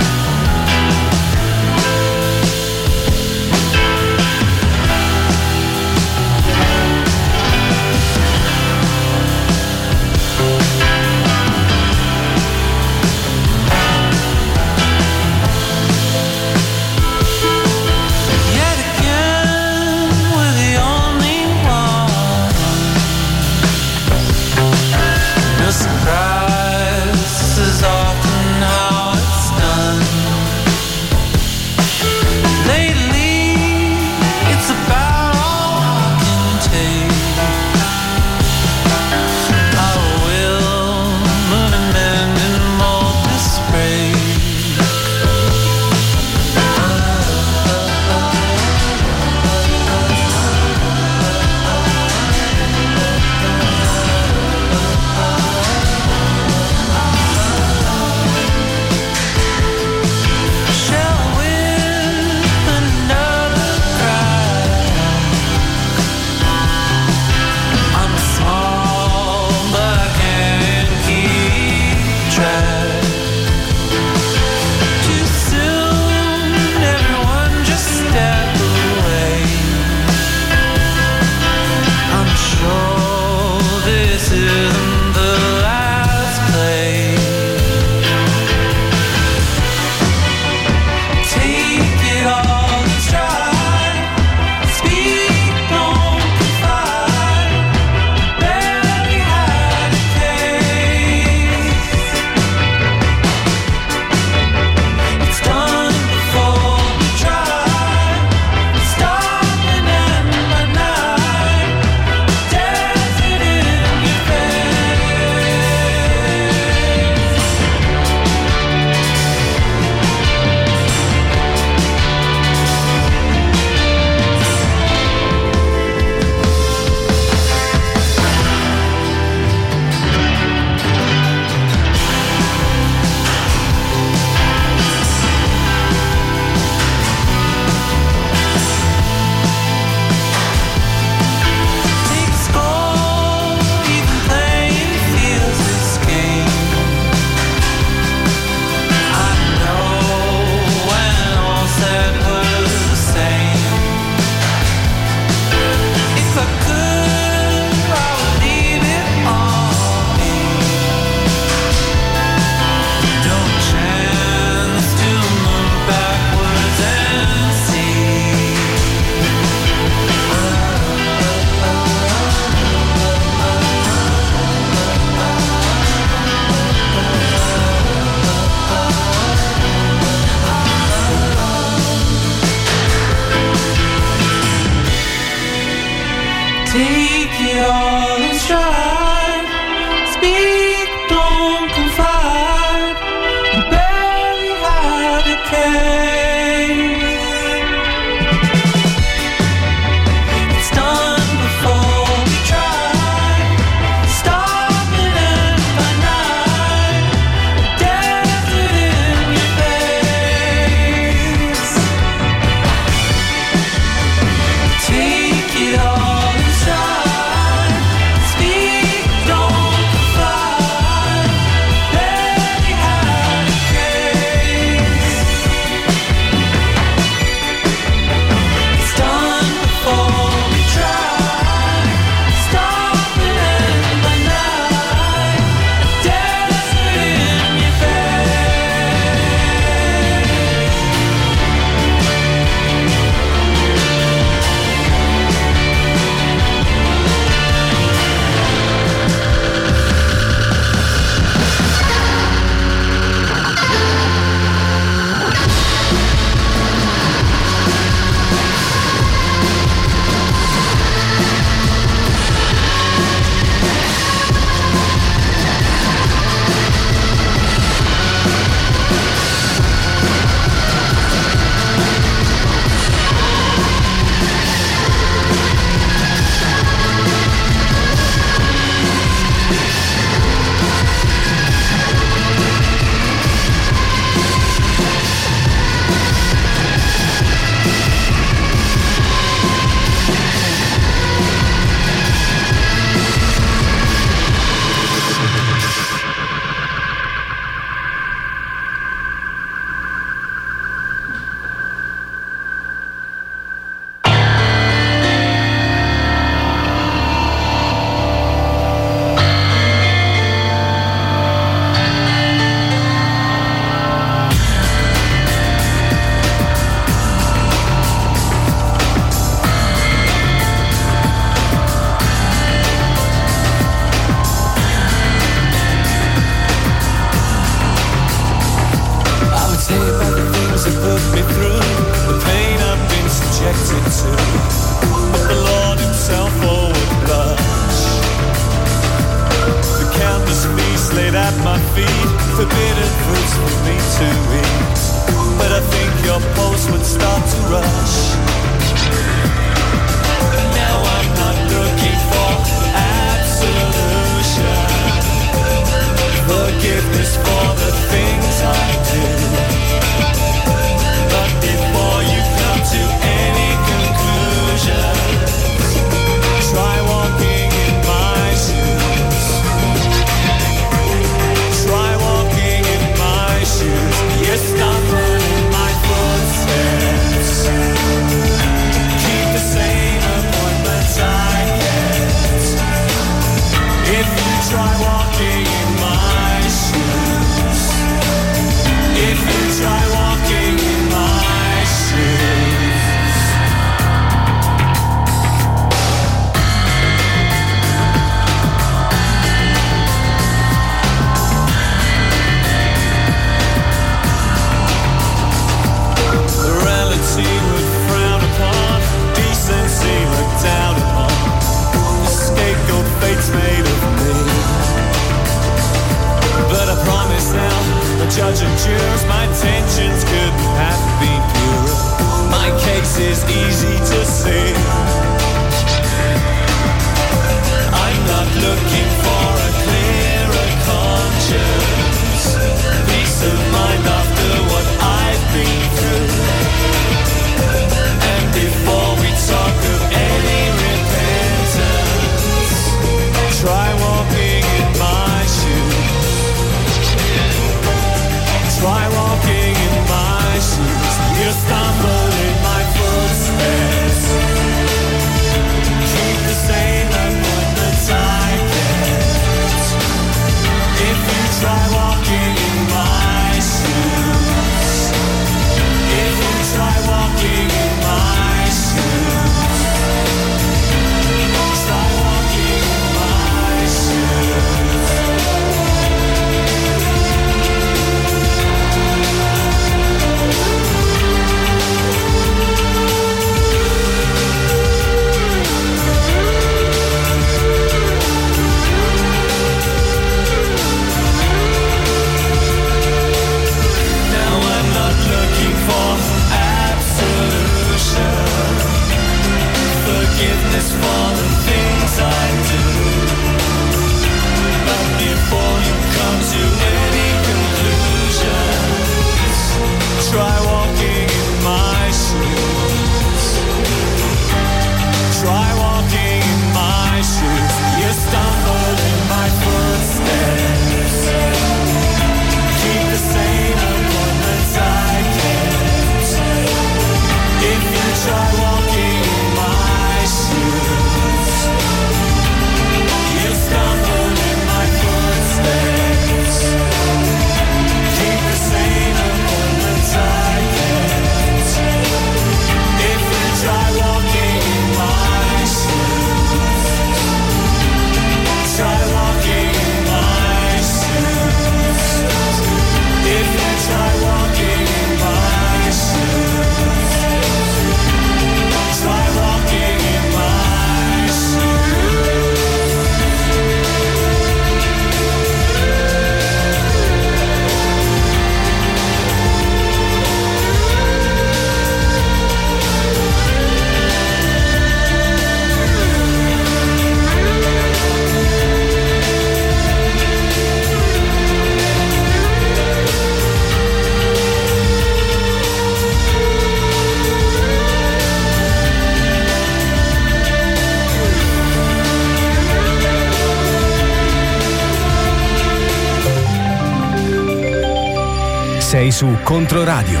Su 598.92 599.16
Controradio. 599.24 600.00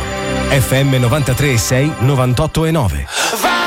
FM 0.50 0.96
93.6 0.96 2.00
98 2.00 2.66
e 2.66 2.72
9. 2.72 3.57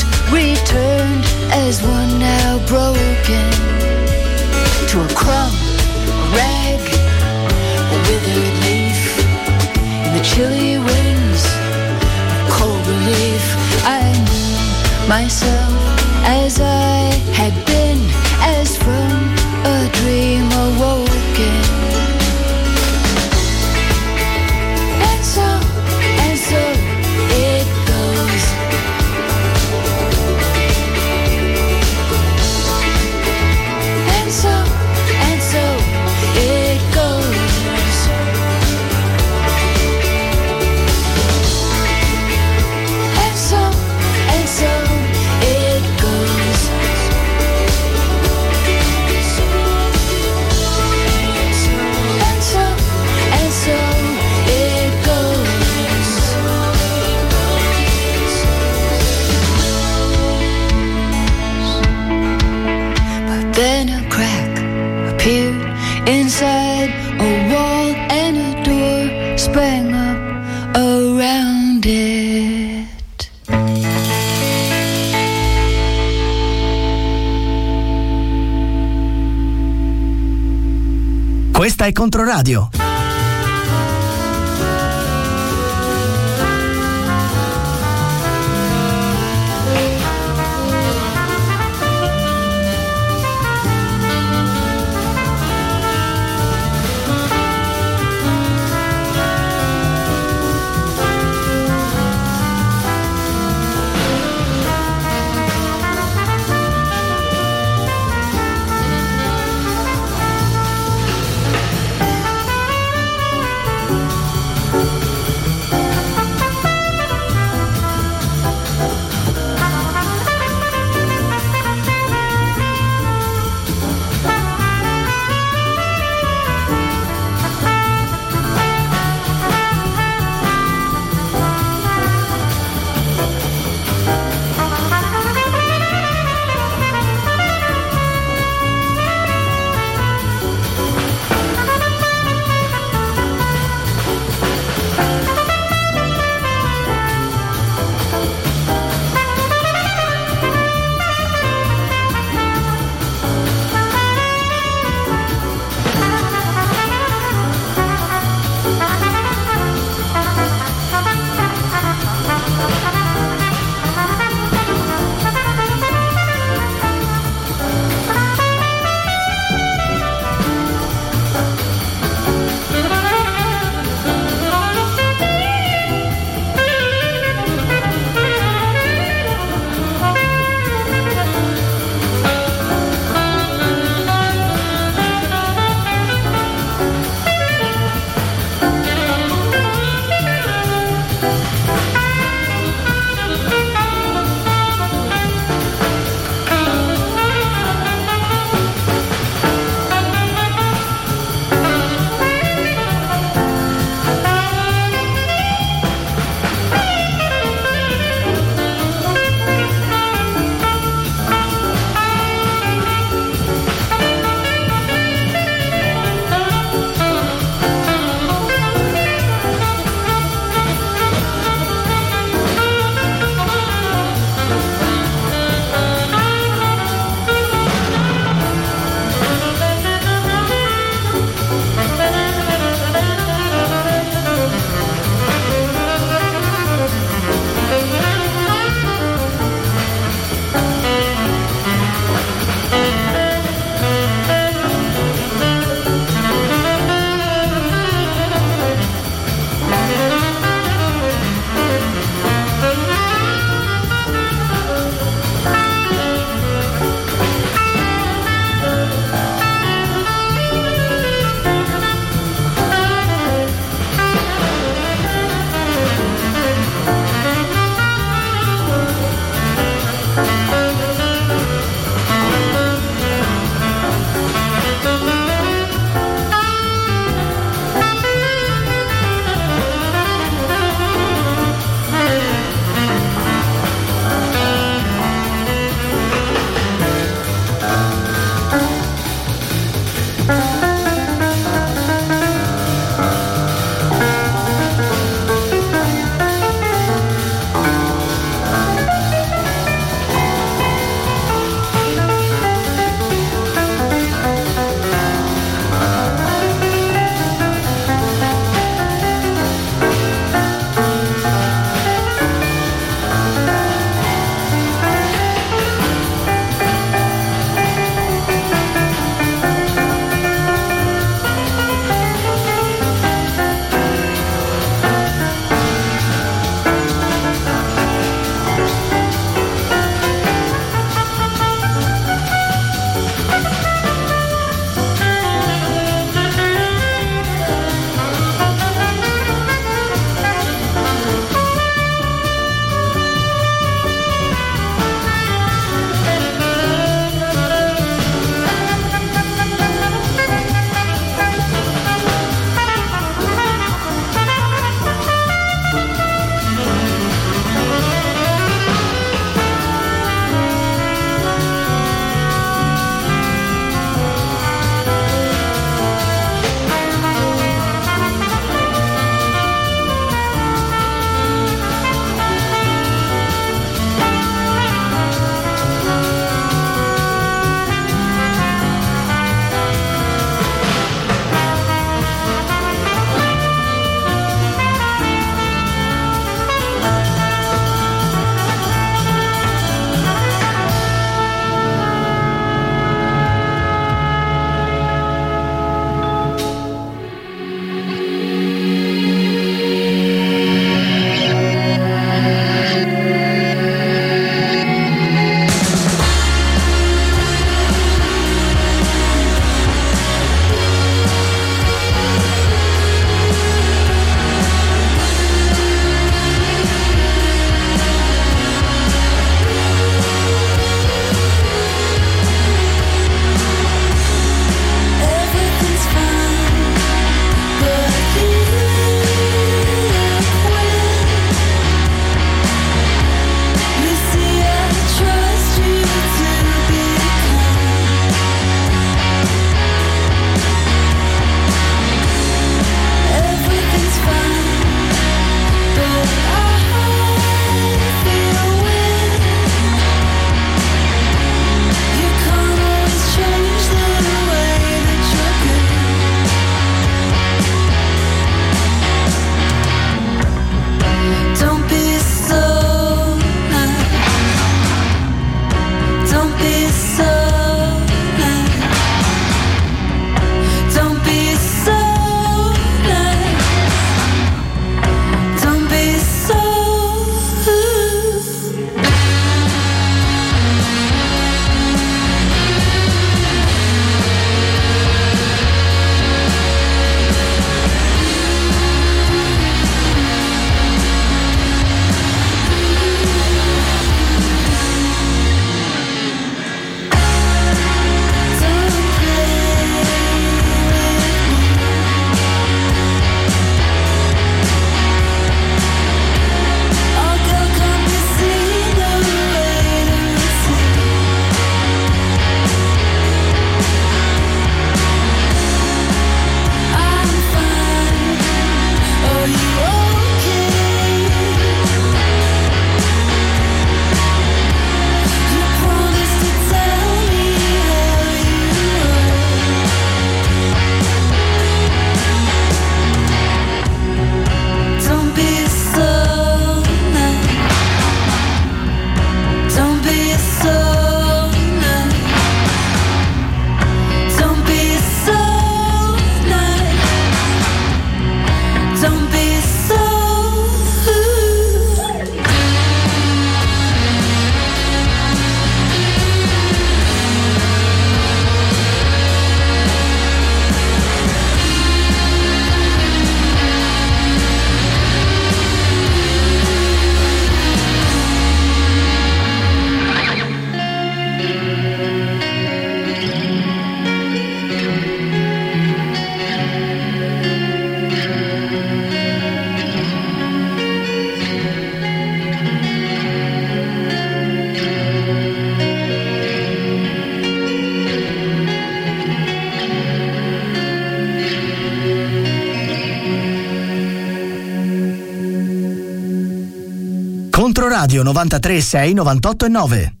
Controradio 598.01 598.03
93 598.03 598.61
6 598.61 598.93
98 598.93 599.45
e 599.45 599.49
9. 599.49 600.00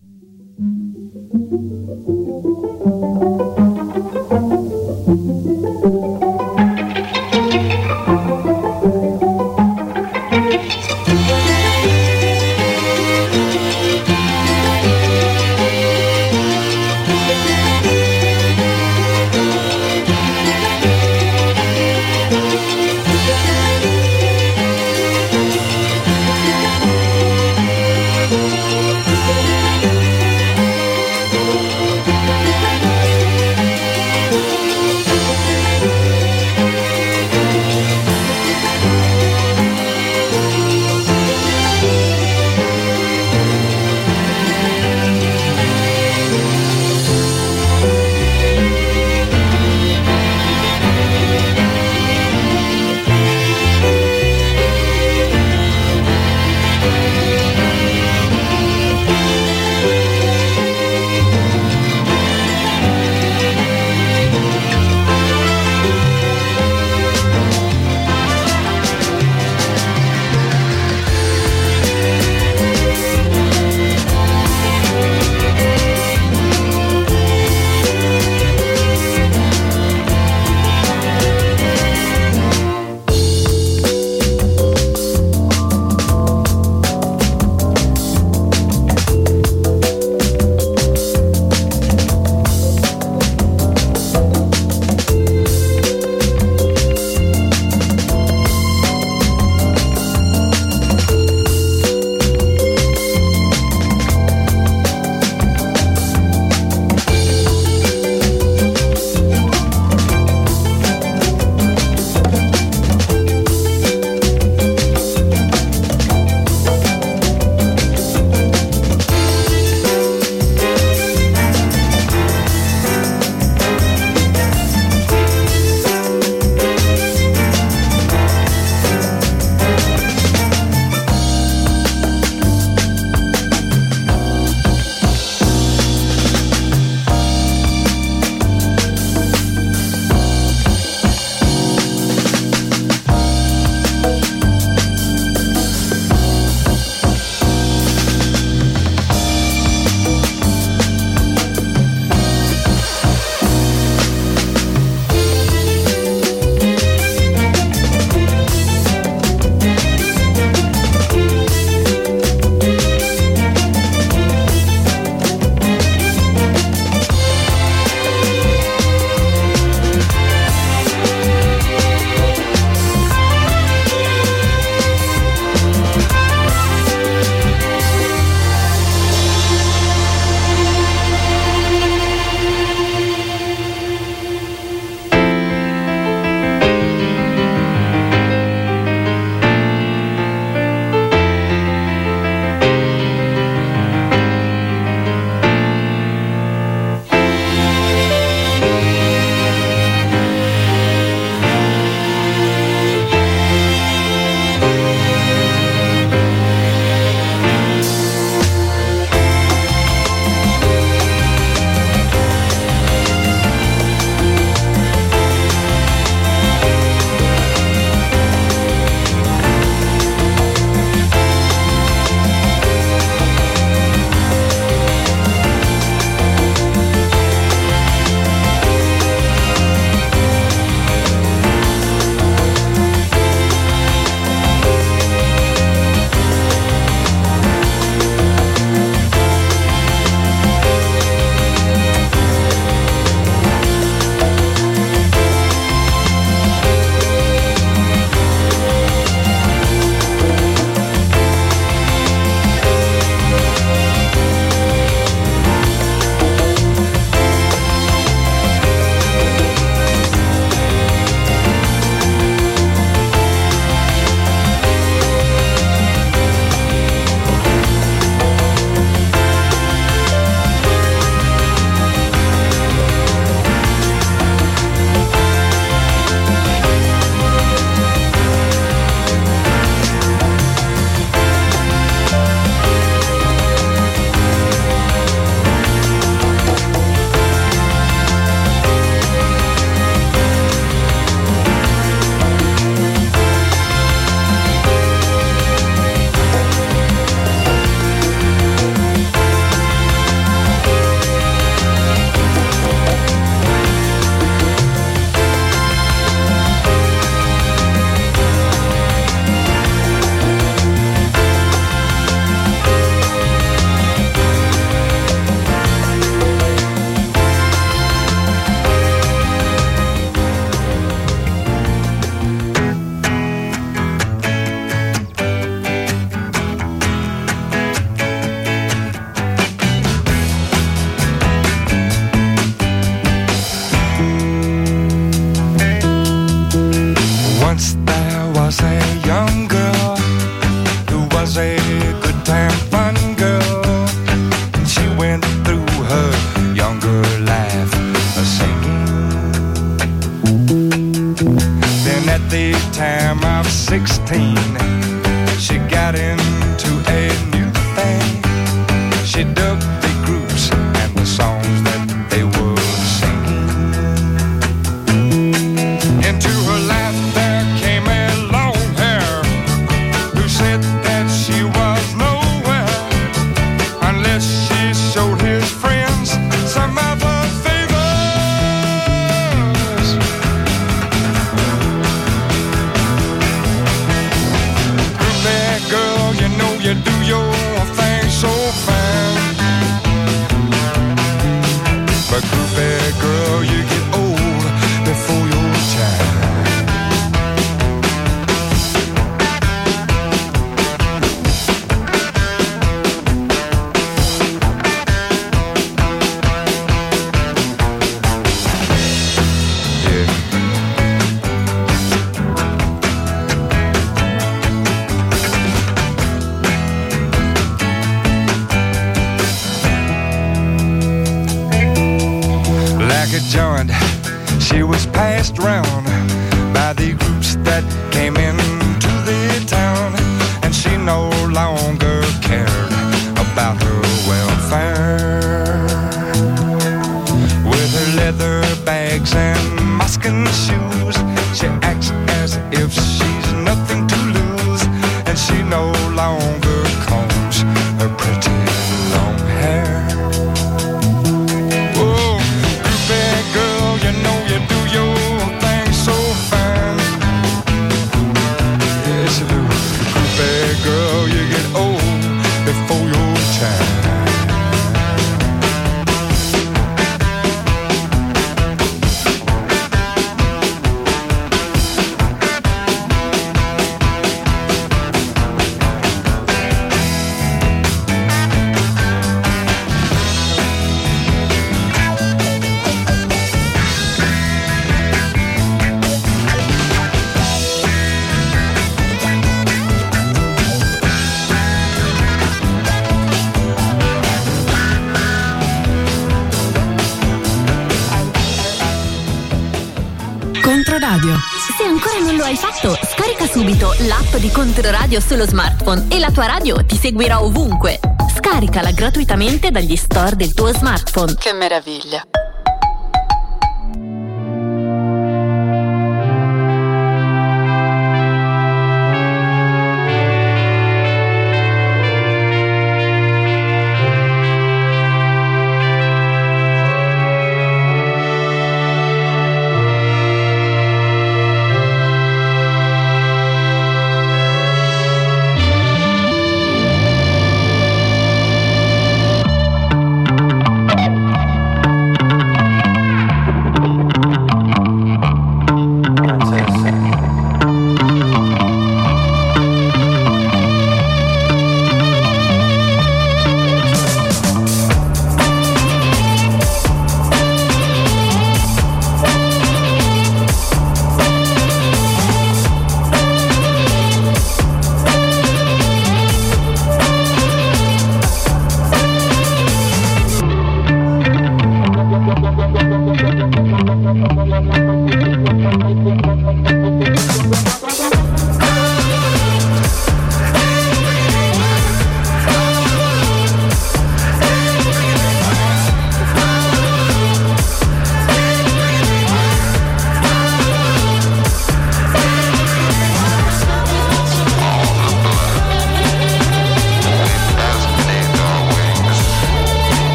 radio 504.91 505.07
sullo 505.07 505.25
smartphone 505.25 505.85
e 505.87 505.99
la 505.99 506.11
tua 506.11 506.25
radio 506.25 506.65
ti 506.65 506.75
seguirà 506.75 507.23
ovunque. 507.23 507.79
Scaricala 508.13 508.71
gratuitamente 508.71 509.49
dagli 509.49 509.77
store 509.77 510.17
del 510.17 510.33
tuo 510.33 510.51
smartphone. 510.51 511.15
Che 511.15 511.31
meraviglia! 511.31 512.10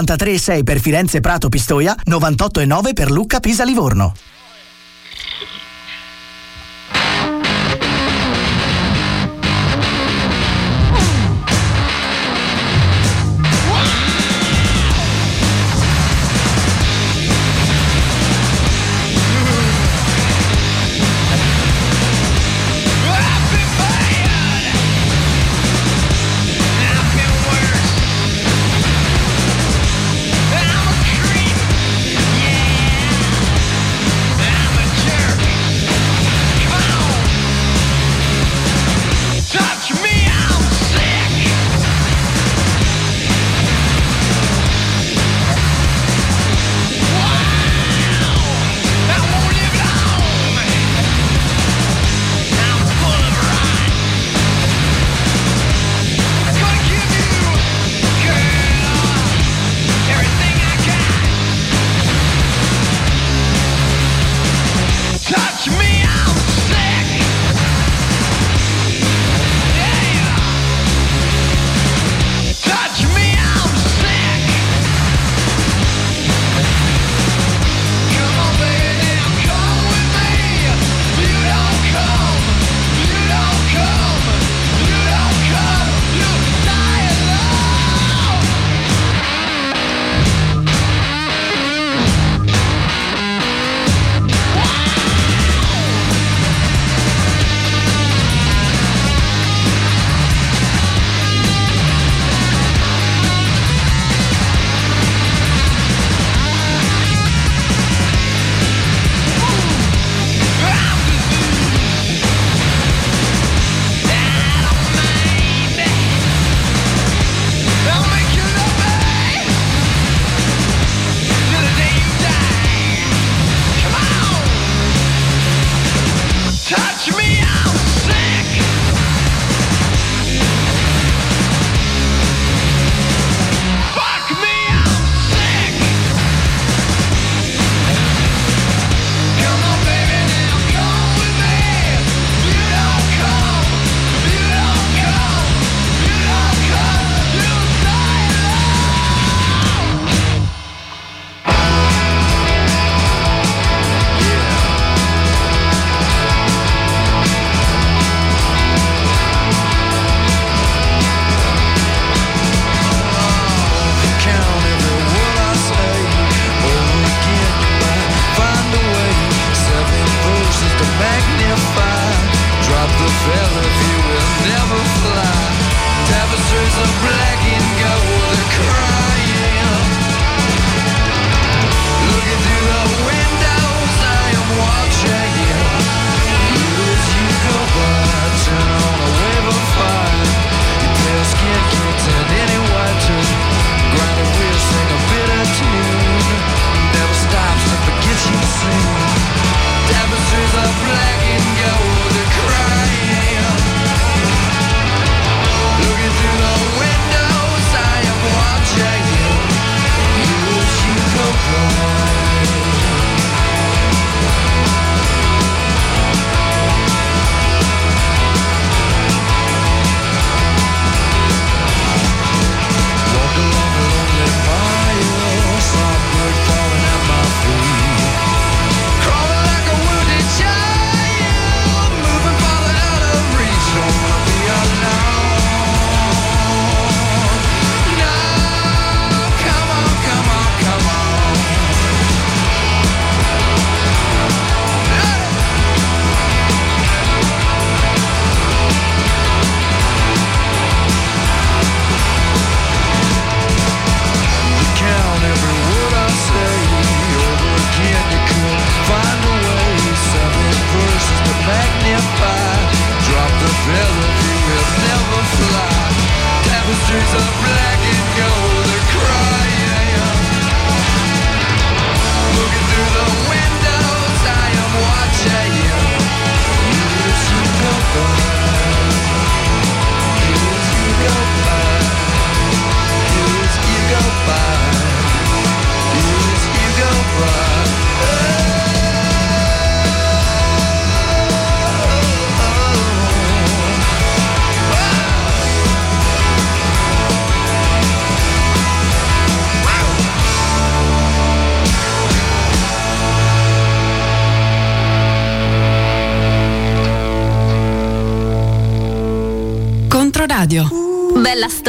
93,6 0.00 0.62
per 0.62 0.80
Firenze 0.80 1.20
Prato 1.20 1.48
Pistoia, 1.48 1.96
98,9 2.06 2.92
per 2.92 3.10
Lucca 3.10 3.40
Pisa 3.40 3.64
Livorno. 3.64 4.14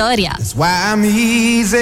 Bella 0.10 0.18
storia. 0.18 0.34
That's 0.38 0.56
why 0.56 0.92
I'm 0.92 1.06
easy. 1.06 1.78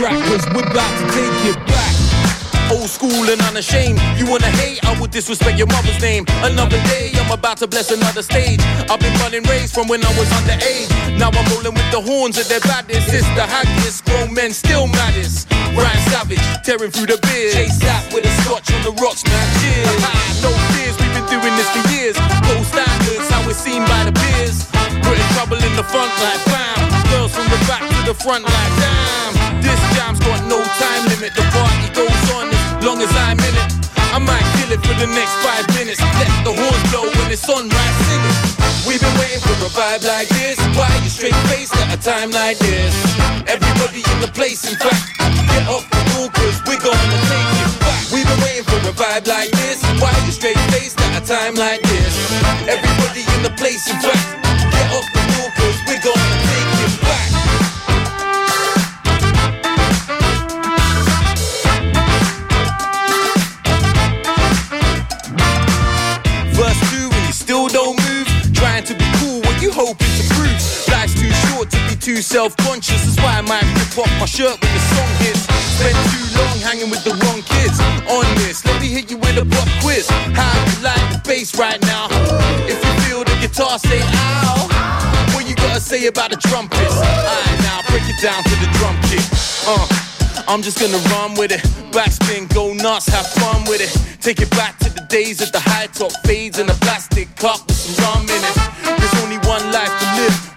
Track, 0.00 0.16
cause 0.32 0.44
we're 0.56 0.64
about 0.64 0.92
to 0.96 1.04
take 1.12 1.36
it 1.52 1.58
back. 1.68 1.92
Old 2.72 2.88
school 2.88 3.28
and 3.28 3.40
unashamed. 3.52 4.00
You 4.16 4.24
wanna 4.30 4.48
hate? 4.62 4.80
I 4.86 4.98
would 4.98 5.10
disrespect 5.10 5.58
your 5.58 5.66
mother's 5.66 6.00
name. 6.00 6.24
Another 6.40 6.80
day, 6.88 7.12
I'm 7.20 7.30
about 7.30 7.58
to 7.58 7.66
bless 7.66 7.90
another 7.90 8.22
stage. 8.22 8.60
I've 8.88 9.00
been 9.00 9.12
running 9.20 9.42
race 9.44 9.72
from 9.72 9.88
when 9.88 10.00
I 10.04 10.12
was 10.16 10.28
underage. 10.38 10.88
Now 11.18 11.28
I'm 11.28 11.44
rolling 11.52 11.74
with 11.74 11.90
the 11.90 12.00
horns 12.00 12.38
of 12.38 12.48
their 12.48 12.60
baddest. 12.60 13.12
It's 13.12 13.28
the 13.36 13.44
happiest, 13.44 14.06
grown 14.06 14.32
men 14.32 14.52
still 14.52 14.86
maddest. 14.86 15.50
Ryan 15.76 16.02
Savage, 16.08 16.44
tearing 16.64 16.90
through 16.90 17.10
the 17.12 17.18
beers. 17.26 17.52
Chase 17.52 17.78
that 17.84 18.00
with 18.14 18.24
a 18.24 18.32
scotch 18.40 18.72
on 18.72 18.80
the 18.86 18.94
rocks, 19.02 19.26
man. 19.26 19.46
Cheers. 19.60 20.00
no 20.46 20.50
fears, 20.72 20.96
we've 20.96 21.12
been 21.12 21.28
doing 21.28 21.54
this 21.60 21.68
for 21.74 21.84
years. 21.92 22.16
Gold 22.46 22.64
standards, 22.64 23.28
how 23.28 23.44
we're 23.44 23.58
seen 23.58 23.84
by 23.84 24.08
the 24.08 24.14
peers. 24.14 24.64
Putting 25.04 25.28
trouble 25.36 25.60
in 25.60 25.74
the 25.76 25.84
front 25.92 26.12
like 26.24 26.40
bam. 26.48 26.88
Girls 27.10 27.34
from 27.34 27.50
the 27.50 27.60
back 27.68 27.82
to 27.84 28.00
the 28.08 28.14
front 28.14 28.46
like 28.46 28.72
damn. 28.80 29.39
Jam's 30.00 30.18
got 30.24 30.40
no 30.48 30.56
time 30.80 31.04
limit. 31.12 31.36
The 31.36 31.44
party 31.52 31.92
goes 31.92 32.24
on 32.32 32.48
as 32.48 32.64
long 32.80 33.04
as 33.04 33.12
I'm 33.28 33.36
in 33.36 33.52
it. 33.52 33.68
I 34.08 34.16
might 34.16 34.48
kill 34.56 34.72
it 34.72 34.80
for 34.80 34.96
the 34.96 35.04
next 35.12 35.36
five 35.44 35.68
minutes. 35.76 36.00
Let 36.00 36.32
the 36.40 36.56
horns 36.56 36.84
blow 36.88 37.04
when 37.20 37.28
it's 37.28 37.44
on, 37.44 37.68
right? 37.68 37.94
Sing 38.08 38.24
it. 38.24 38.36
We've 38.88 38.96
been 38.96 39.12
waiting 39.20 39.44
for 39.44 39.52
a 39.60 39.68
vibe 39.68 40.00
like 40.08 40.32
this. 40.32 40.56
Why 40.72 40.88
you 41.04 41.12
straight 41.12 41.36
faced 41.52 41.76
at 41.76 41.92
a 41.92 42.00
time 42.00 42.32
like 42.32 42.56
this? 42.64 42.96
Everybody 43.44 44.00
in 44.00 44.18
the 44.24 44.32
place, 44.32 44.64
in 44.64 44.80
fact, 44.80 45.04
get 45.20 45.68
off 45.68 45.84
the 45.84 46.00
wall, 46.16 46.32
cause 46.32 46.56
we're 46.64 46.80
gonna 46.80 47.18
take 47.28 47.52
it 47.60 47.72
back. 47.84 48.00
We've 48.08 48.24
been 48.24 48.40
waiting 48.40 48.64
for 48.64 48.80
a 48.80 48.96
vibe 48.96 49.28
like 49.28 49.52
this. 49.52 49.84
Why 50.00 50.16
you 50.24 50.32
straight 50.32 50.56
faced 50.72 50.96
at 50.96 51.20
a 51.20 51.22
time 51.28 51.60
like 51.60 51.84
this? 51.84 52.16
Everybody 52.64 53.28
in 53.36 53.40
the 53.44 53.52
place, 53.60 53.84
in 53.84 54.00
fact, 54.00 54.24
get 54.48 54.96
off 54.96 55.04
the 55.12 55.22
wall, 55.36 55.52
cause 55.60 55.76
we're 55.84 56.00
gonna 56.00 56.49
self-conscious 72.30 73.02
That's 73.02 73.18
why 73.18 73.34
I 73.38 73.42
might 73.42 73.66
rip 73.74 73.98
off 73.98 74.12
my 74.22 74.26
shirt 74.26 74.54
when 74.62 74.70
the 74.70 74.82
song 74.94 75.12
hits 75.18 75.50
Spent 75.74 75.98
too 76.14 76.26
long 76.38 76.56
hanging 76.62 76.86
with 76.86 77.02
the 77.02 77.10
wrong 77.18 77.42
kids 77.42 77.74
On 78.06 78.22
this, 78.38 78.62
let 78.64 78.80
me 78.80 78.86
hit 78.86 79.10
you 79.10 79.18
with 79.18 79.34
a 79.34 79.44
pop 79.44 79.66
quiz 79.82 80.06
How 80.38 80.54
you 80.70 80.76
like 80.86 81.06
the 81.10 81.20
bass 81.26 81.58
right 81.58 81.82
now? 81.90 82.06
If 82.70 82.78
you 82.78 82.92
feel 83.02 83.26
the 83.26 83.34
guitar, 83.42 83.78
say 83.82 83.98
ow 83.98 84.70
When 85.34 85.46
you 85.50 85.56
gotta 85.56 85.82
say 85.82 86.06
about 86.06 86.30
the 86.30 86.38
trumpets? 86.38 86.94
Alright, 86.94 87.58
now 87.66 87.82
break 87.90 88.06
it 88.06 88.22
down 88.22 88.38
to 88.46 88.54
the 88.62 88.70
drum 88.78 88.94
kit. 89.10 89.26
Uh, 89.66 89.86
I'm 90.46 90.62
just 90.62 90.78
gonna 90.78 91.02
run 91.14 91.34
with 91.34 91.50
it. 91.50 91.62
Backspin, 91.90 92.52
go 92.54 92.72
nuts, 92.72 93.08
have 93.08 93.26
fun 93.26 93.64
with 93.66 93.82
it. 93.82 93.90
Take 94.22 94.40
it 94.40 94.50
back 94.50 94.78
to 94.78 94.90
the 94.90 95.02
days 95.08 95.42
of 95.42 95.50
the 95.50 95.60
high 95.60 95.86
top 95.86 96.12
fades 96.24 96.58
in 96.58 96.70
a 96.70 96.74
plastic 96.84 97.34
cup 97.36 97.66
with 97.66 97.76
some 97.76 97.98
rum 98.04 98.22
in 98.22 98.42
it. 98.50 98.56
There's 98.98 99.16
only 99.22 99.38
one 99.48 99.72
life 99.72 99.90
to 99.90 100.06
live. 100.22 100.49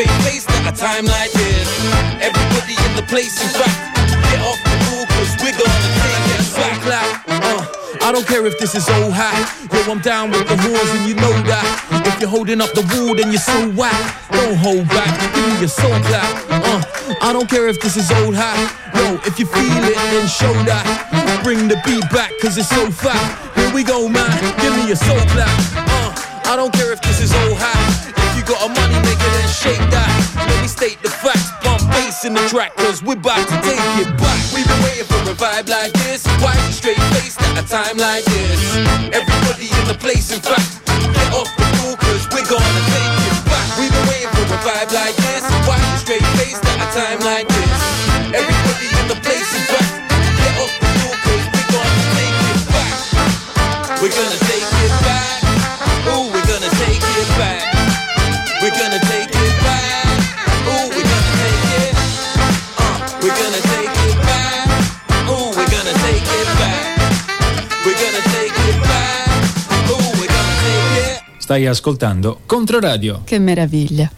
Straight 0.00 0.22
faced 0.24 0.50
at 0.50 0.72
a 0.72 0.76
time 0.76 1.04
like 1.04 1.30
this? 1.32 1.68
Everybody 2.20 2.76
in 2.88 2.96
the 2.96 3.04
place, 3.08 3.36
in 3.42 3.48
fact, 3.52 3.76
get 4.30 4.40
off 4.40 4.60
the 4.64 4.76
rule, 4.88 5.06
cause 5.06 5.30
we're 5.42 5.52
gonna 5.52 5.92
take 6.00 6.24
it 6.36 6.44
back. 6.56 6.80
Clap, 6.80 7.08
uh, 7.28 8.06
I 8.06 8.12
don't 8.12 8.26
care 8.26 8.46
if 8.46 8.58
this 8.58 8.74
is 8.74 8.88
old 8.88 9.12
hat. 9.12 9.36
Yo, 9.72 9.92
I'm 9.92 10.00
down 10.00 10.30
with 10.30 10.48
the 10.48 10.56
horns 10.56 10.90
and 10.96 11.08
you 11.08 11.14
know 11.14 11.34
that. 11.44 11.66
If 12.06 12.20
you're 12.20 12.30
holding 12.30 12.60
up 12.60 12.72
the 12.72 12.84
wall, 12.92 13.14
then 13.14 13.30
you're 13.30 13.40
so 13.40 13.70
whack. 13.76 14.00
Don't 14.30 14.56
hold 14.56 14.88
back, 14.88 15.12
give 15.34 15.46
me 15.46 15.60
your 15.60 15.68
soul 15.68 15.96
clap. 16.08 16.30
Uh, 16.48 16.80
I 17.20 17.32
don't 17.32 17.48
care 17.48 17.68
if 17.68 17.80
this 17.80 17.96
is 17.96 18.10
old 18.22 18.34
hat. 18.34 18.56
Yo, 18.94 19.20
if 19.26 19.38
you 19.38 19.46
feel 19.46 19.84
it, 19.84 19.96
then 20.12 20.26
show 20.28 20.52
that. 20.64 20.84
Bring 21.44 21.68
the 21.68 21.76
beat 21.84 22.08
back, 22.10 22.32
cause 22.40 22.56
it's 22.56 22.68
so 22.68 22.90
fat. 22.90 23.20
Here 23.56 23.72
we 23.74 23.84
go, 23.84 24.08
man, 24.08 24.32
give 24.60 24.72
me 24.76 24.86
your 24.86 24.96
soul 24.96 25.20
clap. 25.34 25.52
Uh, 25.76 26.10
I 26.52 26.56
don't 26.56 26.72
care 26.72 26.92
if 26.92 27.00
this 27.02 27.20
is 27.20 27.32
old 27.44 27.58
hat. 27.58 27.76
If 28.16 28.36
you 28.36 28.44
got 28.44 28.64
a 28.64 28.68
money 28.68 28.98
maker, 29.04 29.29
shake 29.50 29.82
that. 29.90 30.08
Let 30.38 30.62
me 30.62 30.68
state 30.68 31.02
the 31.02 31.10
facts, 31.10 31.50
bump 31.62 31.82
bass 31.90 32.24
in 32.24 32.34
the 32.34 32.44
track, 32.48 32.74
cause 32.76 33.02
we're 33.02 33.18
about 33.18 33.42
to 33.50 33.56
take 33.66 33.82
it 33.98 34.10
back. 34.16 34.40
We've 34.54 34.66
been 34.66 34.82
waiting 34.86 35.08
for 35.10 35.20
a 35.26 35.34
vibe 35.34 35.68
like 35.68 35.92
this. 36.06 36.24
Why 36.38 36.54
you 36.54 36.72
straight 36.72 37.02
faced 37.14 37.42
at 37.42 37.58
a 37.58 37.64
time 37.66 37.98
like 37.98 38.24
this? 38.24 38.60
Everybody 39.10 39.68
in 39.68 39.84
the 39.90 39.98
place, 39.98 40.30
in 40.30 40.40
fact, 40.40 40.86
get 40.86 41.28
off 41.34 41.50
the 41.58 41.66
rule, 41.82 41.96
cause 41.98 42.24
we're 42.30 42.46
gonna 42.46 42.82
take 42.94 43.14
it 43.26 43.38
back. 43.50 43.66
We've 43.76 43.90
been 43.90 44.06
waiting 44.08 44.32
for 44.38 44.46
a 44.46 44.58
vibe 44.62 44.90
like 44.94 45.16
this. 45.18 45.42
Why 45.66 45.76
you 45.76 45.96
straight 45.98 46.26
faced 46.38 46.62
at 46.64 46.78
a 46.80 46.88
time 46.94 47.20
like 47.26 47.48
this? 47.50 47.80
Everybody 48.30 48.88
in 49.02 49.06
the 49.10 49.18
place, 49.18 49.50
in 49.50 49.64
fact, 49.66 49.90
get 50.06 50.54
off 50.62 50.72
the 50.78 50.88
cause 51.26 51.46
we're 51.50 51.70
gonna 51.74 52.04
take 52.14 52.38
it 52.54 52.60
back. 52.70 52.94
We're 53.98 54.14
gonna 54.14 54.40
take 54.46 54.69
Stai 71.50 71.66
ascoltando 71.66 72.42
Controradio. 72.46 73.22
Che 73.24 73.40
meraviglia. 73.40 74.08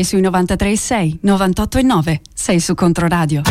Sei 0.00 0.04
sui 0.04 0.22
93.6, 0.22 1.18
98.9. 1.22 2.20
Sei 2.32 2.58
su 2.58 2.74
Controradio. 2.74 3.42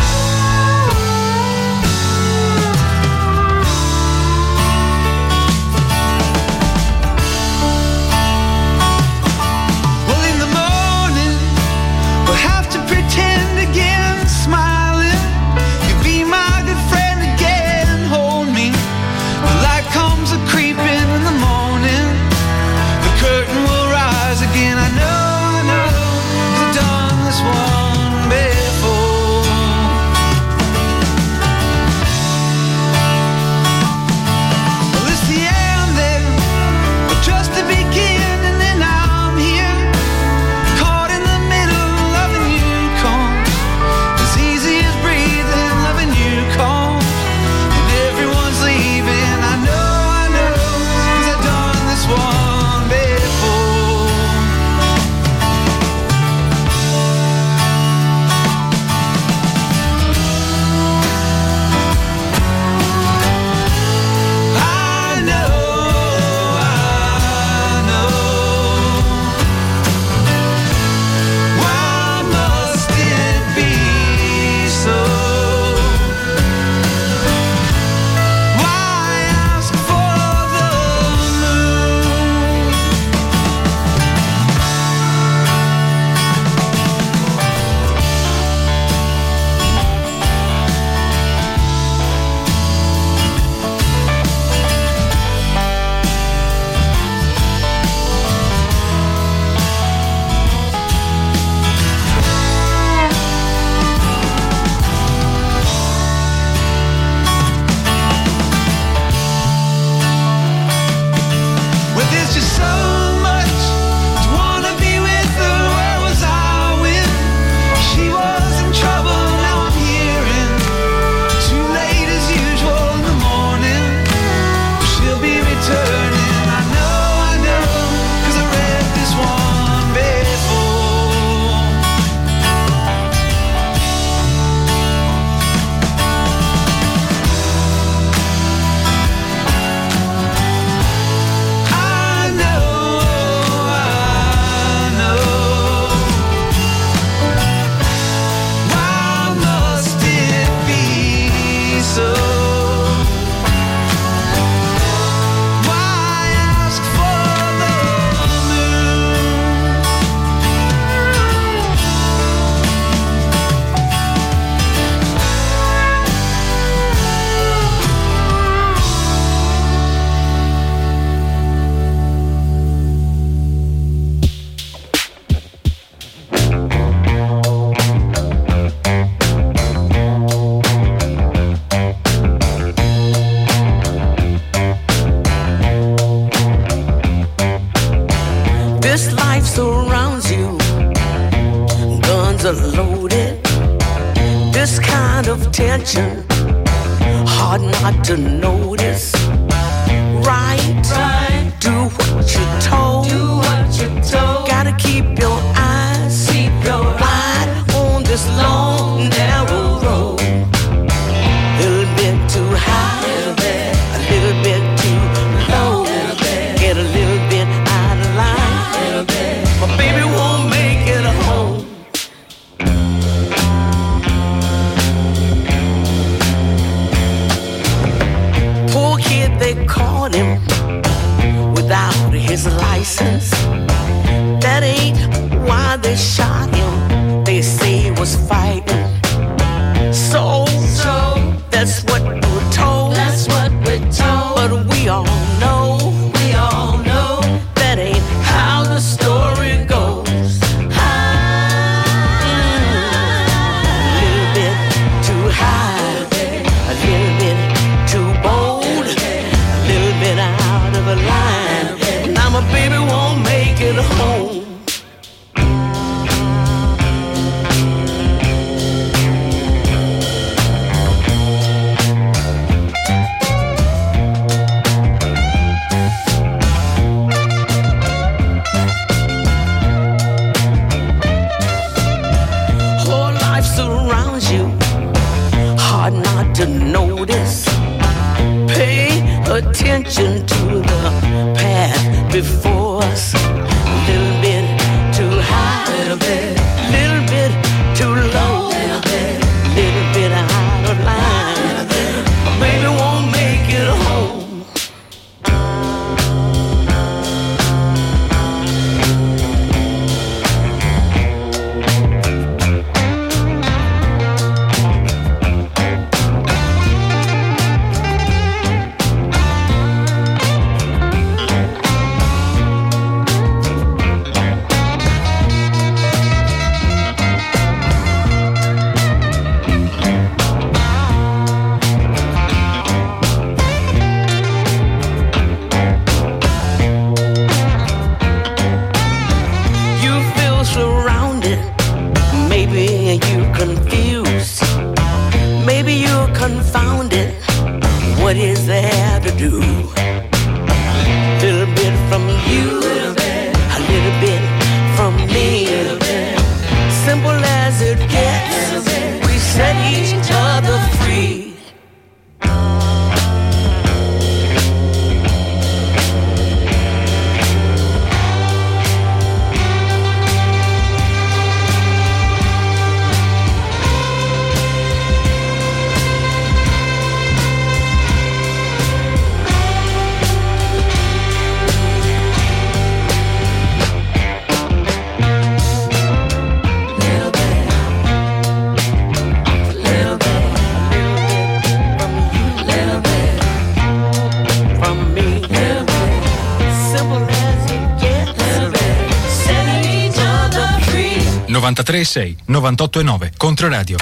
93 401.80 402.18
98 402.26 402.80
e 402.80 402.84
9 402.84 403.12
Controradio. 403.18 403.78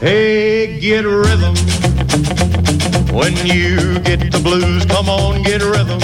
Hey, 0.00 0.78
get 0.78 1.04
rhythm. 1.04 1.54
When 3.12 3.34
you 3.46 3.98
get 4.00 4.30
the 4.30 4.40
blues, 4.42 4.84
come 4.86 5.08
on, 5.08 5.42
get 5.42 5.62
rhythm. 5.62 6.00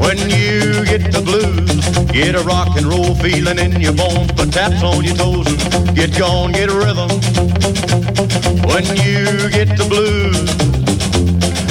When 0.00 0.18
you 0.30 0.84
get 0.84 1.12
the 1.12 1.22
blues, 1.22 1.80
get 2.10 2.34
a 2.34 2.42
rock 2.42 2.76
and 2.76 2.86
roll 2.86 3.14
feeling 3.14 3.58
in 3.58 3.80
your 3.80 3.94
bones, 3.94 4.32
put 4.32 4.52
taps 4.52 4.82
on 4.82 5.04
your 5.04 5.14
toes 5.14 5.46
and 5.46 5.96
get 5.96 6.16
gone, 6.18 6.52
get 6.52 6.70
a 6.70 6.74
rhythm. 6.74 7.10
When 8.66 8.84
you 8.98 9.48
get 9.50 9.76
the 9.76 9.86
blues, 9.88 10.77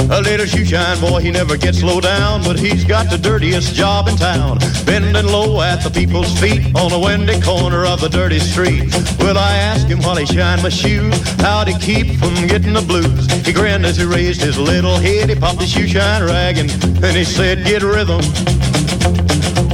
a 0.09 0.21
little 0.21 0.45
shoe 0.45 0.65
shine 0.65 0.99
boy, 0.99 1.19
he 1.19 1.31
never 1.31 1.57
gets 1.57 1.79
slow 1.79 1.99
down, 1.99 2.43
but 2.43 2.57
he's 2.57 2.83
got 2.83 3.09
the 3.09 3.17
dirtiest 3.17 3.73
job 3.73 4.07
in 4.07 4.15
town. 4.15 4.57
Bending 4.85 5.25
low 5.25 5.61
at 5.61 5.83
the 5.83 5.89
people's 5.89 6.31
feet 6.39 6.75
on 6.75 6.91
a 6.91 6.99
windy 6.99 7.39
corner 7.41 7.85
of 7.85 8.01
the 8.01 8.09
dirty 8.09 8.39
street. 8.39 8.93
Well, 9.19 9.37
I 9.37 9.57
asked 9.57 9.87
him 9.87 9.99
while 9.99 10.15
he 10.15 10.25
shined 10.25 10.63
my 10.63 10.69
shoes, 10.69 11.15
how'd 11.41 11.67
he 11.67 11.77
keep 11.77 12.19
from 12.19 12.33
getting 12.47 12.73
the 12.73 12.81
blues? 12.81 13.25
He 13.45 13.51
grinned 13.51 13.85
as 13.85 13.97
he 13.97 14.05
raised 14.05 14.41
his 14.41 14.57
little 14.57 14.97
head, 14.97 15.29
he 15.29 15.35
popped 15.35 15.61
his 15.61 15.71
shoe 15.71 15.87
shine 15.87 16.23
rag 16.23 16.57
and 16.57 16.69
then 16.69 17.15
he 17.15 17.23
said, 17.23 17.65
get 17.65 17.81
rhythm. 17.83 18.21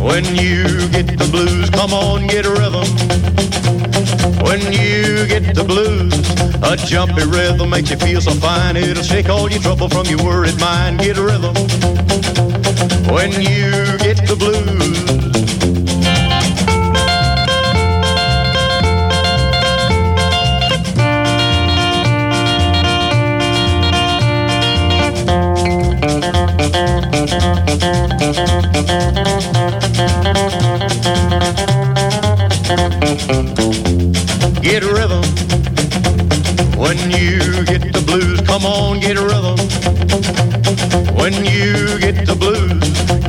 When 0.04 0.26
you 0.36 0.64
get 0.90 1.08
the 1.18 1.30
blues, 1.32 1.70
come 1.70 1.94
on, 1.94 2.28
get 2.28 2.46
rhythm. 2.46 3.83
When 4.44 4.62
you 4.72 5.28
get 5.28 5.56
the 5.56 5.64
blues, 5.66 6.14
a 6.64 6.76
jumpy 6.78 7.26
rhythm 7.26 7.70
makes 7.70 7.90
you 7.90 7.98
feel 7.98 8.22
so 8.22 8.32
fine. 8.32 8.78
It'll 8.78 9.04
shake 9.04 9.30
all 9.30 9.50
your 9.50 9.62
trouble 9.62 9.90
from 9.90 10.06
your 10.08 10.24
worried 10.24 10.60
mind. 10.60 11.00
Get 11.00 11.18
a 11.18 11.24
rhythm. 11.24 11.54
When 13.14 13.32
you 13.32 13.98
get 14.00 14.26
the 14.28 14.36
blues. 14.38 15.33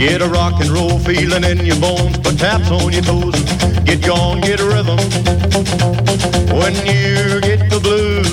Get 0.08 0.20
a 0.20 0.28
rock 0.28 0.60
and 0.60 0.68
roll 0.68 0.98
feeling 0.98 1.44
in 1.44 1.64
your 1.64 1.80
bones, 1.80 2.18
put 2.18 2.38
taps 2.38 2.70
on 2.70 2.92
your 2.92 3.02
toes, 3.02 3.34
get 3.84 4.04
gone, 4.04 4.40
get 4.40 4.60
a 4.60 4.66
rhythm. 4.66 4.98
When 6.60 6.74
you 6.84 7.40
get 7.40 7.70
the 7.70 7.80
blues. 7.82 8.28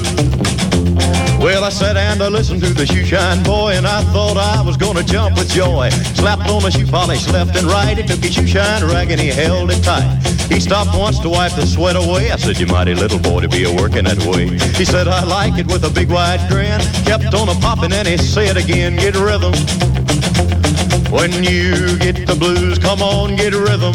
Well, 1.39 1.63
I 1.63 1.69
sat 1.69 1.95
and 1.95 2.21
I 2.21 2.27
listened 2.27 2.61
to 2.63 2.73
the 2.73 2.85
shoe 2.85 3.05
shine 3.05 3.41
boy, 3.43 3.71
and 3.73 3.87
I 3.87 4.03
thought 4.11 4.37
I 4.37 4.61
was 4.61 4.75
gonna 4.75 5.03
jump 5.03 5.37
with 5.37 5.49
joy. 5.49 5.89
Slapped 6.15 6.49
on 6.49 6.61
the 6.61 6.71
shoe 6.71 6.85
polish 6.85 7.27
left 7.29 7.55
and 7.55 7.65
right. 7.65 7.97
He 7.97 8.03
took 8.03 8.19
his 8.19 8.33
shoe 8.33 8.47
shine 8.47 8.83
rag 8.83 9.09
and 9.09 9.19
he 9.19 9.29
held 9.29 9.71
it 9.71 9.81
tight. 9.81 10.19
He 10.51 10.59
stopped 10.59 10.95
once 10.97 11.19
to 11.19 11.29
wipe 11.29 11.53
the 11.53 11.65
sweat 11.65 11.95
away. 11.95 12.31
I 12.31 12.35
said, 12.35 12.59
You 12.59 12.67
mighty 12.67 12.95
little 12.95 13.19
boy 13.19 13.39
to 13.41 13.47
be 13.47 13.63
a 13.63 13.73
working 13.73 14.03
that 14.03 14.19
way. 14.25 14.49
He 14.77 14.83
said, 14.83 15.07
I 15.07 15.23
like 15.23 15.57
it 15.57 15.67
with 15.67 15.85
a 15.85 15.89
big 15.89 16.11
wide 16.11 16.41
grin. 16.49 16.81
Kept 17.05 17.33
on 17.33 17.47
a 17.47 17.55
popping 17.55 17.93
and 17.93 18.07
he 18.07 18.17
said 18.17 18.57
again, 18.57 18.97
Get 18.97 19.15
rhythm. 19.15 19.53
When 21.11 21.43
you 21.43 21.97
get 21.99 22.25
the 22.25 22.35
blues, 22.39 22.79
come 22.79 23.01
on, 23.01 23.35
get 23.35 23.53
a 23.53 23.59
rhythm. 23.59 23.93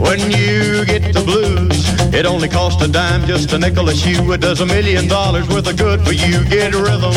When 0.00 0.20
you 0.30 0.84
get 0.84 1.12
the 1.12 1.22
blues, 1.24 2.14
it 2.14 2.24
only 2.26 2.48
costs 2.48 2.80
a 2.80 2.86
dime, 2.86 3.26
just 3.26 3.52
a 3.52 3.58
nickel 3.58 3.88
a 3.88 3.94
shoe. 3.94 4.32
It 4.32 4.40
does 4.40 4.60
a 4.60 4.66
million 4.66 5.08
dollars 5.08 5.48
worth 5.48 5.66
of 5.66 5.76
good 5.76 6.00
for 6.06 6.12
you. 6.12 6.44
Get 6.44 6.74
a 6.74 6.78
rhythm. 6.78 7.12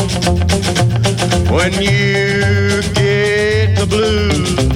When 1.54 1.72
you 1.74 2.82
get 2.94 3.76
the 3.78 3.86
blues. 3.88 4.71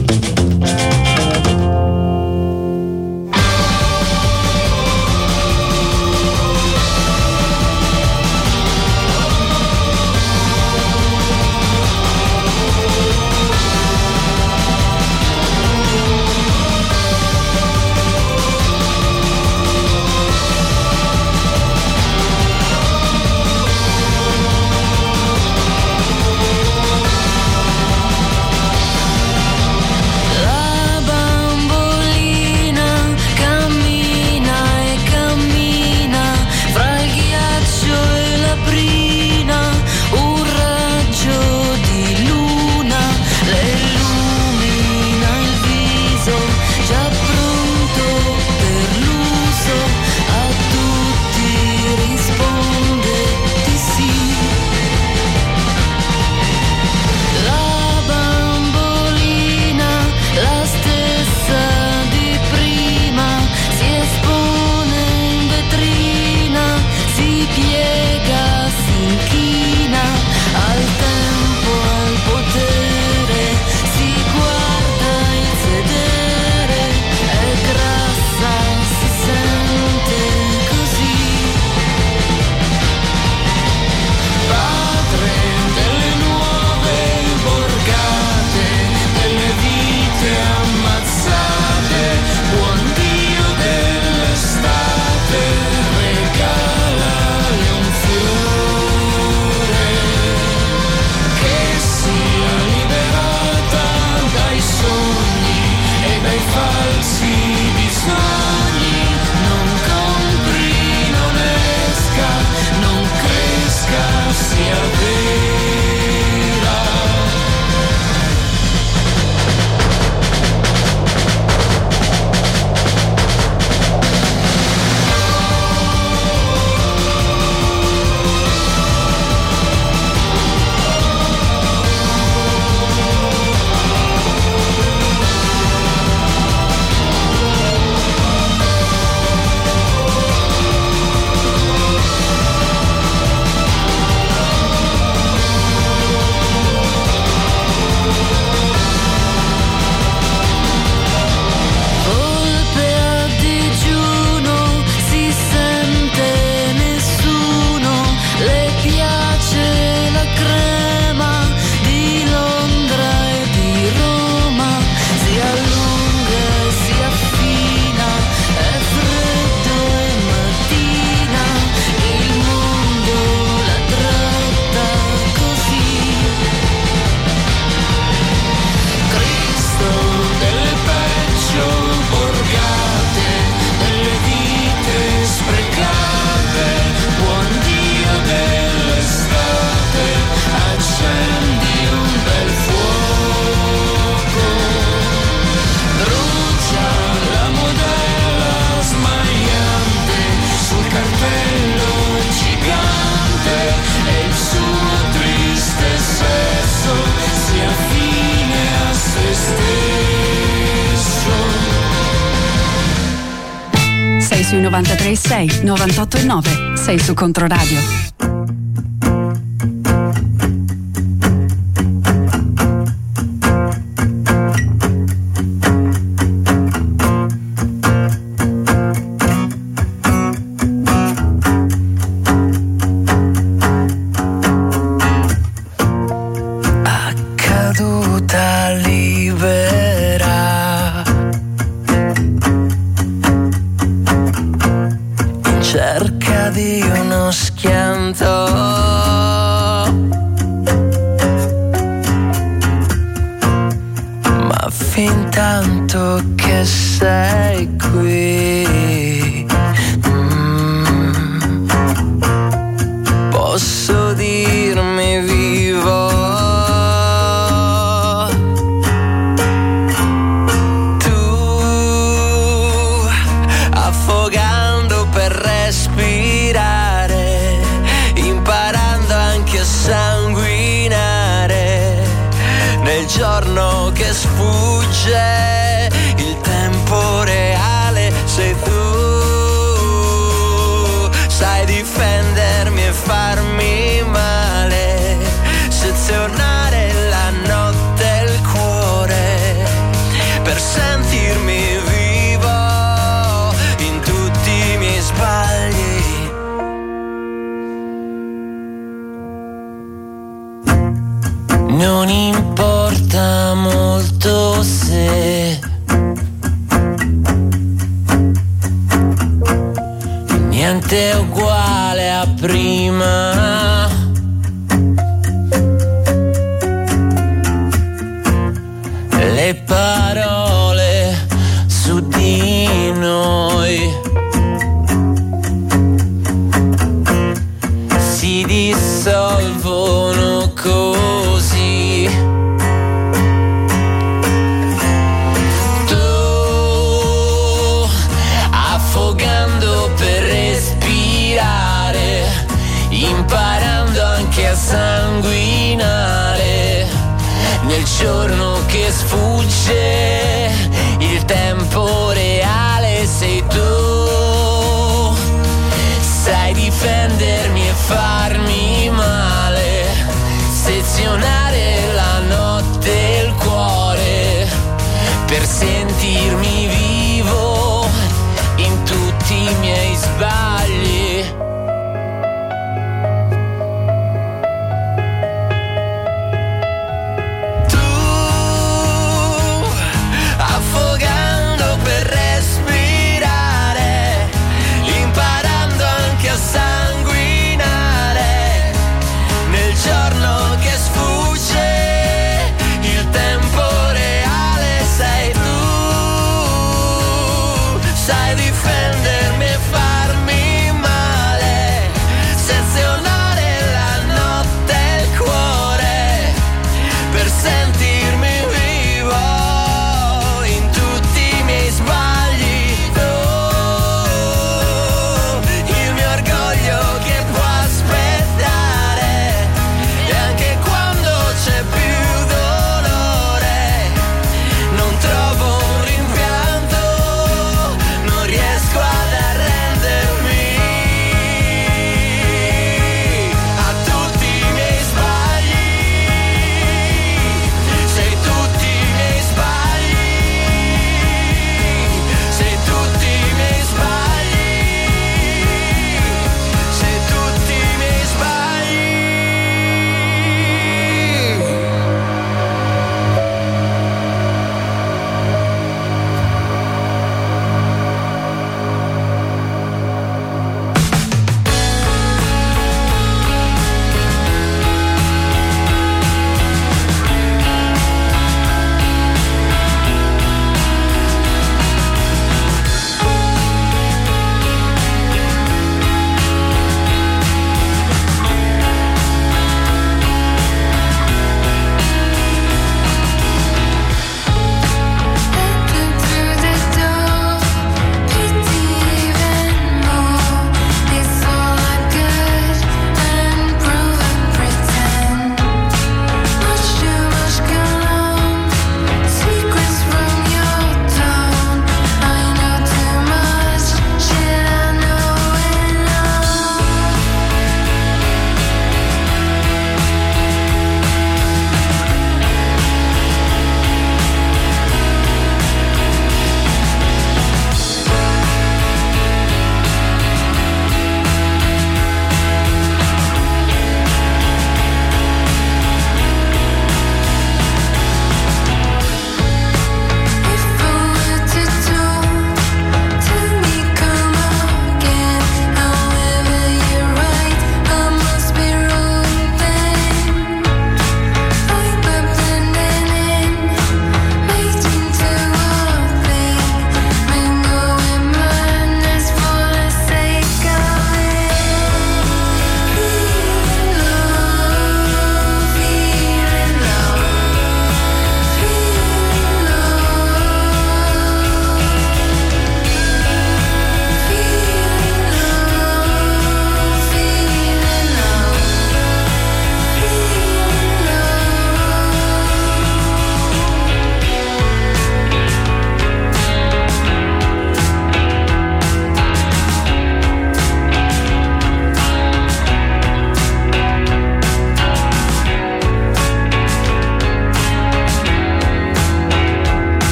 93.6, 215.77 216.25
98.9. 216.27 216.75
Sei 216.75 216.99
su 216.99 217.15
Controradio. 217.15 217.96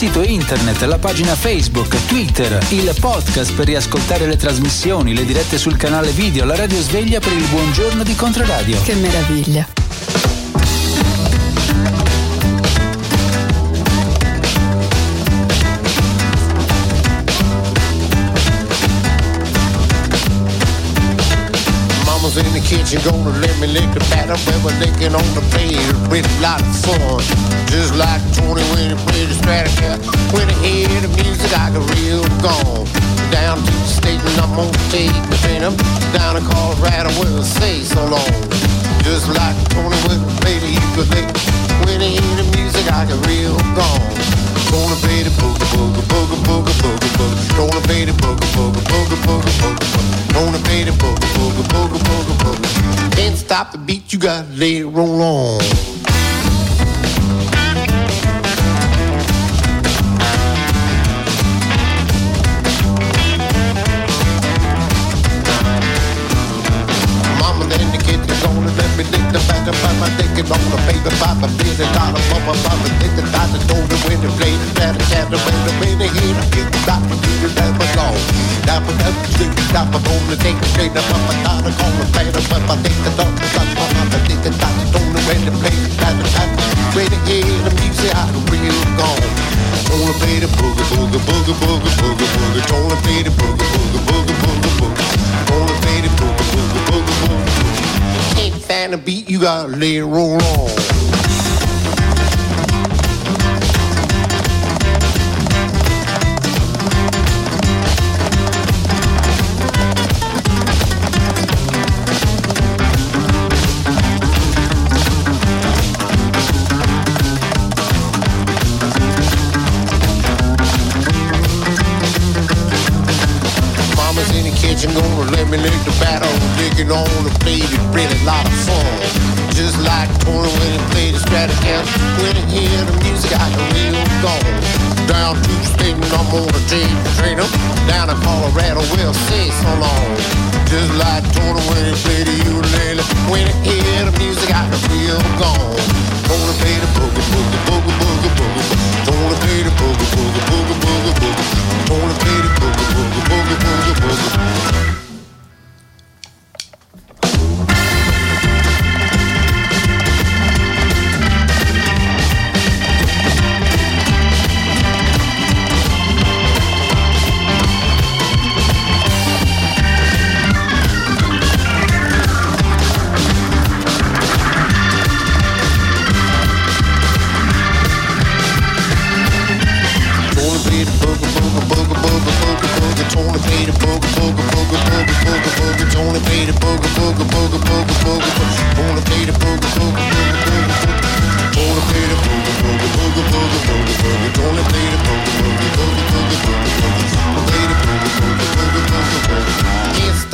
Sito 0.00 0.22
internet, 0.22 0.80
la 0.84 0.96
pagina 0.96 1.34
Facebook, 1.34 2.06
Twitter, 2.06 2.58
il 2.70 2.90
podcast 2.98 3.52
per 3.52 3.66
riascoltare 3.66 4.24
le 4.24 4.36
trasmissioni, 4.36 5.14
le 5.14 5.26
dirette 5.26 5.58
sul 5.58 5.76
canale 5.76 6.10
video, 6.12 6.46
la 6.46 6.56
radio 6.56 6.80
sveglia 6.80 7.20
per 7.20 7.34
il 7.34 7.44
buongiorno 7.44 8.02
di 8.02 8.14
Controradio. 8.14 8.80
Che 8.80 8.94
meraviglia. 8.94 9.79
Kitchen, 22.70 23.02
gonna 23.02 23.34
let 23.42 23.58
me 23.58 23.66
lick 23.66 23.90
the 23.90 23.98
batter, 24.14 24.38
but 24.62 24.70
licking 24.78 25.10
on 25.10 25.26
the 25.34 25.42
plate 25.50 25.74
with 26.06 26.22
a 26.22 26.36
lot 26.38 26.62
of 26.62 26.70
fun. 26.86 27.18
Just 27.66 27.98
like 27.98 28.22
Tony 28.30 28.62
when 28.70 28.94
he 28.94 28.96
played 29.10 29.26
the 29.26 29.34
Stratocaster. 29.42 30.06
When 30.30 30.46
I 30.46 30.54
hear 30.62 30.86
the 31.02 31.10
music, 31.18 31.50
I 31.50 31.74
get 31.74 31.82
real 31.98 32.22
gone. 32.38 32.86
Down 33.34 33.58
to 33.58 33.74
the 33.74 33.90
state 33.90 34.22
and 34.22 34.38
I'm 34.38 34.54
gonna 34.54 34.70
take 34.94 35.10
the 35.10 35.38
venom. 35.42 35.74
Down 36.14 36.38
to 36.38 36.42
Colorado, 36.46 37.10
we'll 37.18 37.42
say 37.42 37.82
so 37.82 38.06
long. 38.06 38.38
Just 39.02 39.26
like 39.34 39.58
Tony 39.74 39.98
when 40.06 40.22
he 40.22 40.30
played 40.38 40.62
the 40.62 40.70
ukulele. 40.70 41.26
When 41.82 41.98
I 41.98 42.10
hear 42.22 42.34
the 42.38 42.46
music, 42.54 42.86
I 42.86 43.02
get 43.02 43.18
real 43.26 43.58
gone. 43.74 44.39
Gonna 44.70 44.96
pay 45.02 45.22
the 45.22 45.30
booga 45.40 45.66
booga 45.74 46.02
booga 46.10 46.36
booga 46.46 46.72
booga 46.82 47.08
booga. 47.18 47.56
Gonna 47.56 47.80
pay 47.86 48.04
the 48.04 48.12
booga 48.12 48.46
booga 48.54 48.80
booga 48.90 49.16
booga 49.26 49.50
booga 49.58 49.84
booga. 49.92 50.34
Gonna 50.34 50.58
pay 50.68 50.84
the 50.84 50.92
booga 50.92 51.26
booga 51.36 51.62
booga 51.72 51.98
booga 52.08 52.34
booga. 52.42 53.16
Can't 53.16 53.36
stop 53.36 53.72
the 53.72 53.78
beat, 53.78 54.12
you 54.12 54.18
gotta 54.18 54.46
let 54.52 54.70
it 54.70 54.86
roll 54.86 55.22
on. 55.22 55.90
on 70.50 70.58
the 70.66 70.76
baby 70.90 71.10
pop 71.22 71.38
a 71.42 71.48
billion 71.62 71.86
dollar 71.94 72.18
bumper 72.26 72.58
pop 72.66 72.80
a 72.82 72.88
nigga 72.98 73.22
got 73.30 73.46
the 73.54 73.58
golden 73.70 73.98
window 74.02 74.30
play 74.34 74.49
i'ma 77.60 77.86
call 77.94 78.14
a 78.70 79.30
I 80.30 80.36
think 80.36 80.56
only 84.96 85.12
the 85.14 85.52
to 87.06 87.18
hear 87.26 87.44
the 87.62 87.70
music, 87.80 88.10
I 88.14 88.26
Only 89.90 90.14
play 90.18 90.38
the 90.38 90.48
boogie, 90.58 90.86
boogie, 90.90 91.20
boogie, 91.26 91.54
boogie, 91.60 91.94
boogie, 92.00 92.28
boogie 92.34 92.74
Only 92.74 92.96
play 93.02 93.22
the 93.22 93.30
boogie, 93.30 93.66
boogie, 93.74 94.02
boogie, 94.06 94.36
boogie, 94.42 94.74
boogie 94.78 95.54
Only 95.54 95.74
play 95.82 95.98
the 96.02 96.10
boogie, 96.18 96.46
boogie, 96.50 96.82
boogie, 96.90 97.14
boogie, 98.34 98.90
the 98.90 98.98
beat, 98.98 99.28
you 99.28 99.40
gotta 99.40 99.68
lay 99.68 99.96
it 99.96 100.04
roll 100.04 100.42
on 100.42 100.89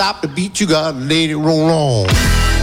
stop 0.07 0.23
the 0.23 0.29
beat, 0.29 0.61
you 0.61 0.69
gotta 0.69 0.97
let 0.97 1.31
it 1.31 1.37
roll 1.37 1.69
on. 1.69 2.56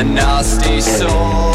a 0.00 0.04
nasty 0.04 0.80
soul. 0.80 1.49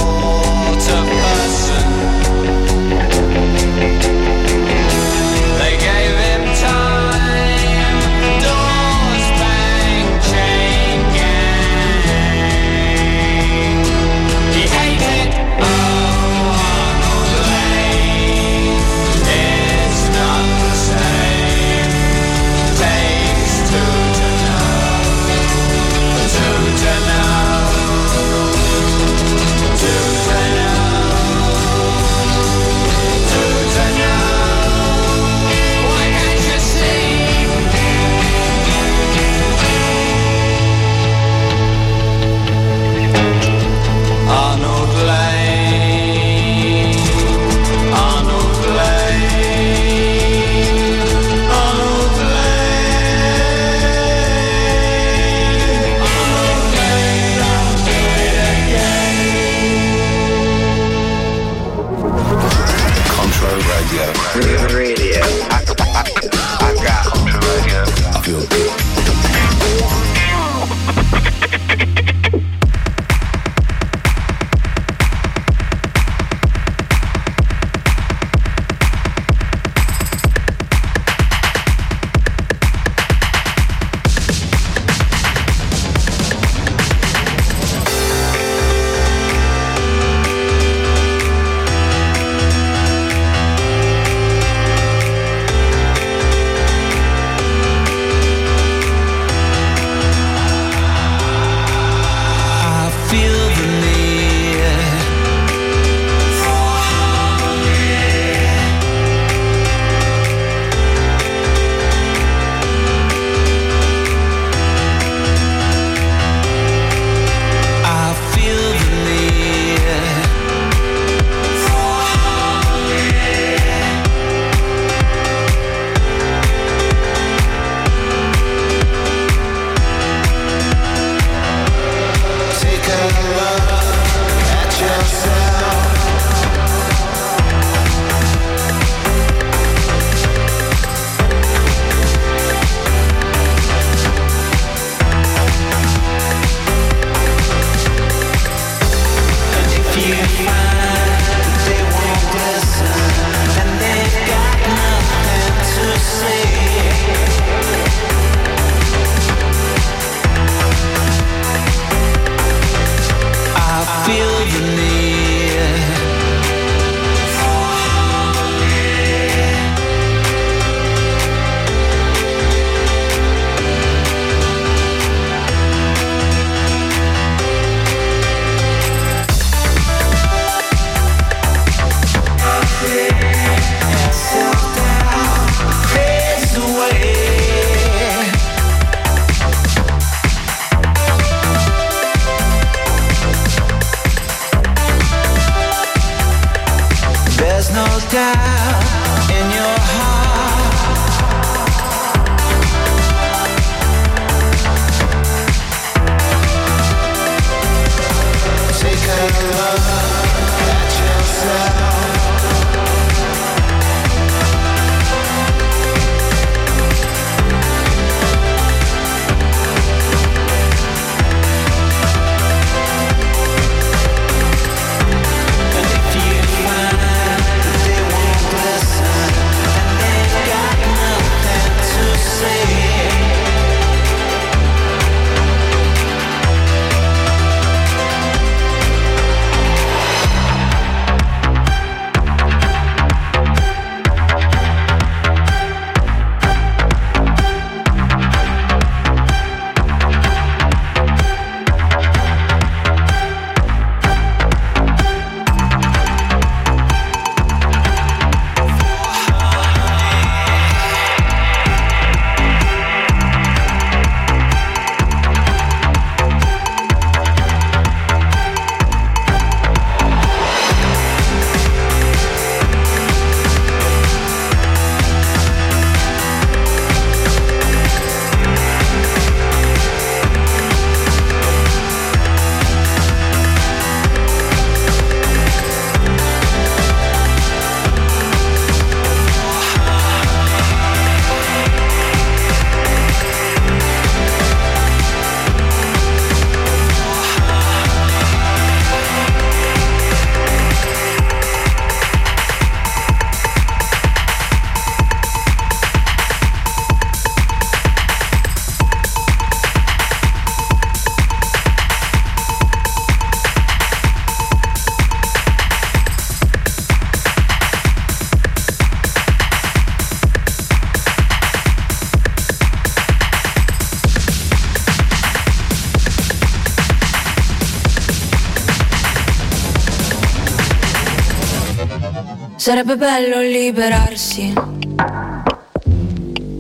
Sarebbe 332.66 332.98
bello 332.98 333.42
liberarsi 333.42 334.52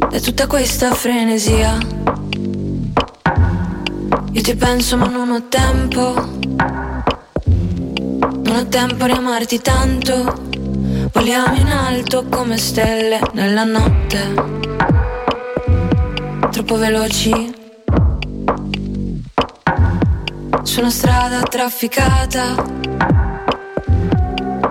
da 0.07 0.19
tutta 0.19 0.45
questa 0.45 0.93
frenesia. 0.93 1.79
Io 4.31 4.41
ti 4.41 4.55
penso 4.55 4.97
ma 4.97 5.07
non 5.07 5.31
ho 5.31 5.47
tempo, 5.49 6.13
non 8.43 8.55
ho 8.55 8.67
tempo 8.67 9.05
di 9.05 9.11
amarti 9.13 9.59
tanto. 9.61 10.43
Voliamo 11.11 11.55
in 11.55 11.71
alto 11.71 12.25
come 12.29 12.59
stelle 12.59 13.19
nella 13.33 13.63
notte, 13.63 14.33
troppo 16.51 16.77
veloci. 16.77 17.51
Su 20.61 20.81
una 20.81 20.91
strada 20.91 21.41
trafficata, 21.41 22.53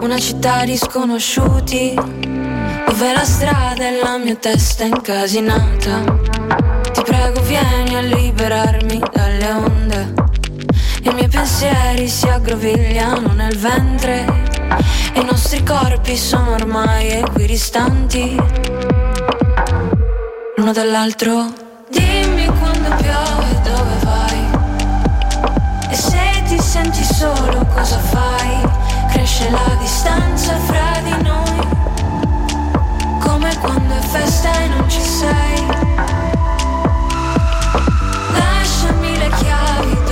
una 0.05 0.19
città 0.19 0.67
di 0.67 0.77
sconosciuti, 0.77 1.95
dove 1.95 3.13
la 3.15 3.25
strada 3.25 3.85
è 3.85 3.99
la 4.03 4.19
mia 4.19 4.35
testa 4.37 4.85
incasinata. 4.85 6.05
Ti 6.93 7.03
prego 7.03 7.41
vieni 7.41 7.97
a 7.97 8.01
liberarmi 8.01 9.01
dalle 9.11 9.51
onde, 9.51 10.15
i 11.05 11.09
miei 11.15 11.29
pensieri 11.29 12.07
si 12.07 12.29
aggrovigliano 12.29 13.33
nel 13.33 13.57
ventre, 13.57 14.27
e 15.15 15.21
i 15.21 15.25
nostri 15.25 15.65
corpi 15.65 16.19
sono 16.19 16.53
ormai 16.53 17.09
equidistanti 17.09 18.37
l'uno 20.57 20.73
dall'altro. 20.73 21.47
Dimmi 21.89 22.45
quando 22.45 22.95
piove 22.97 23.61
dove 23.63 23.97
vai. 24.03 24.49
E 25.89 25.95
se 25.95 26.43
ti 26.47 26.61
senti 26.61 27.03
solo 27.03 27.67
cosa 27.73 27.97
fai? 27.97 28.84
Cresce 29.25 29.49
la 29.49 29.75
distanza 29.81 30.55
fra 30.59 31.01
di 31.03 31.23
noi. 31.23 31.67
Come 33.21 33.57
quando 33.59 33.95
è 33.95 34.01
festa 34.01 34.53
e 34.53 34.69
non 34.69 34.87
ci 34.87 35.01
sei. 35.01 35.67
Lasciami 38.33 39.17
le 39.17 39.31
chiavi 39.31 40.03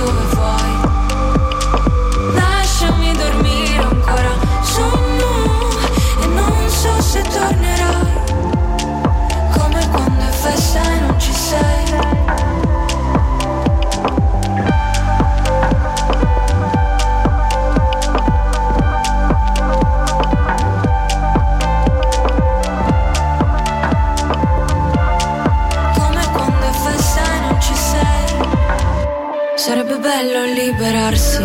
liberarsi. 30.93 31.41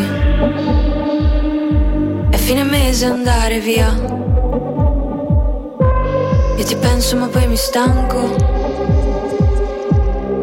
E 2.30 2.36
fine 2.36 2.64
mese 2.64 3.06
andare 3.06 3.60
via. 3.60 3.88
Io 6.56 6.64
ti 6.64 6.76
penso 6.76 7.16
ma 7.16 7.28
poi 7.28 7.46
mi 7.46 7.56
stanco. 7.56 8.36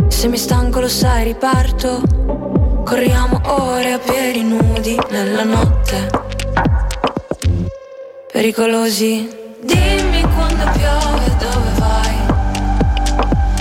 Se 0.08 0.27
mi 0.27 0.38
stanco 0.38 0.80
lo 0.80 0.88
sai 0.88 1.25
riparto. 1.25 2.01
Corriamo 2.84 3.42
ore 3.43 3.93
a 3.93 4.00
piedi 4.00 4.43
nudi 4.43 4.98
nella 5.11 5.43
notte. 5.43 6.09
Pericolosi. 8.32 9.30
Dimmi 9.61 10.22
quando 10.35 10.64
piove 10.72 11.35
dove 11.38 11.72
vai. 11.77 12.16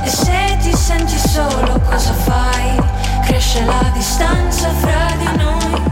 E 0.04 0.08
se 0.08 0.58
ti 0.62 0.74
senti 0.74 1.18
solo 1.18 1.80
cosa 1.86 2.12
fai? 2.12 2.83
Cresce 3.24 3.64
la 3.64 3.90
distanza 3.92 4.68
fra 4.70 5.14
di 5.18 5.36
noi. 5.36 5.82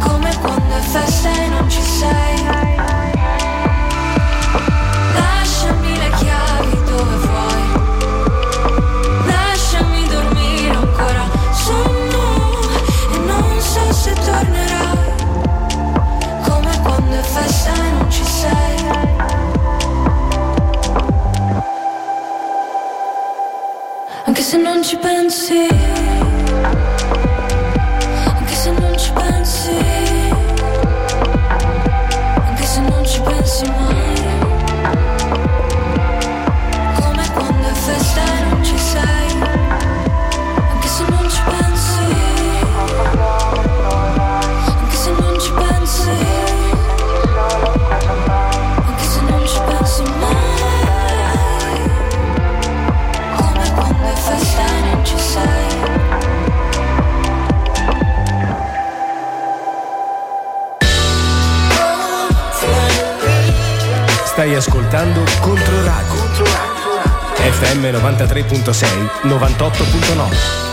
Come 0.00 0.36
quando 0.40 0.76
è 0.76 0.80
festa 0.80 1.30
e 1.30 1.48
non 1.48 1.68
ci 1.68 1.82
sei. 1.82 2.79
Se 24.50 24.56
non 24.58 24.82
ci 24.82 24.96
pensi. 24.96 26.09
Stai 64.40 64.54
ascoltando 64.54 65.22
Controradio. 65.42 66.14
FM 67.36 67.90
93.6 67.90 69.20
98.9. 69.24 70.69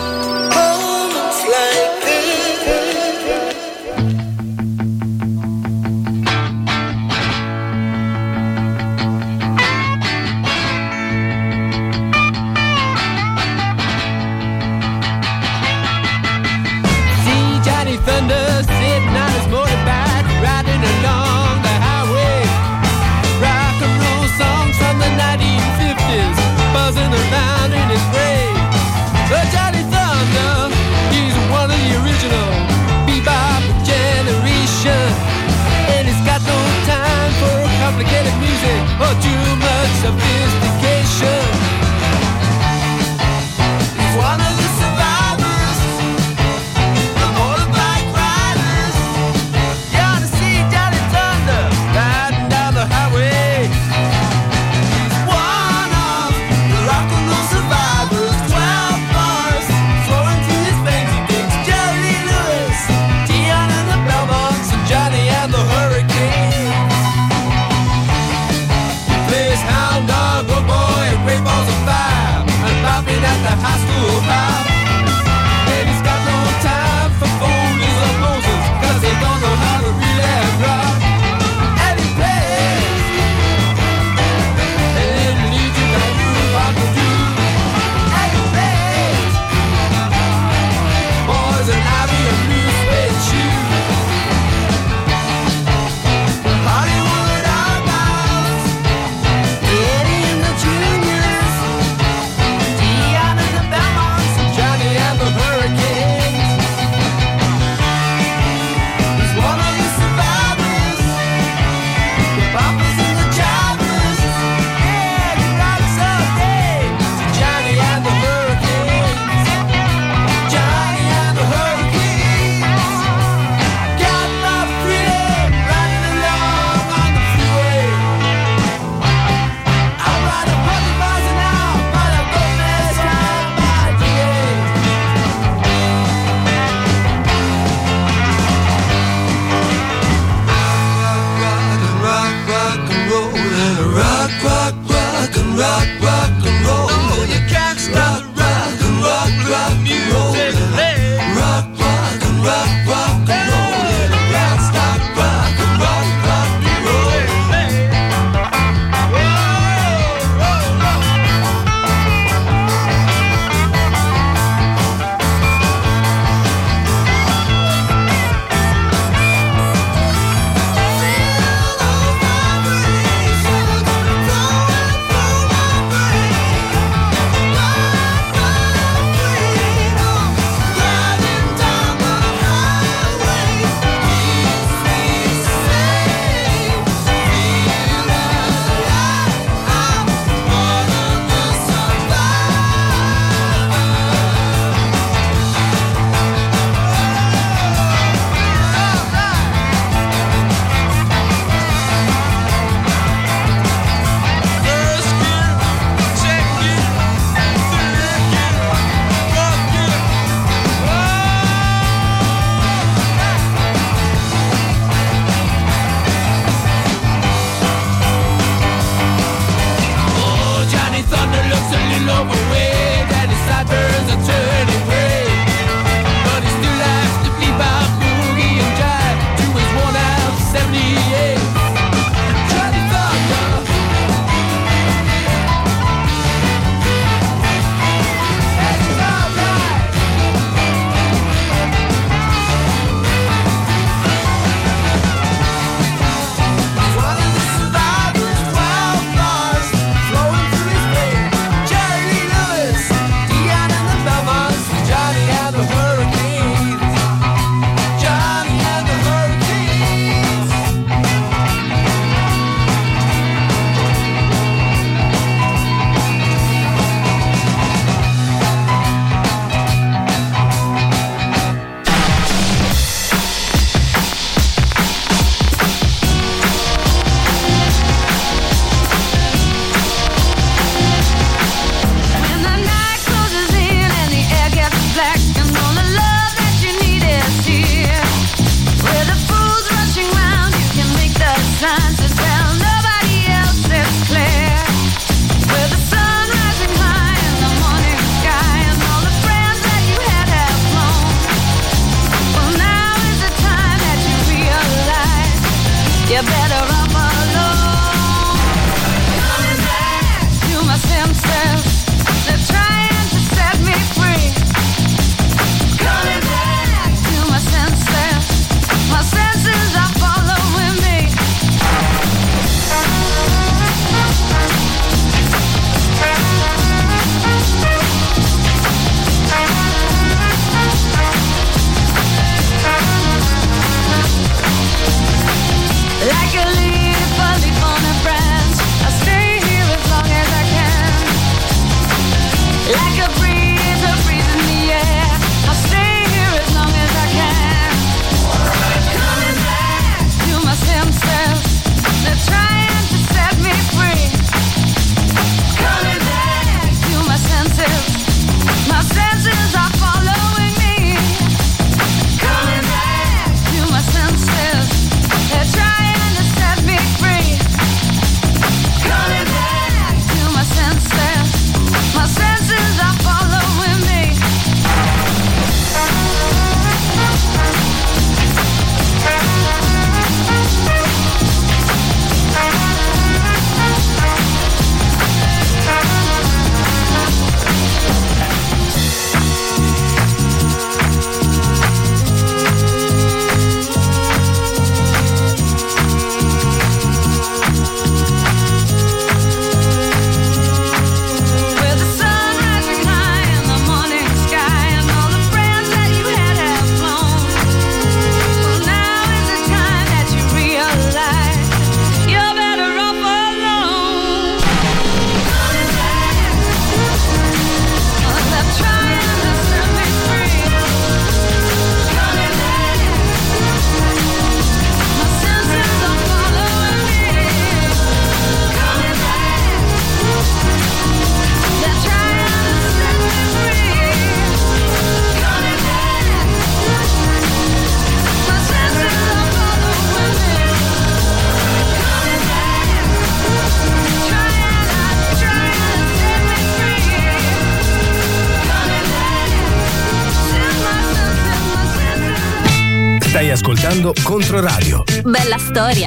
Controradio. 454.18 454.84
Bella 455.04 455.38
storia. 455.38 455.87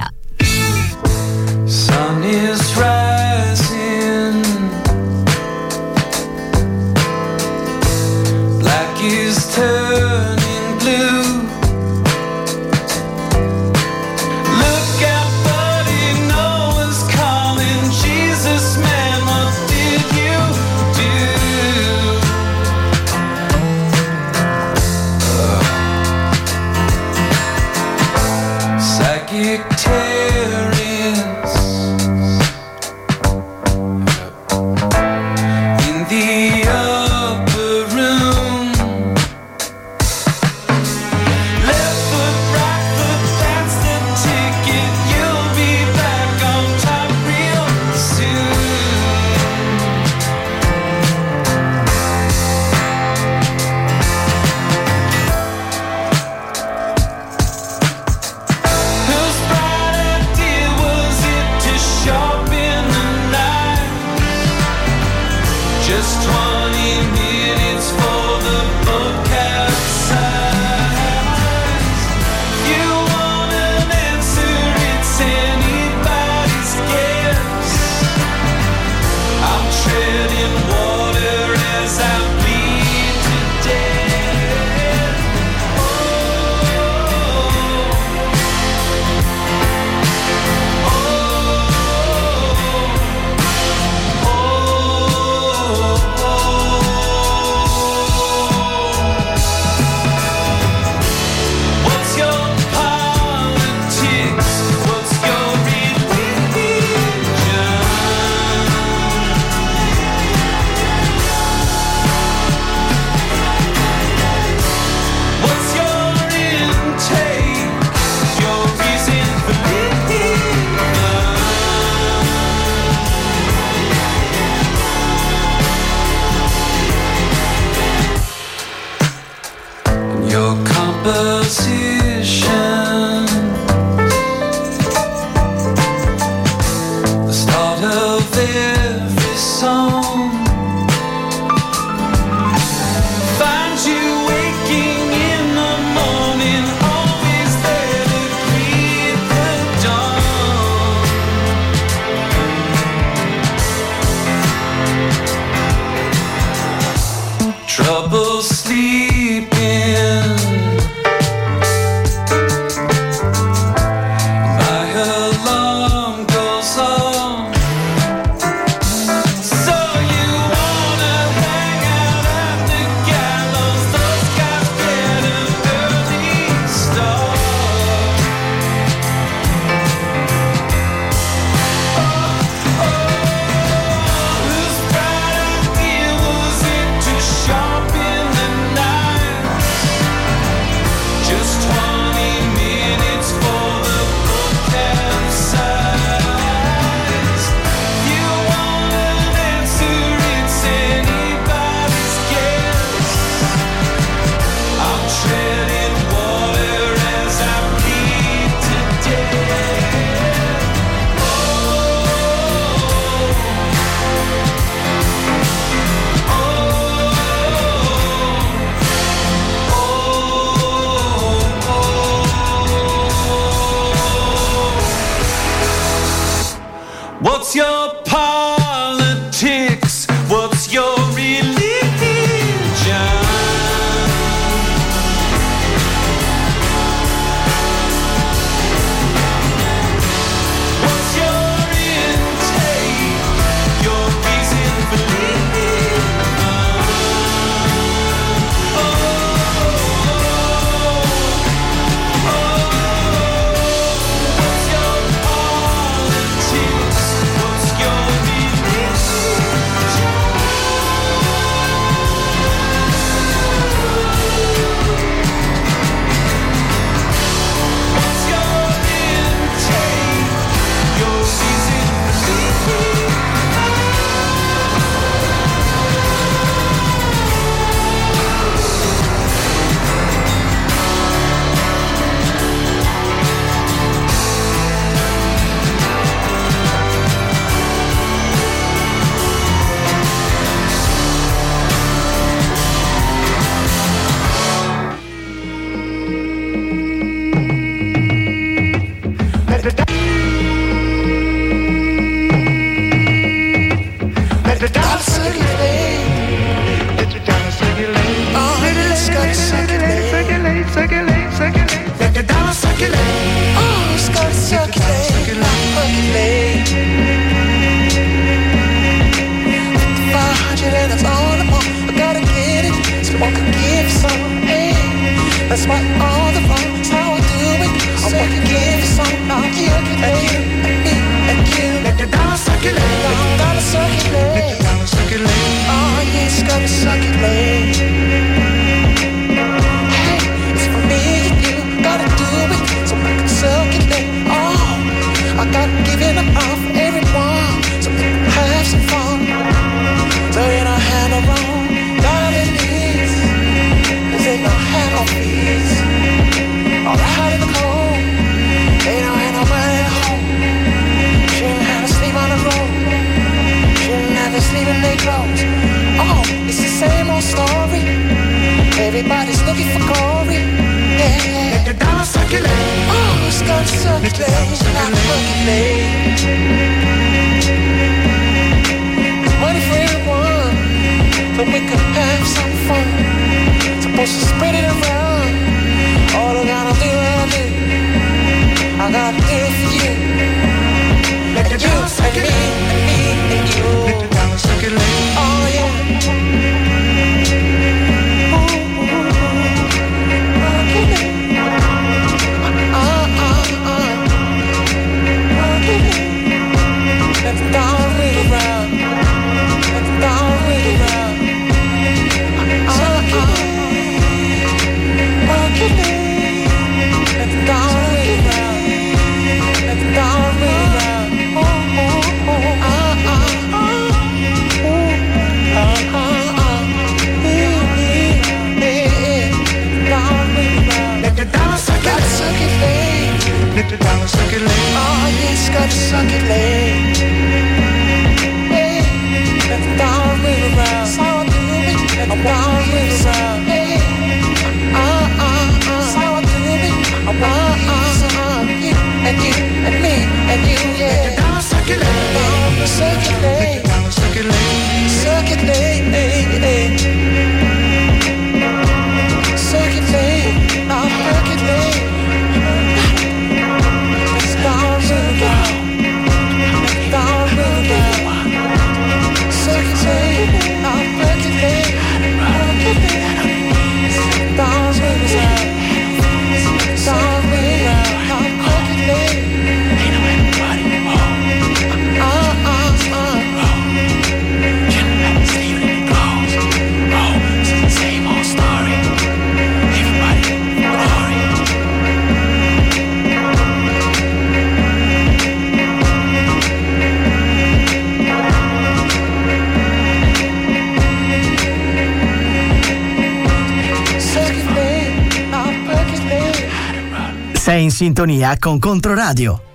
sintonia 507.80 508.36
con 508.36 508.58
Controradio. 508.58 509.49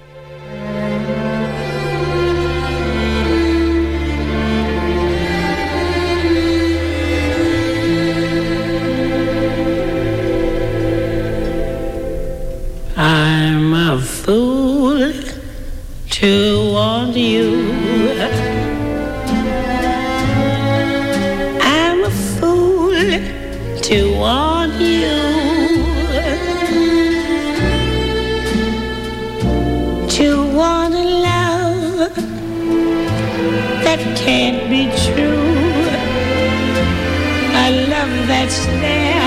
There 38.63 39.21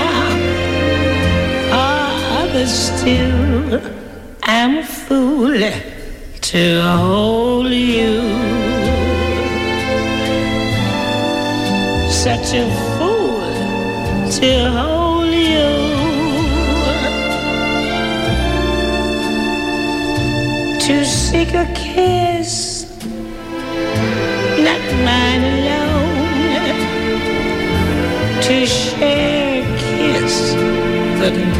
are 1.71 1.99
Others 2.41 2.71
still, 2.71 3.81
I'm 4.43 4.79
a 4.79 4.83
fool 4.83 5.59
to 6.41 6.81
hold 6.81 7.71
you. 7.71 8.21
Such 12.09 12.53
a 12.53 12.65
fool 12.97 13.53
to 14.39 14.71
hold. 14.71 14.88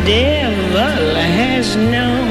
devil 0.05 1.15
has 1.15 1.75
known. 1.75 2.28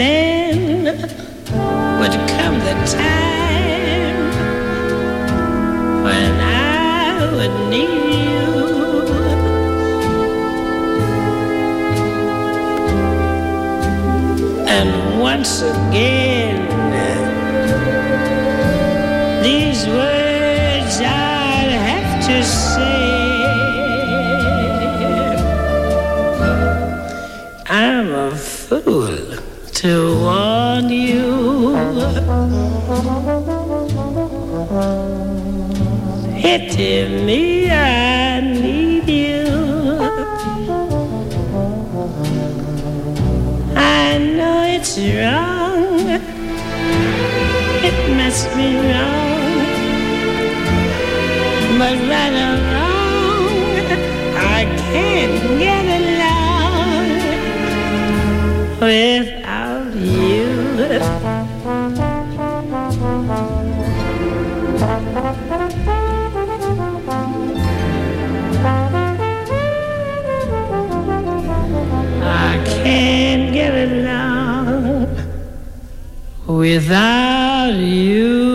then 0.00 0.84
would 2.00 2.16
come 2.34 2.56
the 2.68 2.74
time 2.86 4.16
when 6.02 6.32
I 6.40 7.30
would 7.36 7.56
need 7.68 8.08
you. 8.24 8.46
And 14.66 15.20
once 15.20 15.60
again, 15.60 16.19
Pity 36.40 37.06
me, 37.26 37.70
I 37.70 38.40
need 38.40 39.06
you. 39.06 39.44
I 43.76 44.16
know 44.36 44.64
it's 44.74 44.96
wrong. 44.98 46.08
It 47.88 47.98
must 48.16 48.48
be 48.56 48.68
wrong. 48.88 49.38
But 51.78 51.96
right 52.08 52.36
or 52.46 52.56
wrong, 52.72 53.52
I 54.56 54.60
can't 54.92 55.38
get 55.58 55.84
along 56.00 57.06
with 58.80 59.39
love 73.86 75.08
without 76.46 77.74
you. 77.74 78.49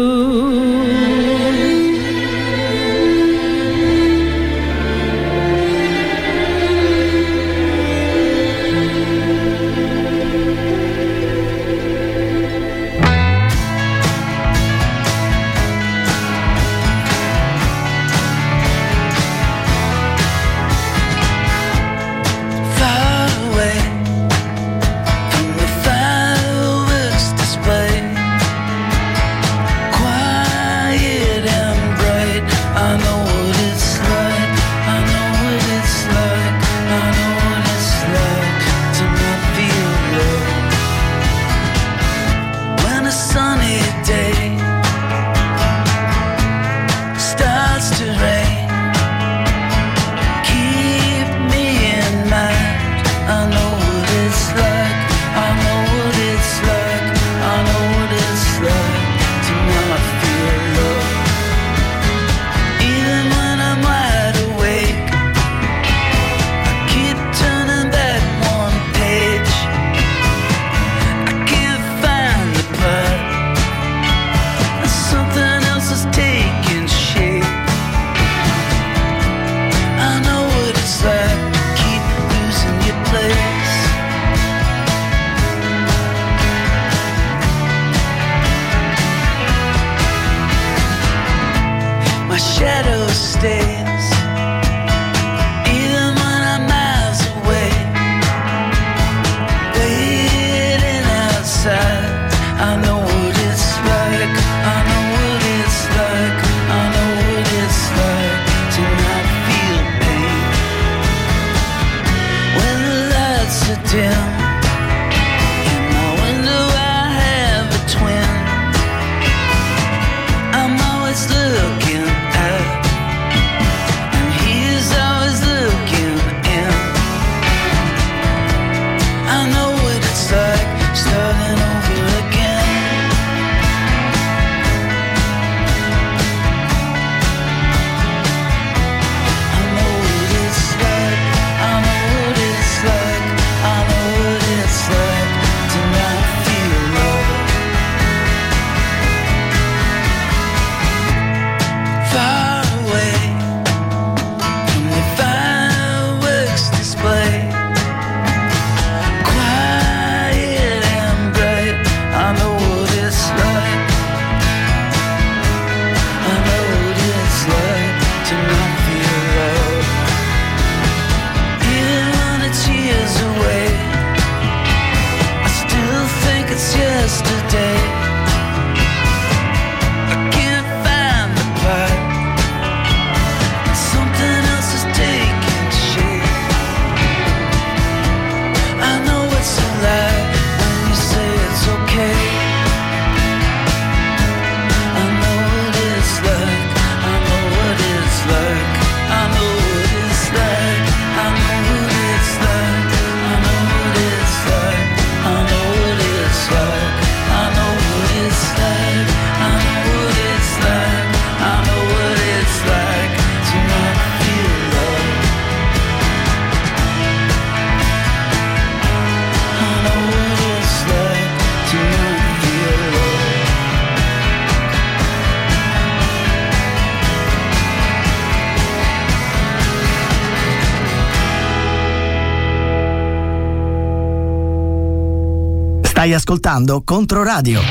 ascoltando 236.16 236.82
Controradio. 236.84 237.62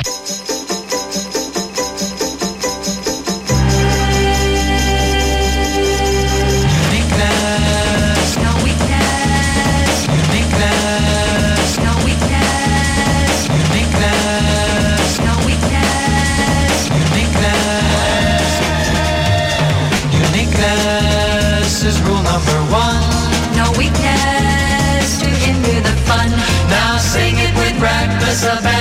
us 28.35 28.43
about. 28.43 28.74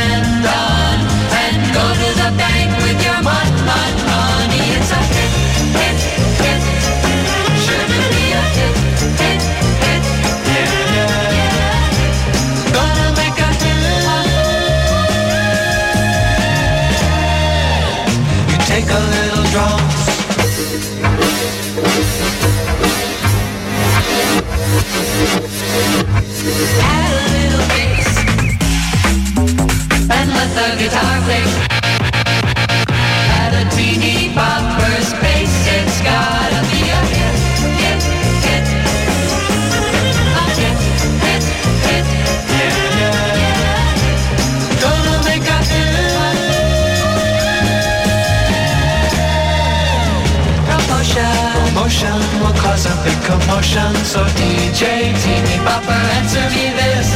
cause 52.73 52.85
a 52.87 52.95
big 53.05 53.19
commotion. 53.29 53.93
So 54.03 54.25
DJ, 54.39 55.13
TV 55.21 55.47
Bopper, 55.61 56.03
answer 56.17 56.45
me 56.55 56.73
this. 56.73 57.07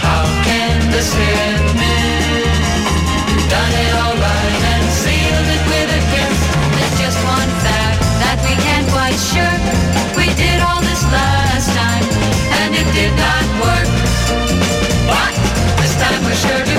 How 0.00 0.24
can 0.48 0.76
this 0.90 1.12
hit 1.12 1.60
me? 1.76 1.96
Done 3.52 3.74
it 3.84 3.92
all 4.00 4.16
right 4.16 4.62
and 4.72 4.84
sealed 5.02 5.48
it 5.56 5.62
with 5.72 5.98
a 5.98 6.02
kiss. 6.12 6.38
There's 6.72 6.96
just 7.04 7.18
one 7.36 7.50
fact 7.64 8.00
that 8.22 8.36
we 8.46 8.54
can't 8.64 8.88
quite 8.96 9.20
sure. 9.32 9.58
We 10.16 10.26
did 10.40 10.58
all 10.64 10.80
this 10.80 11.02
last 11.12 11.68
time 11.76 12.06
and 12.60 12.70
it 12.80 12.88
did 12.96 13.12
not 13.24 13.44
work. 13.60 13.88
But 15.10 15.32
this 15.80 15.94
time 16.00 16.20
we're 16.24 16.40
sure 16.46 16.77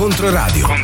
Controradio. 0.00 0.79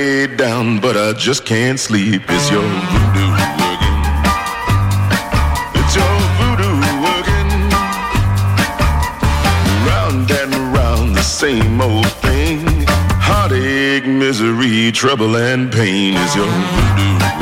way 0.00 0.26
down, 0.26 0.80
but 0.80 0.96
I 0.96 1.12
just 1.12 1.44
can't 1.44 1.78
sleep. 1.78 2.22
It's 2.28 2.50
your 2.54 2.68
voodoo 2.92 3.28
working. 3.66 4.00
It's 5.80 5.94
your 6.00 6.14
voodoo 6.38 6.76
working. 7.06 7.50
Round 9.90 10.30
and 10.40 10.52
round 10.76 11.14
the 11.16 11.26
same 11.40 11.80
old 11.80 12.10
thing. 12.26 12.58
Heartache, 13.28 14.06
misery, 14.06 14.90
trouble, 14.92 15.36
and 15.36 15.70
pain 15.70 16.14
is 16.14 16.34
your 16.34 16.52
voodoo. 16.74 17.39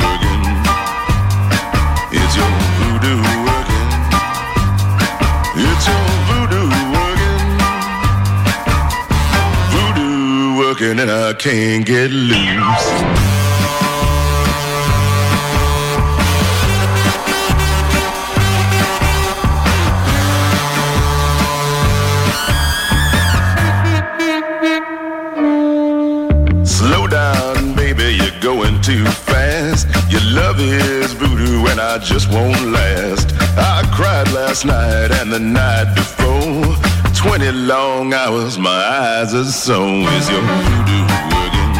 Working 10.89 11.01
and 11.01 11.11
I 11.11 11.33
can't 11.33 11.85
get 11.85 12.11
loose. 12.11 12.39
Slow 26.67 27.07
down, 27.07 27.75
baby, 27.75 28.15
you're 28.15 28.39
going 28.41 28.81
too 28.81 29.05
fast. 29.05 29.87
Your 30.09 30.21
love 30.31 30.59
is 30.59 31.13
voodoo 31.13 31.67
and 31.67 31.79
I 31.79 31.97
just 31.99 32.29
won't 32.31 32.71
last. 32.71 33.33
I 33.57 33.83
cried 33.93 34.31
last 34.31 34.65
night 34.65 35.11
and 35.11 35.31
the 35.31 35.39
night 35.39 35.93
before. 35.95 36.98
20 37.19 37.51
long 37.51 38.13
hours, 38.13 38.57
my 38.57 38.69
eyes 38.71 39.33
are 39.33 39.43
so. 39.43 39.83
Is 39.83 40.29
your 40.29 40.39
voodoo 40.39 41.03
working? 41.35 41.73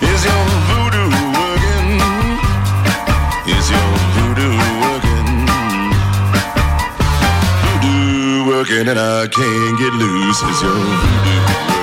Is 0.00 0.24
your 0.24 0.44
voodoo 0.68 1.12
working? 1.36 2.00
Is 3.52 3.68
your 3.68 3.88
voodoo 4.16 4.56
working? 4.80 5.28
Voodoo 7.60 8.48
working 8.48 8.88
and 8.88 8.98
I 8.98 9.28
can't 9.28 9.78
get 9.78 9.92
loose. 9.92 10.42
Is 10.42 10.62
your 10.62 10.72
voodoo 10.72 11.40
working? 11.52 11.75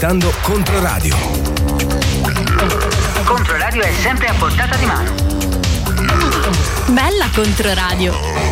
Ascoltando 0.00 0.32
Controradio. 0.40 1.14
Controradio 3.24 3.82
è 3.82 3.92
sempre 3.92 4.28
a 4.28 4.32
portata 4.32 4.76
di 4.76 4.86
mano. 4.86 5.12
Bella 6.88 7.28
Controradio. 7.34 8.49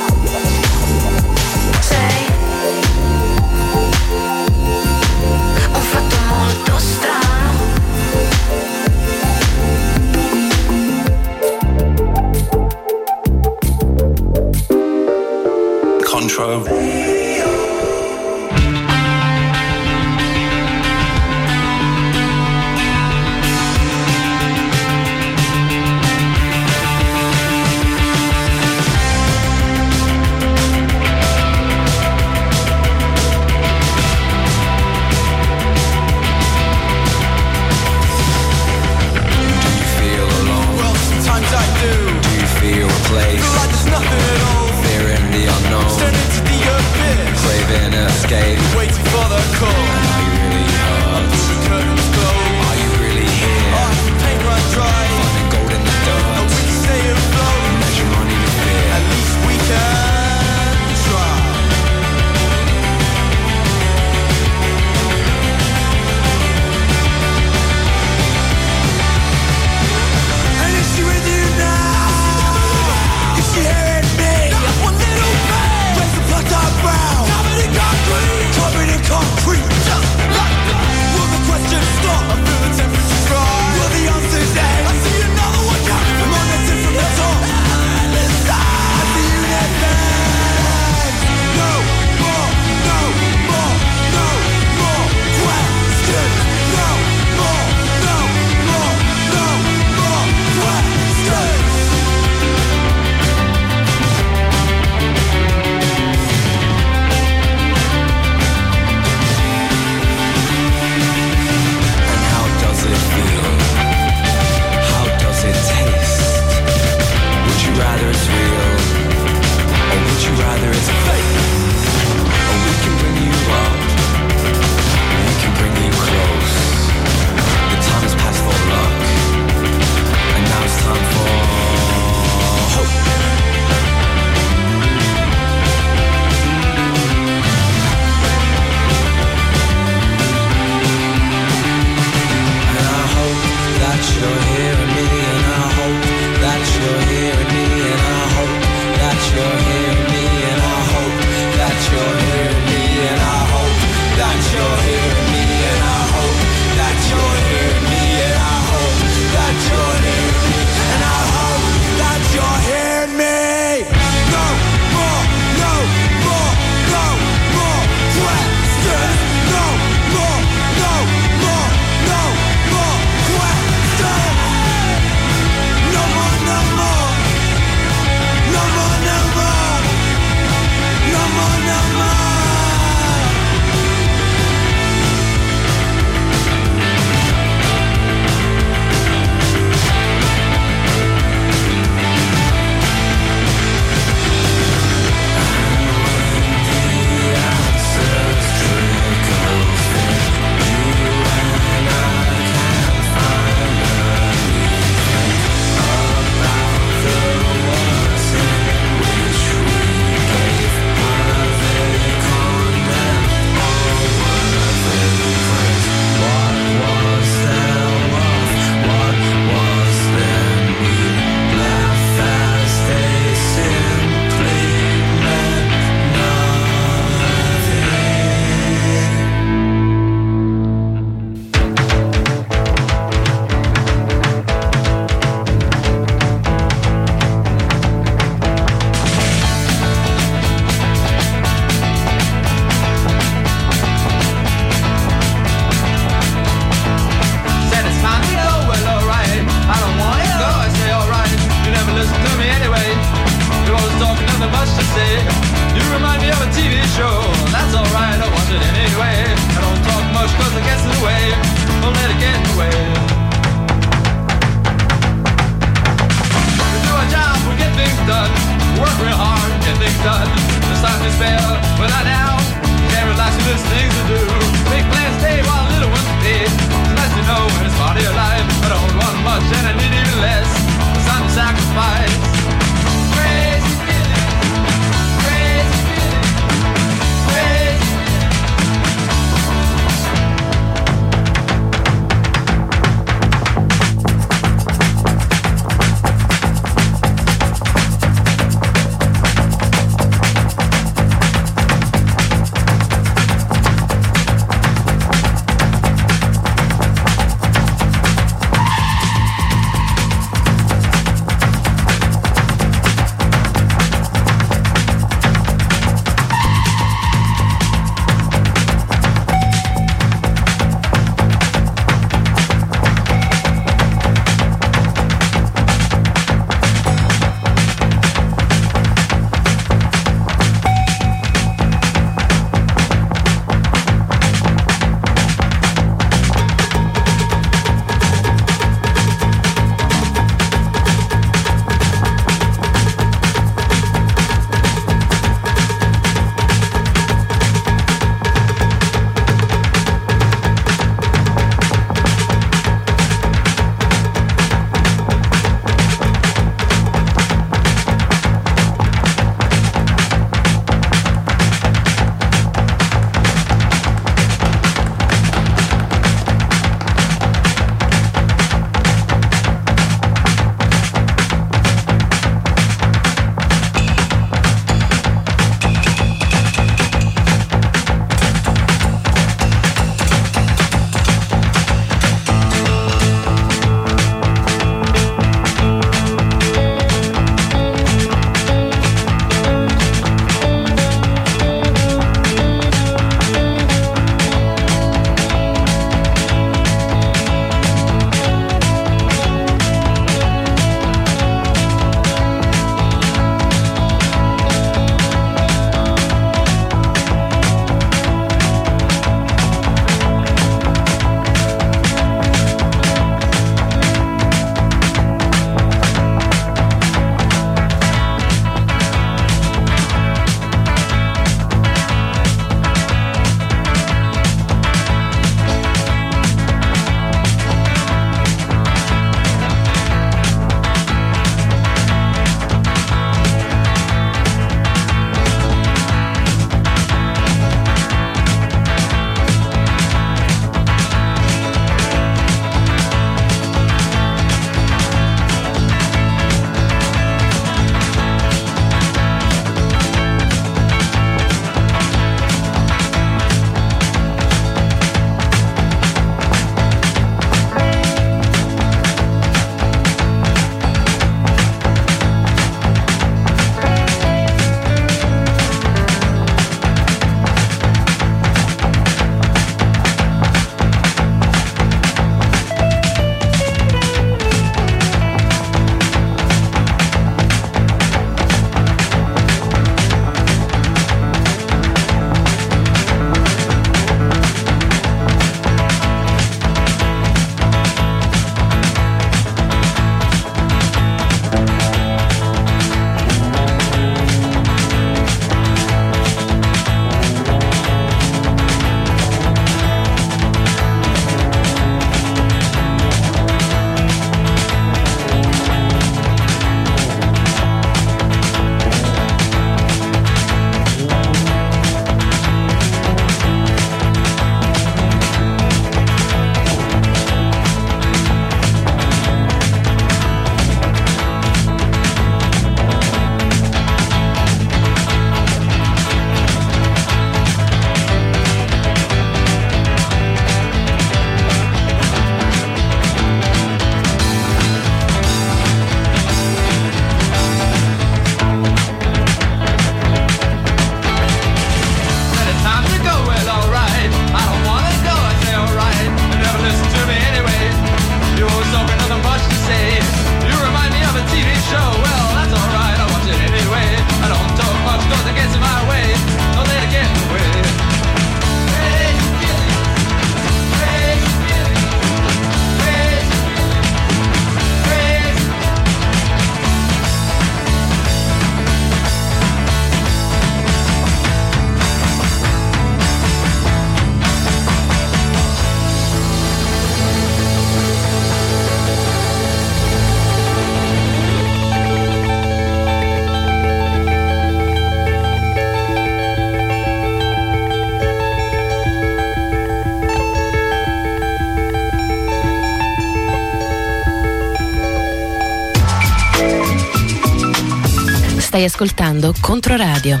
Stai 598.40 598.48
ascoltando 598.48 599.12
Controradio. 599.20 600.00